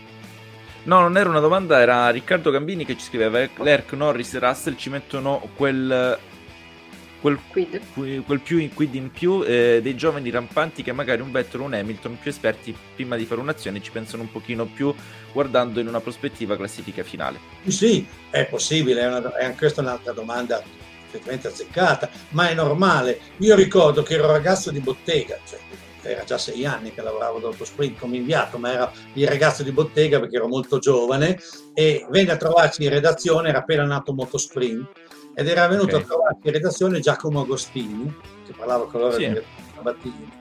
[0.86, 4.76] No, non era una domanda, era Riccardo Gambini che ci scriveva Lerk, Norris e Russell
[4.76, 6.16] ci mettono quel
[7.20, 7.80] quel, quid.
[8.24, 11.64] quel più in quid in più eh, dei giovani rampanti che magari un Vettel o
[11.64, 14.94] un Hamilton più esperti prima di fare un'azione ci pensano un pochino più
[15.32, 17.40] guardando in una prospettiva classifica finale.
[17.66, 20.62] Sì, è possibile, è, una, è anche questa un'altra domanda
[21.06, 23.18] effettivamente azzeccata, ma è normale.
[23.38, 25.58] Io ricordo che ero ragazzo di bottega, cioè
[26.08, 29.72] era già sei anni che lavoravo dopo Sprint come inviato, ma era il ragazzo di
[29.72, 31.38] bottega perché ero molto giovane
[31.74, 34.88] e venne a trovarci in redazione, era appena nato Motosprint
[35.34, 36.00] ed era venuto okay.
[36.00, 38.14] a trovarci in redazione Giacomo Agostini,
[38.46, 39.28] che parlava con loro sì.
[39.28, 39.42] di
[39.74, 40.32] Sabatini.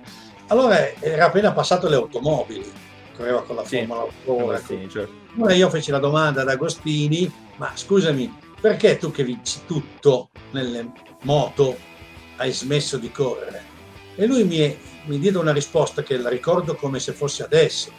[0.48, 2.72] Allora era appena passato le automobili,
[3.16, 3.78] correva con la sì.
[3.78, 4.50] Formula 1.
[4.50, 5.14] Agostini, certo.
[5.36, 10.92] Allora io feci la domanda ad Agostini, ma scusami, perché tu che vinci tutto nelle
[11.24, 11.76] moto
[12.38, 13.74] hai smesso di correre?
[14.16, 17.92] E lui mi, mi diede una risposta che la ricordo come se fosse adesso,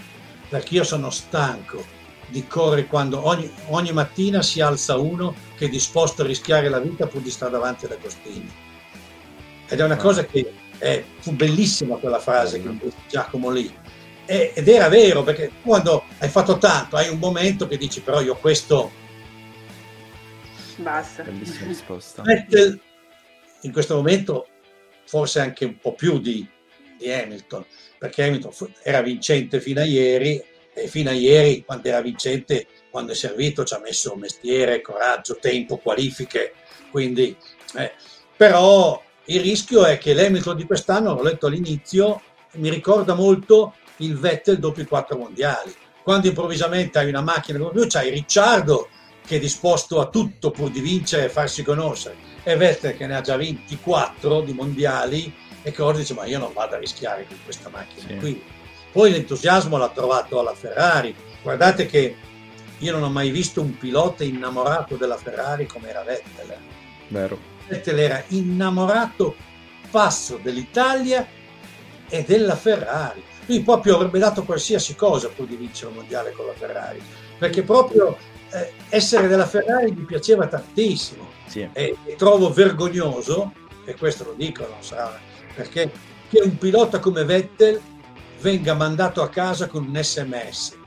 [0.49, 1.85] perché io sono stanco
[2.29, 6.81] di correre quando ogni, ogni mattina si alza uno che è disposto a rischiare la
[6.81, 8.51] vita pur di stare davanti ad Agostini.
[9.69, 13.73] Ed è una cosa che è, fu bellissima quella frase che disse Giacomo lì.
[14.27, 18.21] E, ed era vero, perché quando hai fatto tanto, hai un momento che dici però
[18.21, 18.91] io questo...
[20.77, 21.23] Basta.
[21.23, 22.23] Bellissima risposta.
[22.23, 22.81] Vettel
[23.63, 24.47] in questo momento
[25.07, 26.47] forse anche un po' più di,
[26.97, 27.65] di Hamilton,
[27.99, 28.53] perché Hamilton
[28.83, 30.43] era vincente fino a ieri
[30.73, 35.39] e fino a ieri quando era vincente, quando è servito ci ha messo mestiere, coraggio,
[35.41, 36.53] tempo, qualifiche,
[36.91, 37.37] quindi
[37.77, 37.93] eh,
[38.37, 42.21] però il rischio è che l'Hamilton di quest'anno, l'ho letto all'inizio,
[42.53, 47.73] mi ricorda molto il Vettel dopo i quattro mondiali, quando improvvisamente hai una macchina come
[47.73, 48.89] lui, c'hai Ricciardo
[49.27, 53.17] che è disposto a tutto pur di vincere e farsi conoscere, e Vettel che ne
[53.17, 55.35] ha già 24 di mondiali
[55.75, 58.17] e ora dice ma io non vado a rischiare con questa macchina sì.
[58.19, 58.43] qui.
[58.93, 62.17] Poi l'entusiasmo l'ha trovato alla Ferrari, guardate che
[62.79, 66.57] io non ho mai visto un pilota innamorato della Ferrari come era Vettel.
[67.09, 67.39] Vero.
[67.67, 69.35] Vettel era innamorato
[69.91, 71.27] passo dell'Italia
[72.09, 73.23] e della Ferrari.
[73.47, 77.03] Lui proprio avrebbe dato qualsiasi cosa pur di vincere un mondiale con la Ferrari,
[77.39, 78.17] perché proprio
[78.53, 81.69] eh, essere della Ferrari mi piaceva tantissimo sì.
[81.73, 83.53] e, e, trovo vergognoso,
[83.85, 85.91] e questo lo dico, non sarà perché
[86.29, 87.81] che un pilota come Vettel
[88.41, 90.79] venga mandato a casa con un sms.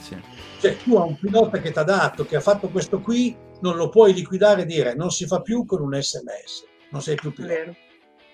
[0.00, 0.20] Sì.
[0.60, 3.76] Cioè tu hai un pilota che ti ha dato, che ha fatto questo qui, non
[3.76, 7.32] lo puoi liquidare e dire non si fa più con un sms, non sei più
[7.32, 7.54] pilota.
[7.54, 7.76] Vero.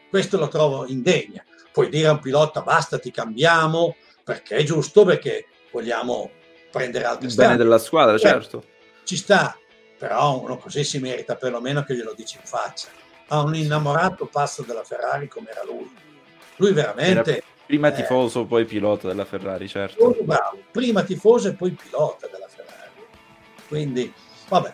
[0.08, 1.44] Questo lo trovo indegna.
[1.70, 6.30] Puoi dire a un pilota basta, ti cambiamo, perché è giusto, perché vogliamo
[6.70, 8.40] prendere altri Il bene della squadra, certo.
[8.40, 8.66] certo.
[9.02, 9.58] Ci sta,
[9.98, 12.88] però uno così si merita perlomeno che glielo dici in faccia.
[13.28, 15.90] Ha un innamorato passo della Ferrari come era lui.
[16.56, 17.36] Lui veramente...
[17.36, 20.16] Era prima eh, tifoso, poi pilota della Ferrari, certo.
[20.22, 22.90] Bravo, prima tifoso e poi pilota della Ferrari.
[23.66, 24.12] Quindi,
[24.48, 24.72] vabbè,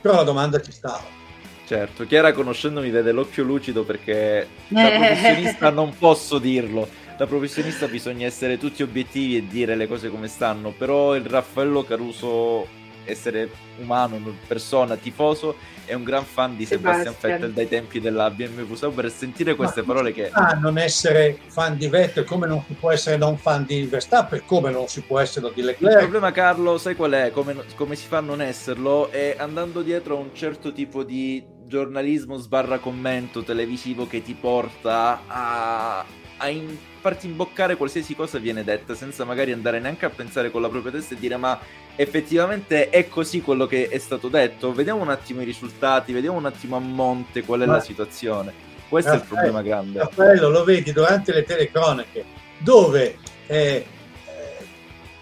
[0.00, 1.20] Però la domanda ci stava.
[1.66, 6.88] Certo, Chiara conoscendomi vede l'occhio lucido perché da professionista non posso dirlo.
[7.16, 11.84] Da professionista bisogna essere tutti obiettivi e dire le cose come stanno, però il Raffaello
[11.84, 12.66] Caruso,
[13.04, 13.48] essere
[13.78, 15.56] umano, persona, tifoso,
[15.92, 17.32] è un gran fan di Sebastian, Sebastian.
[17.32, 20.30] Vettel dai tempi della BMW Sauber sentire queste Ma parole che...
[20.30, 24.42] Ah, non essere fan di Vettel, come non si può essere non fan di Verstappen,
[24.46, 25.92] come non si può essere di Leclerc.
[25.92, 27.30] Il problema Carlo, sai qual è?
[27.30, 29.10] Come, come si fa a non esserlo?
[29.10, 35.22] È andando dietro a un certo tipo di giornalismo sbarra commento televisivo che ti porta
[35.26, 36.04] a,
[36.38, 40.62] a in, farti imboccare qualsiasi cosa viene detta senza magari andare neanche a pensare con
[40.62, 41.58] la propria testa e dire ma
[41.96, 46.46] effettivamente è così quello che è stato detto vediamo un attimo i risultati vediamo un
[46.46, 48.52] attimo a monte qual è ma, la situazione
[48.88, 52.24] questo Raffaello, è il problema grande Raffaello lo vedi durante le telecronache
[52.58, 53.16] dove
[53.48, 53.84] eh, eh,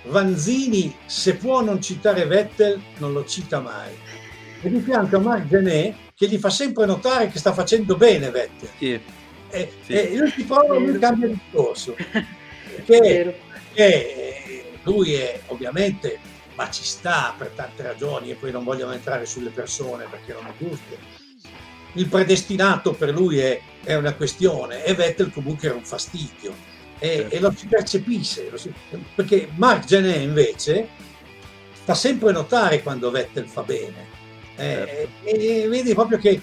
[0.03, 3.97] Vanzini se può non citare Vettel non lo cita mai
[4.61, 8.29] e di fianco a Marc Genet che gli fa sempre notare che sta facendo bene
[8.29, 8.69] Vettel.
[8.77, 9.01] Sì.
[9.51, 9.93] E, sì.
[9.93, 11.95] e lui si prova lui cambia discorso.
[12.87, 16.19] Perché, perché lui è ovviamente,
[16.55, 20.47] ma ci sta per tante ragioni e poi non vogliamo entrare sulle persone perché non
[20.47, 20.97] è giusto.
[21.95, 26.55] Il predestinato per lui è, è una questione e Vettel comunque era un fastidio
[26.99, 27.35] e, certo.
[27.35, 28.73] e lo si percepisce, lo si,
[29.15, 30.89] perché Mark Genet invece
[31.73, 34.10] fa sempre notare quando Vettel fa bene
[34.61, 36.41] eh, e, e, vedi proprio che eh,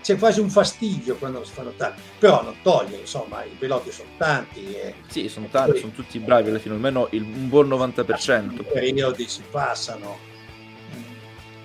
[0.00, 4.08] c'è quasi un fastidio quando si fa notare, però non toglie, insomma, i piloti sono
[4.16, 4.74] tanti.
[4.74, 4.94] E...
[5.08, 8.54] Sì, sono tanti, sono tutti bravi alla fine, almeno il, un buon 90%.
[8.54, 10.16] I periodi si passano.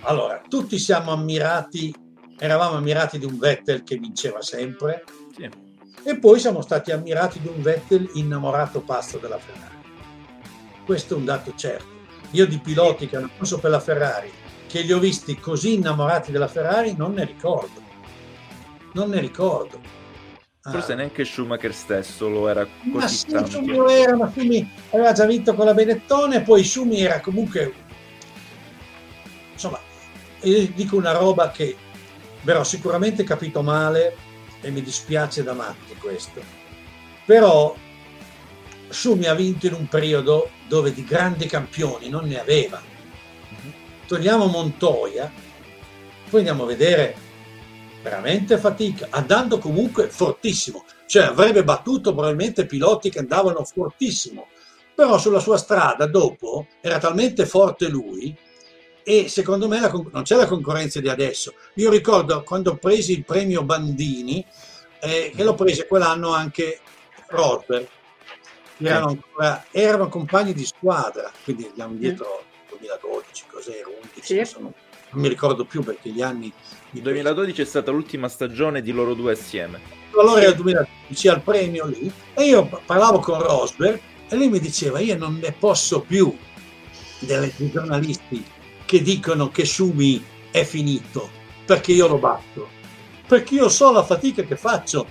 [0.01, 1.93] Allora, tutti siamo ammirati,
[2.37, 5.05] eravamo ammirati di un Vettel che vinceva sempre,
[5.35, 5.49] sì.
[6.03, 9.75] e poi siamo stati ammirati di un Vettel innamorato pazzo della Ferrari.
[10.83, 11.95] Questo è un dato certo.
[12.31, 14.36] Io di piloti che hanno corso per la Ferrari
[14.67, 17.81] che li ho visti così innamorati della Ferrari non ne ricordo.
[18.93, 19.79] Non ne ricordo.
[20.61, 20.95] Forse ah.
[20.95, 23.51] neanche Schumacher stesso lo era così ma tanto.
[23.51, 27.73] Schumi lo era, ma Schumi aveva già vinto con la Benettone, poi Schumi era comunque...
[29.53, 29.79] Insomma,
[30.41, 31.75] io dico una roba che
[32.43, 34.15] però sicuramente capito male
[34.61, 36.41] e mi dispiace da matti questo.
[37.25, 37.75] Però
[38.89, 42.81] Schumi ha vinto in un periodo dove di grandi campioni non ne aveva
[44.07, 45.31] togliamo Montoya,
[46.29, 47.15] poi andiamo a vedere
[48.01, 54.47] veramente fatica, andando comunque fortissimo, cioè avrebbe battuto probabilmente piloti che andavano fortissimo,
[54.95, 58.35] però sulla sua strada dopo era talmente forte lui
[59.03, 61.53] e secondo me la, non c'è la concorrenza di adesso.
[61.75, 64.43] Io ricordo quando presi il premio Bandini,
[64.99, 66.79] eh, che lo prese quell'anno anche
[67.27, 67.87] Rosberg,
[68.79, 72.43] erano, ancora, erano compagni di squadra, quindi andiamo indietro
[72.77, 74.55] 2012, cos'era, 11, sì.
[74.59, 74.73] non
[75.11, 76.51] mi ricordo più perché gli anni...
[76.91, 79.79] Il 2012 è stata l'ultima stagione di loro due assieme.
[80.17, 83.99] Allora era il 2012 al premio lì e io parlavo con Rosberg
[84.29, 86.35] e lui mi diceva io non ne posso più
[87.19, 88.43] dei giornalisti
[88.85, 91.29] che dicono che Schumi è finito
[91.65, 92.69] perché io lo batto
[93.25, 95.05] perché io so la fatica che faccio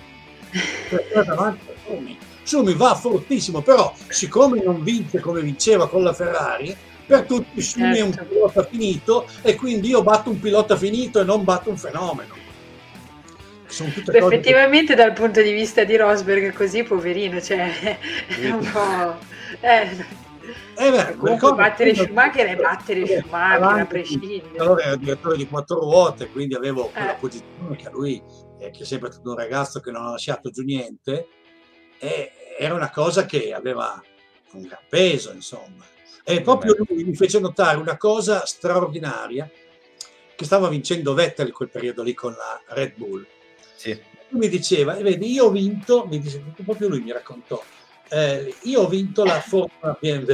[0.89, 6.13] per davanti a Schumi Schumi va fortissimo però siccome non vince come vinceva con la
[6.13, 6.75] Ferrari
[7.07, 8.19] per tutti Schumi certo.
[8.19, 11.77] è un pilota finito e quindi io batto un pilota finito e non batto un
[11.77, 12.35] fenomeno.
[13.67, 15.01] Effettivamente che...
[15.01, 17.97] dal punto di vista di Rosberg così, poverino, cioè
[18.27, 19.17] è un po'...
[19.61, 20.15] Eh,
[20.77, 24.57] eh beh, comunque battere Schumacher è battere Schumacher a prescindere.
[24.57, 27.19] Allora era direttore di quattro ruote, quindi avevo quella eh.
[27.19, 28.21] posizione che a lui,
[28.59, 31.27] eh, che è sempre stato un ragazzo che non ha lasciato giù niente,
[31.99, 34.01] e era una cosa che aveva
[34.53, 35.95] un gran peso, insomma.
[36.29, 39.49] E proprio lui mi fece notare una cosa straordinaria,
[40.35, 43.25] che stava vincendo Vettel in quel periodo lì con la Red Bull.
[43.77, 43.97] Sì.
[44.27, 47.63] Lui mi diceva, vedi, io ho vinto, mi dice, proprio lui mi raccontò,
[48.09, 50.31] eh, io ho vinto la Formula BMW,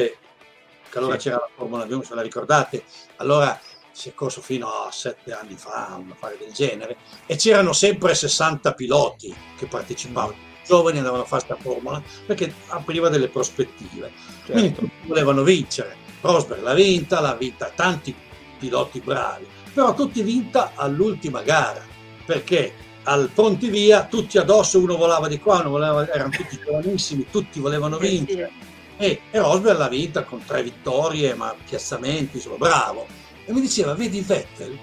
[0.90, 1.30] che allora sì.
[1.30, 2.84] c'era la Formula BMW, se la ricordate,
[3.18, 3.62] allora
[3.92, 6.98] si è corso fino a sette anni fa, un affare del genere,
[7.28, 13.10] e c'erano sempre 60 piloti che partecipavano giovani andavano a fare questa formula perché apriva
[13.10, 14.12] delle prospettive.
[14.38, 14.52] Certo.
[14.52, 15.96] Quindi tutti volevano vincere.
[16.22, 18.16] Rosberg l'ha vinta, l'ha vinta tanti
[18.58, 21.84] piloti bravi, però tutti vinta all'ultima gara
[22.26, 22.74] perché
[23.04, 27.60] al pronti via tutti addosso, uno volava di qua, uno volava, erano tutti giovanissimi, tutti
[27.60, 28.52] volevano vincere.
[28.98, 33.08] E, e Rosberg l'ha vinta con tre vittorie, ma piazzamenti, insomma, bravo.
[33.46, 34.78] E mi diceva, vedi Vettel,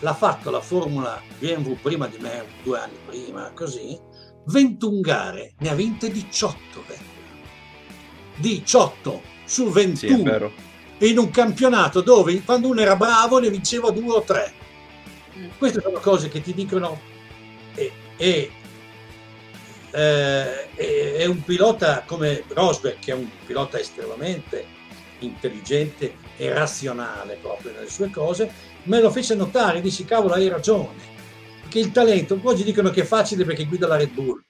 [0.00, 3.98] l'ha fatto la Formula BMW prima di me, due anni prima, così,
[4.46, 6.64] 21 gare, ne ha vinte 18.
[8.36, 10.50] 18 su 21.
[10.98, 14.52] Sì, in un campionato dove quando uno era bravo ne vinceva due o tre.
[15.36, 15.48] Mm.
[15.58, 16.98] Queste sono cose che ti dicono
[17.74, 18.50] e, e
[19.90, 24.74] eh, è un pilota come Rosberg, che è un pilota estremamente
[25.20, 28.50] intelligente e razionale proprio nelle sue cose,
[28.84, 31.14] me lo fece notare, dissi cavolo hai ragione,
[31.76, 34.42] che il talento, oggi dicono che è facile perché guida la Red Bull,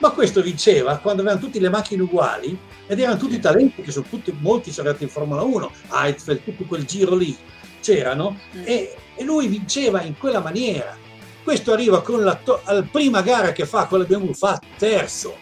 [0.00, 4.06] ma questo vinceva quando avevano tutte le macchine uguali ed erano tutti talenti che sono
[4.08, 7.36] tutti, molti sono andati in Formula 1, Heidfeld, tutto quel giro lì
[7.82, 8.62] c'erano mm.
[8.64, 10.96] e, e, lui vinceva in quella maniera.
[11.42, 15.36] Questo arriva con la, to- la prima gara che fa con la BMW, fa terzo,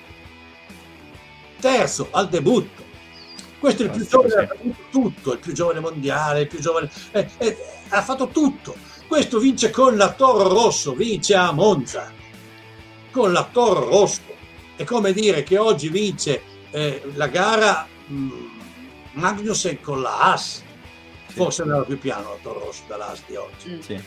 [1.60, 2.88] terzo al debutto.
[3.60, 6.90] Questo è il più giovane, ha fatto tutto, il più giovane mondiale, il più giovane,
[7.12, 7.56] eh, eh,
[7.90, 8.88] ha fatto tutto.
[9.10, 12.12] Questo vince con la Toro Rosso, vince a Monza,
[13.10, 14.20] con la Toro Rosso.
[14.76, 18.30] È come dire che oggi vince eh, la gara mh, mm,
[19.14, 20.62] Magnussen con la Haas,
[21.26, 21.34] sì.
[21.34, 23.70] forse andava più piano la Toro Rosso dall'Haas di oggi.
[23.70, 23.80] Mm.
[23.80, 24.00] Sì.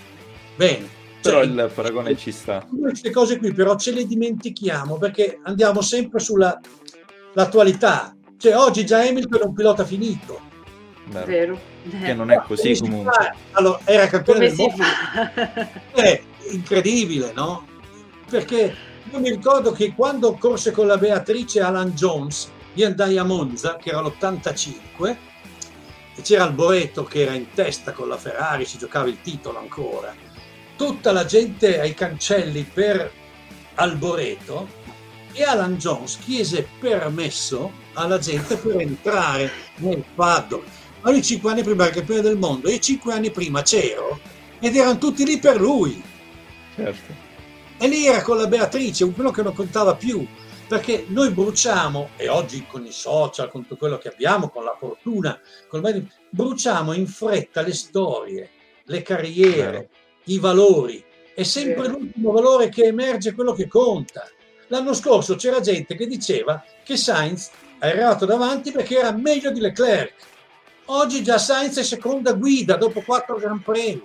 [0.56, 0.90] Bene.
[1.22, 2.66] Però cioè, il paragone ci sta.
[2.66, 8.16] Queste cose qui però ce le dimentichiamo perché andiamo sempre sull'attualità.
[8.38, 10.52] Cioè oggi già Hamilton è un pilota finito.
[11.22, 11.60] Vero.
[11.84, 12.06] Vero.
[12.06, 13.36] Che non è così comunque.
[13.52, 15.72] Allora, era campione Come del mondo.
[15.92, 16.22] È
[16.52, 17.68] incredibile, no?
[18.30, 18.76] Perché
[19.12, 23.78] io mi ricordo che quando corse con la Beatrice Alan Jones, io andai a Monza,
[23.78, 25.16] che era l'85,
[26.16, 29.60] e c'era il Boreto che era in testa con la Ferrari, si giocava il titolo
[29.60, 30.14] ancora.
[30.76, 33.12] Tutta la gente ai cancelli per
[33.76, 34.68] Alboreto
[35.32, 40.73] e Alan Jones chiese permesso alla gente per entrare nel paddock.
[41.04, 44.20] Ma lui cinque anni prima era campione del mondo, io cinque anni prima c'ero
[44.60, 46.02] ed erano tutti lì per lui.
[46.76, 47.14] Certo.
[47.78, 50.26] E lì era con la Beatrice, quello che non contava più,
[50.66, 54.76] perché noi bruciamo, e oggi con i social, con tutto quello che abbiamo, con la
[54.80, 58.50] fortuna, con bruciamo in fretta le storie,
[58.86, 59.90] le carriere,
[60.26, 61.04] i valori.
[61.36, 64.26] È sempre l'ultimo valore che emerge quello che conta.
[64.68, 69.60] L'anno scorso c'era gente che diceva che Sainz è arrivato davanti perché era meglio di
[69.60, 70.14] Leclerc.
[70.86, 74.02] Oggi già Sainz è seconda guida dopo quattro Gran Premi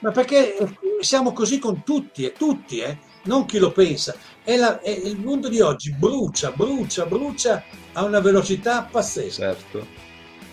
[0.00, 0.56] ma perché
[1.00, 2.98] siamo così con tutti, e tutti, eh?
[3.24, 4.14] non chi lo pensa.
[4.42, 7.62] È la, è il mondo di oggi brucia, brucia, brucia
[7.92, 9.52] a una velocità pazzesca.
[9.52, 9.86] Certo,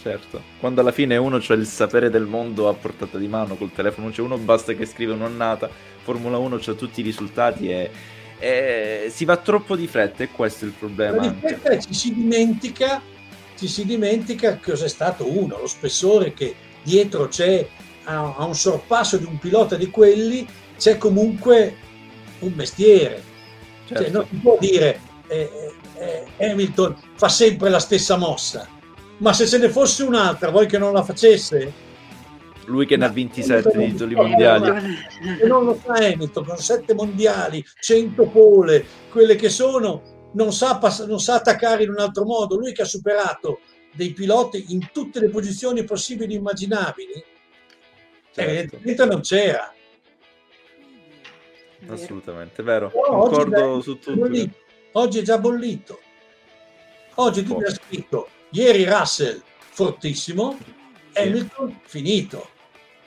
[0.02, 0.42] certo.
[0.60, 4.10] Quando alla fine uno c'ha il sapere del mondo a portata di mano col telefono,
[4.10, 5.70] c'è uno basta che scrive un'onnata,
[6.04, 7.90] Formula 1 c'ha tutti i risultati e,
[8.40, 11.26] e si va troppo di fretta e questo è il problema.
[11.26, 13.02] di fretta ci si dimentica,
[13.58, 17.68] ci si dimentica cos'è stato uno, lo spessore che dietro c'è
[18.04, 20.48] a, a un sorpasso di un pilota di quelli
[20.78, 21.76] c'è comunque
[22.40, 23.24] un mestiere.
[23.88, 24.04] Cioè, certo.
[24.04, 28.68] Cioè, non si può dire eh, eh, Hamilton fa sempre la stessa mossa,
[29.18, 31.86] ma se ce ne fosse un'altra, vuoi che non la facesse?
[32.66, 34.98] Lui che ne ha 27 di titoli mondiali.
[35.42, 40.78] E non lo fa Hamilton, con 7 mondiali, 100 pole, quelle che sono, non sa,
[40.78, 42.56] pass- non sa attaccare in un altro modo.
[42.56, 43.60] Lui che ha superato
[43.94, 47.26] dei piloti in tutte le posizioni possibili e immaginabili,
[48.38, 49.74] Evidentemente non c'era.
[51.88, 52.92] Assolutamente, vero.
[52.94, 54.16] No, Concordo oggi su tutto.
[54.16, 54.58] Bollito.
[54.94, 56.00] Oggi è già bollito.
[57.16, 61.20] Oggi tu mi hai scritto, ieri Russell fortissimo, sì.
[61.20, 62.50] Hamilton finito.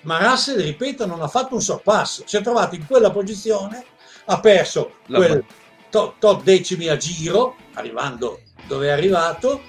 [0.03, 2.25] Ma Russell, ripeto, non ha fatto un sorpasso.
[2.27, 3.85] Si è trovato in quella posizione,
[4.25, 5.45] ha perso La quel
[5.91, 9.61] tot, tot decimi a giro, arrivando dove è arrivato,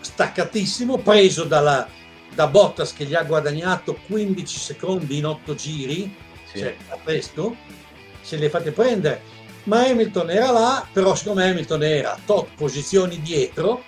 [0.00, 1.88] staccatissimo, preso dalla,
[2.34, 6.14] da Bottas che gli ha guadagnato 15 secondi in 8 giri,
[6.52, 6.58] sì.
[6.58, 7.56] cioè a presto,
[8.20, 9.34] se le fate prendere.
[9.64, 13.82] Ma Hamilton era là, però siccome Hamilton era tot posizioni dietro,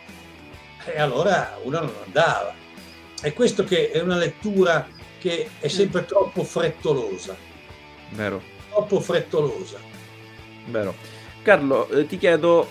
[0.85, 2.55] e allora uno non andava.
[3.20, 4.89] È questo che è una lettura
[5.19, 7.36] che è sempre troppo frettolosa.
[8.11, 8.43] Vero.
[8.70, 9.78] Troppo frettolosa.
[10.66, 10.95] Vero.
[11.49, 12.69] Carlo, eh, ti chiedo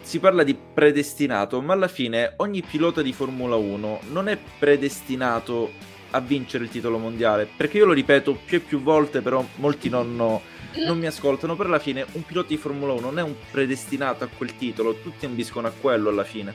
[0.00, 5.72] si parla di predestinato, ma alla fine ogni pilota di Formula 1 non è predestinato
[6.12, 9.90] a vincere il titolo mondiale, perché io lo ripeto più e più volte, però molti
[9.90, 13.34] non, non mi ascoltano, per alla fine un pilota di Formula 1 non è un
[13.50, 16.54] predestinato a quel titolo, tutti ambiscono a quello alla fine.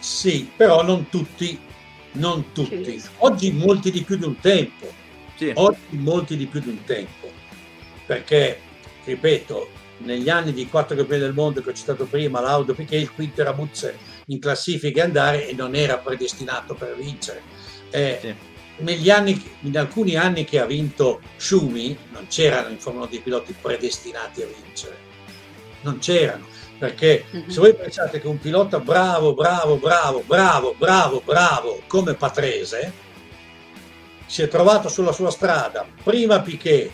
[0.00, 1.56] Sì, però non tutti,
[2.14, 3.00] non tutti.
[3.18, 4.92] Oggi molti di più di un tempo.
[5.36, 5.52] Sì.
[5.54, 7.30] Oggi molti di più di un tempo.
[8.04, 8.58] Perché,
[9.04, 13.12] ripeto, negli anni di quattro campioni del mondo che ho citato prima, Laudo Piquet, il
[13.12, 13.96] quinto era Butzer
[14.26, 17.42] in classifica andare e non era predestinato per vincere.
[17.90, 18.34] Eh, sì.
[18.78, 23.54] negli anni, in alcuni anni che ha vinto Schumi non c'erano in Formula dei piloti
[23.58, 24.96] predestinati a vincere,
[25.82, 26.46] non c'erano,
[26.78, 27.48] perché mm-hmm.
[27.48, 33.06] se voi pensate che un pilota bravo, bravo, bravo, bravo, bravo, bravo come Patrese
[34.26, 36.90] si è trovato sulla sua strada prima Piquet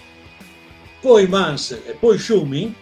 [1.00, 2.74] poi Mansell e poi Schumi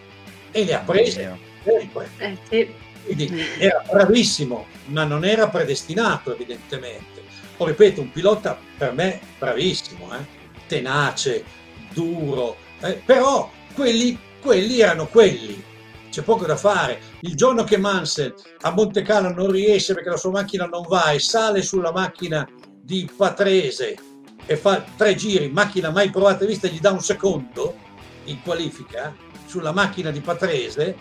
[0.53, 1.39] e le ha prese.
[1.65, 2.75] Eh, sì.
[3.05, 7.23] Quindi era bravissimo, ma non era predestinato evidentemente.
[7.57, 10.41] O ripeto, un pilota per me bravissimo, eh?
[10.67, 11.45] tenace,
[11.93, 13.01] duro, eh?
[13.05, 15.63] però quelli, quelli erano quelli,
[16.11, 17.01] c'è poco da fare.
[17.21, 21.11] Il giorno che Mansell a Monte Carlo non riesce perché la sua macchina non va
[21.11, 22.49] e sale sulla macchina
[22.81, 23.97] di Patrese
[24.45, 27.77] e fa tre giri, macchina mai provata e vista, gli dà un secondo
[28.25, 29.15] in qualifica
[29.53, 30.97] sulla macchina di Patrese,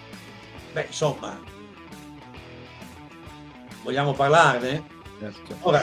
[0.74, 1.40] beh insomma,
[3.82, 4.84] vogliamo parlarne?
[5.18, 5.56] Certo.
[5.62, 5.82] Ora,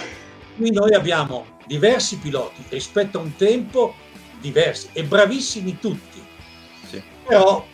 [0.54, 3.94] qui noi abbiamo diversi piloti rispetto a un tempo
[4.40, 6.22] diversi e bravissimi tutti,
[6.86, 7.02] sì.
[7.26, 7.66] però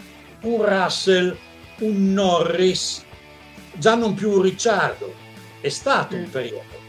[0.43, 1.37] un Russell,
[1.81, 3.05] un Norris,
[3.73, 5.13] già non più un Ricciardo,
[5.61, 6.19] è stato mm.
[6.21, 6.83] un periodo.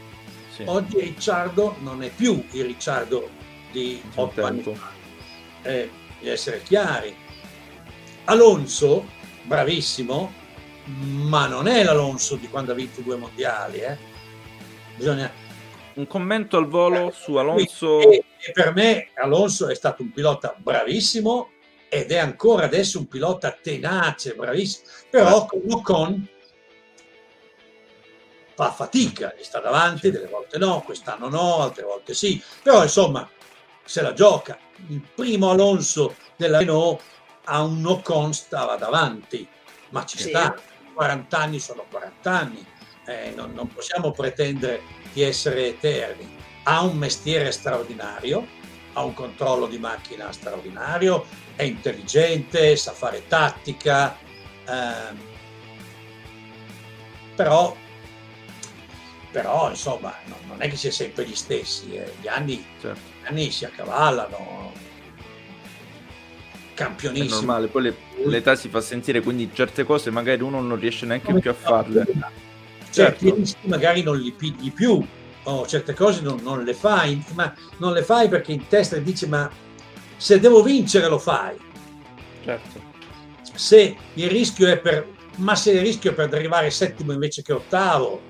[0.54, 0.62] Sì.
[0.64, 3.28] Oggi Ricciardo non è più il Ricciardo
[3.72, 4.92] di otto anni fa,
[5.62, 7.24] eh, di essere chiari.
[8.26, 9.06] Alonso,
[9.42, 10.32] bravissimo,
[10.84, 13.78] ma non è l'Alonso di quando ha vinto due mondiali.
[13.78, 13.96] Eh.
[14.96, 15.44] Bisogna...
[15.94, 18.00] Un commento al volo su Alonso.
[18.00, 21.52] E, e per me Alonso è stato un pilota bravissimo,
[21.88, 26.28] ed è ancora adesso un pilota tenace, bravissimo, però con Ocon
[28.54, 33.28] fa fatica, gli sta davanti, delle volte no, quest'anno no, altre volte sì, però insomma
[33.84, 34.58] se la gioca.
[34.88, 37.00] Il primo Alonso della Renault
[37.46, 39.46] a un Ocon stava davanti,
[39.90, 40.28] ma ci sì.
[40.28, 40.54] sta,
[40.94, 42.66] 40 anni sono 40 anni,
[43.06, 44.82] eh, non, non possiamo pretendere
[45.12, 46.34] di essere eterni.
[46.64, 48.46] Ha un mestiere straordinario,
[48.94, 51.24] ha un controllo di macchina straordinario,
[51.54, 54.16] è intelligente, sa fare tattica,
[54.66, 55.18] ehm,
[57.36, 57.76] però,
[59.30, 62.14] però insomma non, non, è che sia sempre gli stessi, eh.
[62.20, 63.00] gli, anni, certo.
[63.22, 64.72] gli, anni, si accavallano,
[66.76, 67.28] campionissimo.
[67.28, 67.96] È normale, poi le,
[68.26, 72.06] l'età si fa sentire, quindi certe cose magari uno non riesce neanche più a farle.
[72.90, 73.68] Certi certo.
[73.68, 75.04] magari non li pigli più,
[75.44, 79.26] oh, certe cose non, non, le fai, ma non le fai perché in testa dici
[79.26, 79.50] ma
[80.16, 81.56] se devo vincere lo fai.
[82.44, 82.94] Certo.
[83.54, 87.52] Se il rischio è per, ma se il rischio è per arrivare settimo invece che
[87.52, 88.20] ottavo,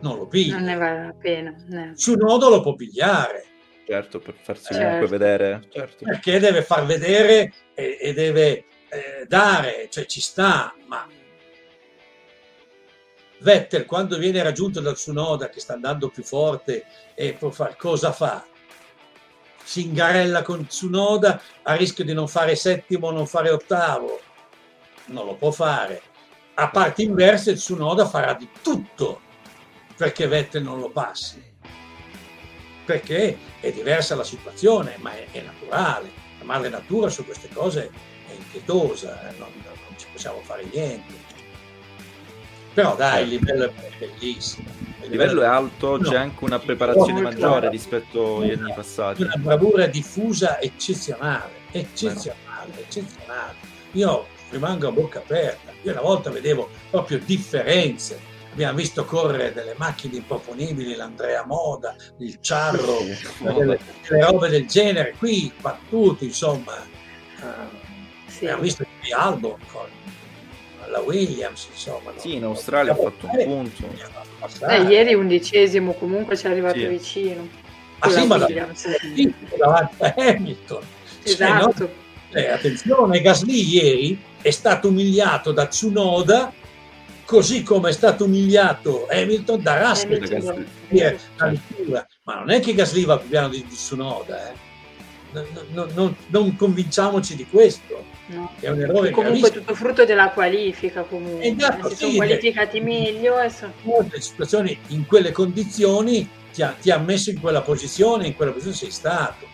[0.00, 0.56] non lo piglia.
[0.56, 1.54] Non ne vale la pena.
[1.68, 1.92] No.
[1.94, 3.44] Su nodo lo può pigliare.
[3.90, 4.84] Certo, per farsi certo.
[4.84, 5.62] comunque vedere.
[5.68, 6.04] Certo.
[6.04, 11.08] Perché deve far vedere e, e deve eh, dare, cioè ci sta, ma
[13.40, 16.84] Vettel quando viene raggiunto dal Sunoda che sta andando più forte
[17.16, 18.46] e può fare cosa fa?
[19.64, 24.20] Si ingarella con Tsunoda a rischio di non fare settimo o non fare ottavo.
[25.06, 26.00] Non lo può fare.
[26.54, 29.20] A parte inverse, Tsunoda farà di tutto
[29.96, 31.49] perché Vettel non lo passi.
[32.90, 36.10] Perché è diversa la situazione, ma è, è naturale.
[36.38, 37.90] La madre natura su queste cose
[38.28, 39.38] è impietosa, eh?
[39.38, 41.30] non, non ci possiamo fare niente
[42.72, 44.68] però dai, il livello è bellissimo.
[45.02, 49.22] Il livello è alto, c'è anche una preparazione maggiore rispetto agli anni passati.
[49.22, 53.54] Una bravura diffusa eccezionale, eccezionale, eccezionale.
[53.92, 55.72] Io rimango a bocca aperta.
[55.82, 58.20] Io una volta vedevo proprio differenze.
[58.52, 62.98] Abbiamo visto correre delle macchine improponibili, l'Andrea Moda, il Ciarro,
[63.38, 63.78] delle,
[64.08, 65.14] delle robe del genere.
[65.16, 66.74] Qui, battuti, insomma.
[67.40, 67.44] Uh,
[68.26, 68.44] sì.
[68.44, 69.86] Abbiamo visto il Albon con
[70.90, 72.12] la Williams, insomma.
[72.16, 74.68] Sì, in Australia ha fatto un punto.
[74.68, 76.86] Eh, ieri undicesimo, comunque ci è arrivato sì.
[76.86, 77.48] vicino.
[78.00, 78.86] Ah sì, ma Williams.
[79.56, 80.82] davanti a Hamilton.
[81.22, 81.72] Esatto.
[81.76, 82.40] Cioè, no?
[82.40, 86.52] eh, attenzione, Gasly ieri è stato umiliato da Tsunoda
[87.30, 90.66] così come è stato umiliato Hamilton da Russell.
[92.24, 94.68] Ma non è che Gasly va più piano di, di Tsunoda, eh
[95.32, 98.04] non, non, non, convinciamoci di questo.
[98.26, 98.52] No.
[98.58, 99.10] È un errore.
[99.10, 101.02] Comunque tutto frutto della qualifica.
[101.02, 101.44] Comunque.
[101.44, 103.36] Esatto, si sì, sono qualificati meglio.
[103.36, 103.72] Adesso...
[103.82, 108.50] Molte situazioni in quelle condizioni ti ha, ti ha, messo in quella posizione, in quella
[108.50, 109.46] posizione sei stato.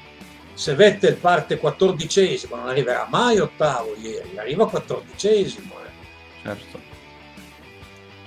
[0.55, 5.75] Se Vettel parte quattordicesimo, non arriverà mai ottavo ieri, arriva quattordicesimo.
[5.75, 6.43] Eh.
[6.43, 6.96] Certo.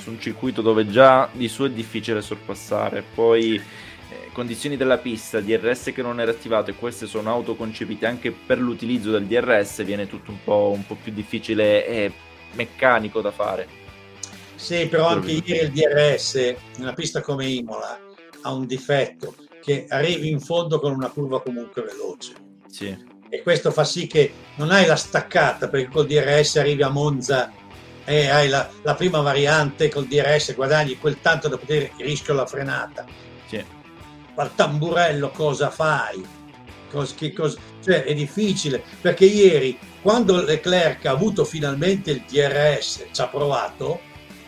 [0.10, 3.62] Un circuito dove già di suo è difficile sorpassare, poi
[4.34, 9.12] condizioni della pista, DRS che non era attivato e queste sono autoconcepite anche per l'utilizzo
[9.12, 12.12] del DRS, viene tutto un po', un po più difficile e
[12.54, 13.68] meccanico da fare.
[14.56, 18.00] Sì, però anche ieri il DRS in una pista come Imola
[18.42, 22.34] ha un difetto che arrivi in fondo con una curva comunque veloce.
[22.68, 22.98] Sì.
[23.30, 27.52] E questo fa sì che non hai la staccata perché col DRS arrivi a Monza
[28.10, 32.46] e hai la, la prima variante col DRS, guadagni quel tanto da poter rischio la
[32.46, 33.06] frenata.
[33.48, 33.78] Sì
[34.42, 36.26] al tamburello cosa fai?
[36.90, 43.22] Cos, cos, cioè è difficile perché ieri quando Leclerc ha avuto finalmente il DRS ci
[43.22, 44.02] ha provato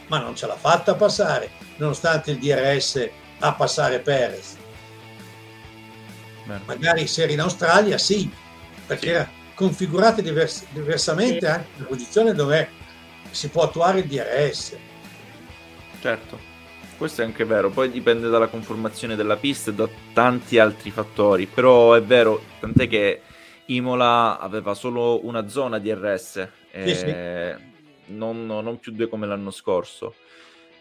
[0.07, 3.07] ma non ce l'ha fatta passare nonostante il DRS
[3.39, 4.55] a passare Perez
[6.45, 6.61] Beh.
[6.65, 8.27] magari se era in Australia sì
[8.87, 12.69] perché era configurata divers- diversamente anche la posizione dove
[13.31, 14.77] si può attuare il DRS
[15.99, 16.49] certo
[17.01, 21.47] questo è anche vero, poi dipende dalla conformazione della pista e da tanti altri fattori,
[21.47, 23.21] però è vero, tant'è che
[23.65, 27.15] Imola aveva solo una zona di RS, sì, sì.
[28.13, 30.13] Non, non, più due come l'anno scorso.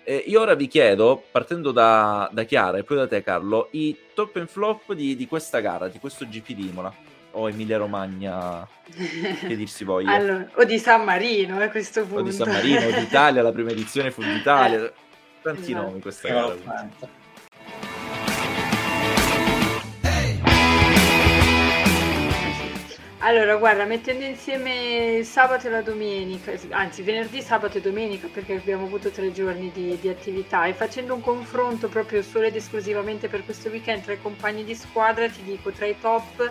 [0.05, 3.97] E io ora vi chiedo, partendo da, da, Chiara e poi da te Carlo, i
[4.12, 6.94] top and flop di, di questa gara, di questo GP di Imola
[7.32, 8.66] o Emilia Romagna
[9.47, 12.48] che dir si voglia allora, o di San Marino a questo punto o di San
[12.48, 14.93] Marino o d'Italia la prima edizione fu d'Italia eh
[15.43, 15.86] tanti esatto.
[15.86, 16.89] nomi questa gara.
[23.23, 28.86] Allora, guarda, mettendo insieme sabato e la domenica, anzi venerdì, sabato e domenica, perché abbiamo
[28.86, 33.44] avuto tre giorni di, di, attività, e facendo un confronto proprio solo ed esclusivamente per
[33.44, 36.51] questo weekend tra i compagni di squadra, ti dico tra i top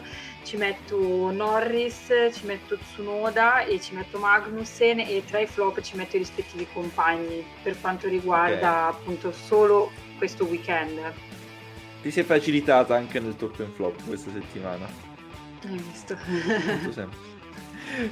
[0.50, 5.96] ci metto Norris, ci metto Tsunoda e ci metto Magnussen e tra i flop ci
[5.96, 9.00] metto i rispettivi compagni per quanto riguarda okay.
[9.00, 11.00] appunto solo questo weekend.
[12.02, 14.88] Ti sei facilitata anche nel top and flop questa settimana.
[15.68, 16.18] Hai visto.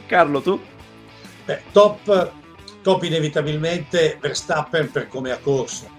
[0.06, 0.62] Carlo, tu?
[1.44, 2.32] Beh, top,
[2.84, 5.90] top inevitabilmente Verstappen per come ha corso.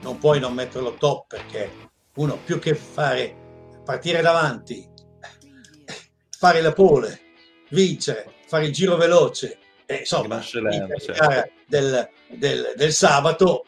[0.00, 1.70] Non puoi non metterlo top perché
[2.14, 3.36] uno più che fare
[3.84, 4.96] partire davanti
[6.38, 7.20] fare la pole,
[7.70, 11.50] vincere, fare il giro veloce, e insomma, certo.
[11.66, 13.64] del, del, del, sabato,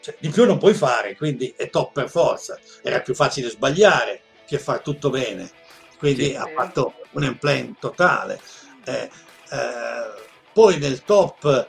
[0.00, 2.58] cioè, di più non puoi fare, quindi è top per forza.
[2.82, 5.48] Era più facile sbagliare che far tutto bene,
[5.98, 6.34] quindi sì.
[6.34, 8.40] ha fatto un emplan totale.
[8.84, 9.08] Eh,
[9.50, 10.22] eh,
[10.52, 11.68] poi nel top,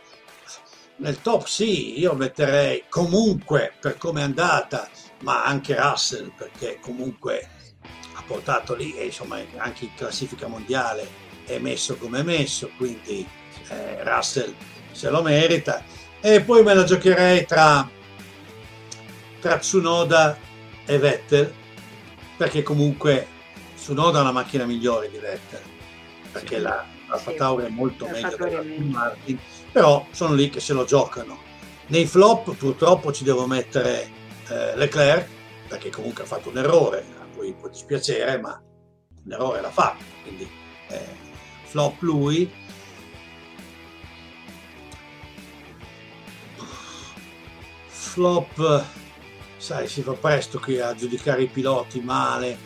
[0.96, 7.62] nel top sì, io metterei comunque per come è andata, ma anche Russell, perché comunque
[8.26, 11.08] portato lì e insomma anche in classifica mondiale
[11.46, 13.28] è messo come è messo, quindi
[13.70, 14.54] eh, Russell
[14.92, 15.84] se lo merita.
[16.22, 17.90] E poi me la giocherei tra,
[19.42, 20.38] tra Tsunoda
[20.86, 21.54] e Vettel,
[22.38, 23.28] perché comunque
[23.76, 25.62] Tsunoda è una macchina migliore di Vettel,
[26.32, 26.62] perché sì.
[26.62, 27.36] la, la sì.
[27.36, 29.38] Tauri è molto meglio della Martin,
[29.72, 31.42] però sono lì che se lo giocano.
[31.88, 34.10] Nei flop purtroppo ci devo mettere
[34.48, 35.28] eh, Leclerc,
[35.68, 37.06] perché comunque ha fatto un errore,
[37.44, 38.62] poi può dispiacere, ma
[39.26, 40.50] l'errore l'ha fatto, quindi
[40.88, 41.16] eh,
[41.64, 42.50] flop lui.
[47.88, 48.86] Flop,
[49.58, 52.58] sai, si fa presto qui a giudicare i piloti male.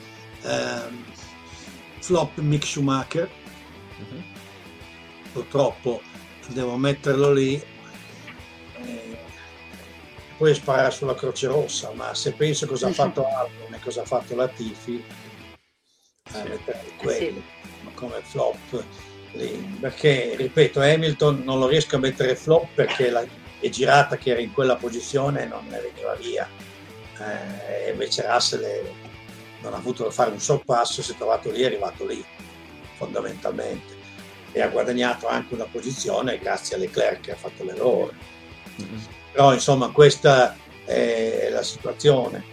[0.43, 1.15] Eh,
[1.99, 3.29] flop Mick Schumacher,
[3.99, 4.21] mm-hmm.
[5.31, 6.01] purtroppo
[6.49, 7.75] devo metterlo lì.
[10.37, 14.01] Eh, poi sparare sulla Croce Rossa, ma se penso cosa ha fatto Albon e cosa
[14.01, 15.03] ha fatto la Tifi,
[16.33, 17.43] eh, metterei quelli
[17.81, 17.93] sì.
[17.93, 18.83] come flop
[19.33, 19.77] lì.
[19.79, 23.25] Perché, ripeto, Hamilton non lo riesco a mettere flop perché la
[23.59, 26.47] è girata che era in quella posizione non ne veniva via.
[27.19, 28.83] Eh, invece Russell è,
[29.61, 32.23] non ha avuto da fare un sorpasso, si è trovato lì, è arrivato lì,
[32.95, 33.95] fondamentalmente.
[34.51, 38.13] E ha guadagnato anche una posizione grazie a Leclerc che ha fatto l'errore.
[38.79, 42.43] Mm-hmm però insomma questa è la situazione.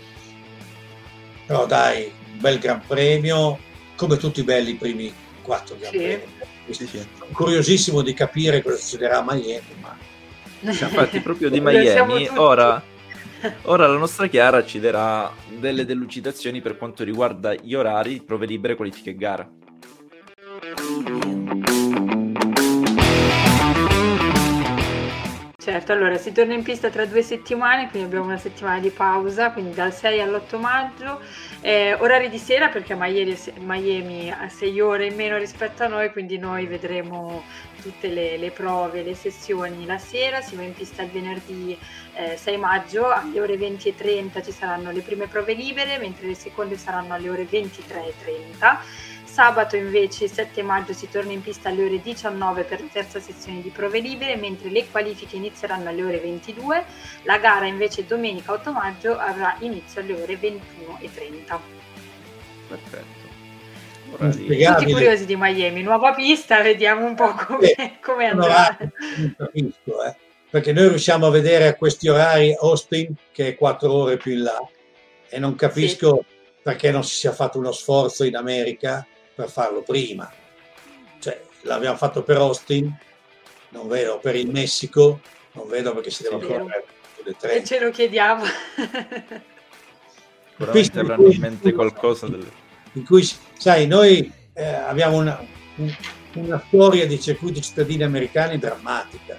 [1.46, 3.58] Però dai, un bel Gran Premio,
[3.96, 5.96] come tutti i belli primi quattro Gran sì.
[5.96, 6.22] Premi.
[6.68, 6.98] Sì, sì.
[6.98, 9.96] Sono curiosissimo di capire cosa succederà a Miami, ma...
[10.60, 12.82] Infatti proprio di Miami, ora,
[13.62, 18.74] ora la nostra Chiara ci darà delle delucidazioni per quanto riguarda gli orari, prove libere,
[18.74, 19.48] qualifiche e gara.
[25.64, 29.50] Certo, allora si torna in pista tra due settimane, quindi abbiamo una settimana di pausa,
[29.50, 31.22] quindi dal 6 all'8 maggio,
[31.62, 36.36] eh, orari di sera perché Miami ha 6 ore in meno rispetto a noi, quindi
[36.36, 37.44] noi vedremo
[37.80, 41.78] tutte le, le prove, le sessioni la sera, si va in pista il venerdì
[42.12, 46.76] eh, 6 maggio alle ore 20.30 ci saranno le prime prove libere, mentre le seconde
[46.76, 52.00] saranno alle ore 23.30 Sabato invece il 7 maggio si torna in pista alle ore
[52.00, 56.84] 19 per la terza sessione di prove libere, mentre le qualifiche inizieranno alle ore 22.
[57.24, 61.58] La gara invece domenica 8 maggio avrà inizio alle ore 21.30.
[62.68, 63.22] Perfetto.
[64.78, 68.78] Tutti curiosi di Miami, nuova pista, vediamo un po' come, eh, come andrà.
[68.78, 70.14] Non capisco, eh,
[70.48, 74.44] perché noi riusciamo a vedere a questi orari Austin che è 4 ore più in
[74.44, 74.64] là
[75.28, 76.32] e non capisco sì
[76.64, 80.30] perché non si sia fatto uno sforzo in America per farlo prima.
[81.18, 82.94] Cioè, l'abbiamo fatto per Austin,
[83.70, 85.20] non vedo per il Messico,
[85.52, 86.86] non vedo perché si deve correre
[87.24, 87.56] le tre.
[87.56, 88.44] E ce lo chiediamo.
[90.50, 92.48] Sicuramente avranno in mente qualcosa del...
[92.92, 93.28] in cui,
[93.58, 95.44] sai, noi eh, abbiamo una,
[96.34, 99.36] una storia di circuiti cittadini americani drammatica,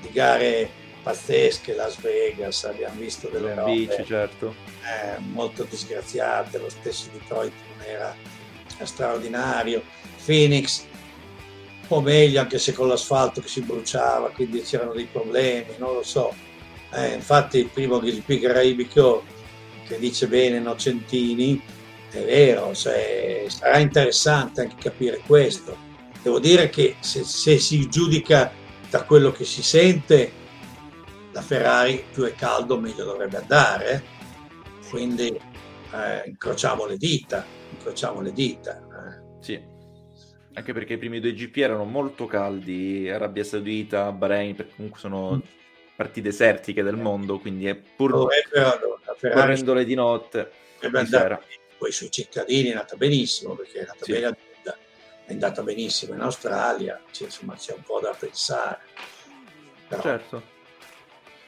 [0.00, 0.68] di gare
[1.02, 4.56] pazzesche, Las Vegas, abbiamo visto delle robe bici, certo.
[4.82, 8.16] eh, molto disgraziate, lo stesso Detroit non era
[8.84, 9.82] straordinario,
[10.24, 10.84] Phoenix
[11.86, 15.94] un po' meglio anche se con l'asfalto che si bruciava, quindi c'erano dei problemi, non
[15.94, 16.34] lo so.
[16.92, 19.22] Eh, infatti il primo GP caraibico
[19.86, 21.62] che dice bene Nocentini
[22.10, 25.76] è vero, cioè, sarà interessante anche capire questo.
[26.22, 28.50] Devo dire che se, se si giudica
[28.90, 30.32] da quello che si sente,
[31.32, 34.88] la Ferrari più è caldo meglio dovrebbe andare, eh.
[34.88, 37.44] quindi eh, incrociamo le dita,
[37.86, 38.76] incrociamo le dita.
[38.78, 39.40] Eh.
[39.40, 39.62] Sì,
[40.54, 45.36] anche perché i primi due GP erano molto caldi, Arabia Saudita, Bahrain, perché comunque sono
[45.36, 45.40] mm.
[45.94, 48.28] parti desertiche del mondo, quindi è pur oh,
[49.20, 50.50] correndole di notte.
[50.80, 50.90] È
[51.78, 54.12] poi sui cittadini è andata benissimo, perché è andata, sì.
[54.12, 54.36] bene,
[55.26, 58.80] è andata benissimo in Australia, cioè, insomma c'è un po' da pensare.
[59.88, 60.02] Però...
[60.02, 60.54] Certo.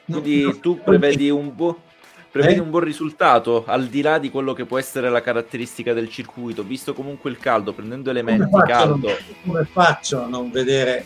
[0.05, 1.81] Quindi no, tu prevedi un po'
[2.31, 2.61] prevedi eh?
[2.61, 6.63] un buon risultato al di là di quello che può essere la caratteristica del circuito,
[6.63, 9.07] visto comunque il caldo, prendendo elementi come caldo.
[9.07, 11.05] Non, come faccio a non vedere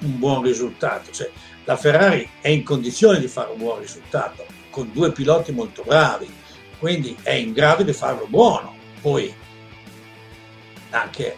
[0.00, 1.10] un buon risultato?
[1.10, 1.30] Cioè,
[1.64, 6.28] la Ferrari è in condizione di fare un buon risultato con due piloti molto bravi,
[6.78, 8.74] quindi è in grado di farlo buono.
[9.00, 9.32] Poi
[10.90, 11.36] anche,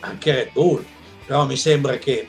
[0.00, 0.84] anche Red Bull,
[1.26, 2.28] però mi sembra che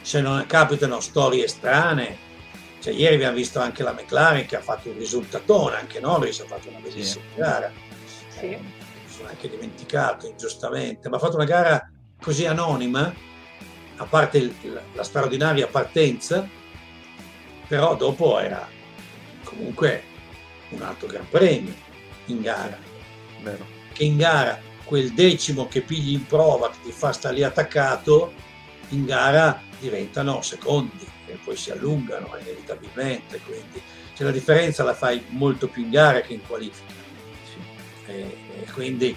[0.00, 2.23] se non capitano storie strane
[2.84, 6.44] cioè, ieri abbiamo visto anche la McLaren che ha fatto un risultatone, anche Norris ha
[6.44, 7.40] fatto una bellissima sì.
[7.40, 7.72] gara.
[8.28, 8.44] Sì.
[8.50, 11.90] Eh, mi sono anche dimenticato ingiustamente, ma ha fatto una gara
[12.20, 13.10] così anonima,
[13.96, 16.46] a parte il, la, la straordinaria partenza,
[17.66, 18.68] però dopo era
[19.44, 20.02] comunque
[20.68, 21.72] un altro gran premio
[22.26, 22.76] in gara.
[23.40, 23.66] Vero.
[23.94, 28.30] Che in gara quel decimo che pigli in prova, che ti fa stare lì attaccato,
[28.90, 33.82] in gara diventano secondi e poi si allungano inevitabilmente, quindi
[34.14, 36.92] cioè, la differenza la fai molto più in gara che in qualifica.
[37.44, 38.10] Sì.
[38.10, 39.16] E, e quindi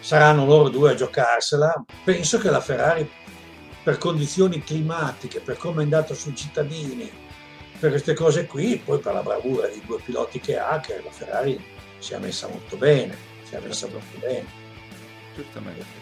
[0.00, 1.84] saranno loro due a giocarsela.
[2.02, 3.08] Penso che la Ferrari,
[3.82, 7.10] per condizioni climatiche, per come è andato sui cittadini,
[7.78, 11.10] per queste cose qui, poi per la bravura di due piloti che ha, che la
[11.10, 11.62] Ferrari
[11.98, 14.46] si è messa molto bene, si è messa molto bene.
[15.34, 15.99] Certamente.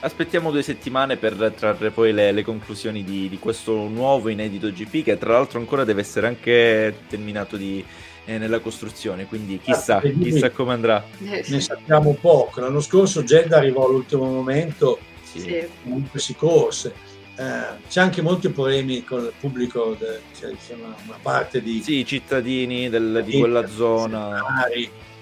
[0.00, 5.02] Aspettiamo due settimane per trarre poi le, le conclusioni di, di, questo nuovo inedito GP
[5.02, 7.84] che tra l'altro ancora deve essere anche terminato di,
[8.26, 11.04] eh, nella costruzione, quindi chissà, ah, chissà come andrà.
[11.24, 12.60] Eh, ne sappiamo poco.
[12.60, 15.66] L'anno scorso Jeddah arrivò all'ultimo momento, sì.
[15.82, 16.92] comunque si corse.
[17.36, 21.80] Eh, c'è anche molti problemi con il pubblico, de, cioè, una, una, parte di...
[21.82, 24.42] Sì, cittadini del, di quella zona.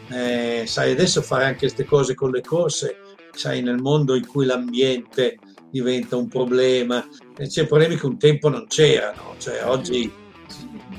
[0.09, 2.98] Eh, sai, adesso fare anche queste cose con le corse
[3.35, 5.39] sai, nel mondo in cui l'ambiente
[5.70, 7.06] diventa un problema,
[7.36, 10.11] c'è problemi che un tempo non c'erano, cioè oggi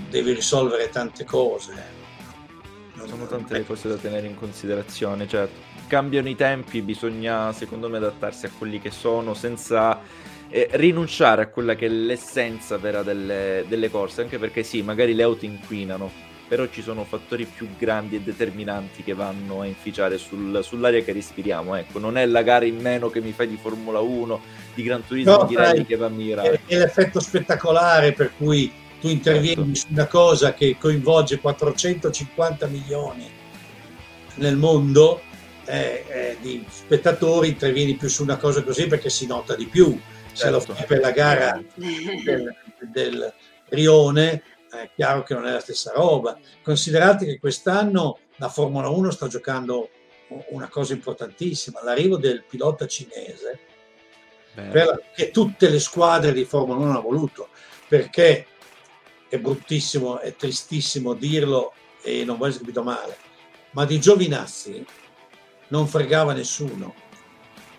[0.10, 1.94] devi risolvere tante cose.
[3.06, 5.48] Sono tante le cose da tenere in considerazione, cioè
[5.88, 10.02] cambiano i tempi, bisogna secondo me adattarsi a quelli che sono senza
[10.50, 15.14] eh, rinunciare a quella che è l'essenza vera delle, delle corse, anche perché sì, magari
[15.14, 16.10] le auto inquinano,
[16.48, 21.12] però ci sono fattori più grandi e determinanti che vanno a inficiare sul, sull'aria che
[21.12, 21.76] respiriamo.
[21.76, 24.42] Ecco, non è la gara in meno che mi fai di Formula 1,
[24.76, 26.62] di Gran Turismo, no, di rally che va a migliorare.
[26.66, 29.80] È, l'effetto spettacolare per cui tu intervieni certo.
[29.80, 33.28] su una cosa che coinvolge 450 milioni
[34.36, 35.22] nel mondo
[35.66, 40.00] eh, eh, di spettatori, intervieni più su una cosa così perché si nota di più.
[40.34, 40.34] Certo.
[40.34, 40.74] Se lo certo.
[40.76, 42.56] fai per la gara del,
[42.92, 43.34] del
[43.70, 44.44] Rione
[44.82, 46.38] è chiaro che non è la stessa roba.
[46.62, 49.90] Considerate che quest'anno la Formula 1 sta giocando
[50.50, 53.60] una cosa importantissima, l'arrivo del pilota cinese,
[54.54, 57.50] per, che tutte le squadre di Formula 1 hanno voluto,
[57.88, 58.48] perché
[59.28, 63.18] è bruttissimo, è tristissimo dirlo e non voglio capito male,
[63.72, 64.86] ma di Giovinazzi
[65.70, 66.94] non fregava nessuno,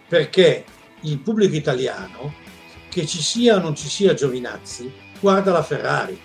[0.09, 0.65] perché
[1.03, 2.45] il pubblico italiano,
[2.89, 6.19] che ci sia o non ci sia Giovinazzi, guarda la Ferrari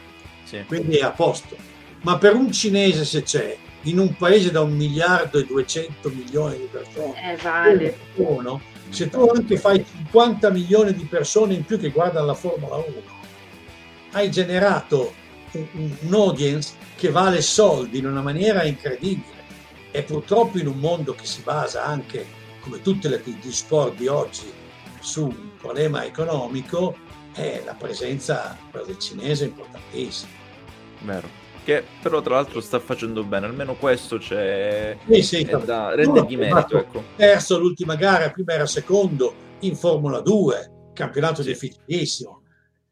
[0.52, 0.64] sì.
[0.68, 1.56] quindi è a posto.
[2.02, 6.57] Ma per un cinese se c'è, in un paese da un miliardo e 200 milioni
[6.57, 7.98] di persone, eh, vale.
[8.15, 12.76] uno, se tu anche fai 50 milioni di persone in più che guardano la Formula
[12.76, 12.86] 1,
[14.11, 15.14] hai generato
[15.52, 15.68] un,
[16.02, 19.40] un audience che vale soldi in una maniera incredibile.
[19.94, 22.26] E purtroppo in un mondo che si basa anche,
[22.61, 24.52] come tutti gli sport di oggi,
[24.99, 26.95] su un problema economico,
[27.34, 30.40] eh, la presenza del cinese è importantissima.
[31.03, 36.38] Vero che però tra l'altro sta facendo bene, almeno questo c'è sì, sì, da rendergli
[36.38, 36.78] merito.
[36.78, 37.03] Ecco.
[37.15, 41.49] Perso l'ultima gara, prima era secondo in Formula 2, campionato sì.
[41.49, 42.41] difficilissimo.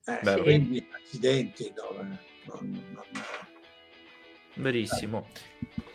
[0.06, 1.73] Eh, quindi accidenti.
[1.76, 3.03] No, non, non...
[4.56, 5.27] Verissimo.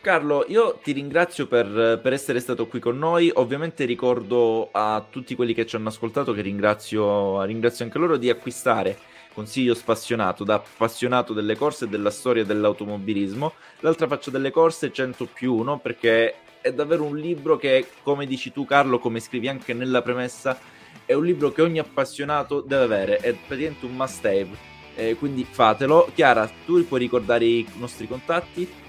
[0.01, 3.31] Carlo, io ti ringrazio per, per, essere stato qui con noi.
[3.35, 8.29] Ovviamente ricordo a tutti quelli che ci hanno ascoltato che ringrazio, ringrazio anche loro di
[8.29, 8.99] acquistare
[9.35, 13.53] consiglio spassionato, da appassionato delle corse e della storia dell'automobilismo.
[13.81, 18.53] L'altra faccia delle corse 100 più 1 perché è davvero un libro che, come dici
[18.53, 20.59] tu Carlo, come scrivi anche nella premessa,
[21.05, 24.73] è un libro che ogni appassionato deve avere, è praticamente un must have.
[24.97, 26.09] Eh, quindi fatelo.
[26.15, 28.84] Chiara, tu puoi ricordare i nostri contatti?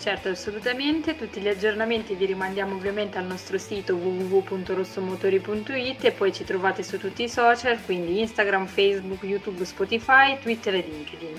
[0.00, 1.14] Certo, assolutamente.
[1.14, 6.98] Tutti gli aggiornamenti vi rimandiamo ovviamente al nostro sito www.rossomotori.it e poi ci trovate su
[6.98, 11.38] tutti i social, quindi Instagram, Facebook, YouTube, Spotify, Twitter e LinkedIn.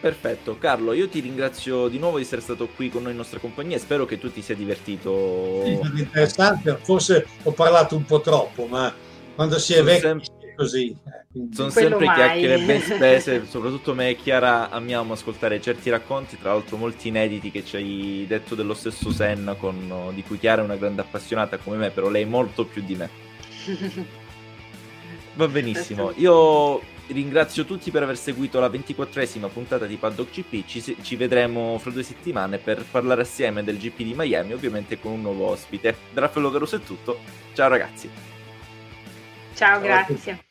[0.00, 3.38] Perfetto, Carlo, io ti ringrazio di nuovo di essere stato qui con noi in nostra
[3.38, 5.62] compagnia e spero che tu ti sia divertito.
[5.64, 8.94] Sì, interessante, forse ho parlato un po' troppo, ma
[9.34, 10.26] quando si è vecchi sempre
[10.58, 10.90] così.
[10.90, 12.16] Eh, Sono sempre mai.
[12.16, 17.52] chiacchiere ben spese, soprattutto me e Chiara amiamo ascoltare certi racconti, tra l'altro molti inediti
[17.52, 21.58] che ci hai detto dello stesso Senna, con, di cui Chiara è una grande appassionata
[21.58, 23.08] come me, però lei molto più di me.
[25.34, 30.96] Va benissimo, io ringrazio tutti per aver seguito la 24esima puntata di Paddock GP, ci,
[31.00, 35.22] ci vedremo fra due settimane per parlare assieme del GP di Miami, ovviamente con un
[35.22, 35.96] nuovo ospite.
[36.12, 37.20] Da Raffaello Caruso è tutto,
[37.54, 38.28] ciao ragazzi!
[39.58, 40.46] Ciao, grazie.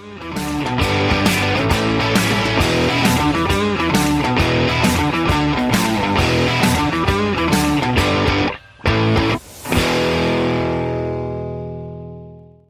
[0.00, 0.47] Thank you.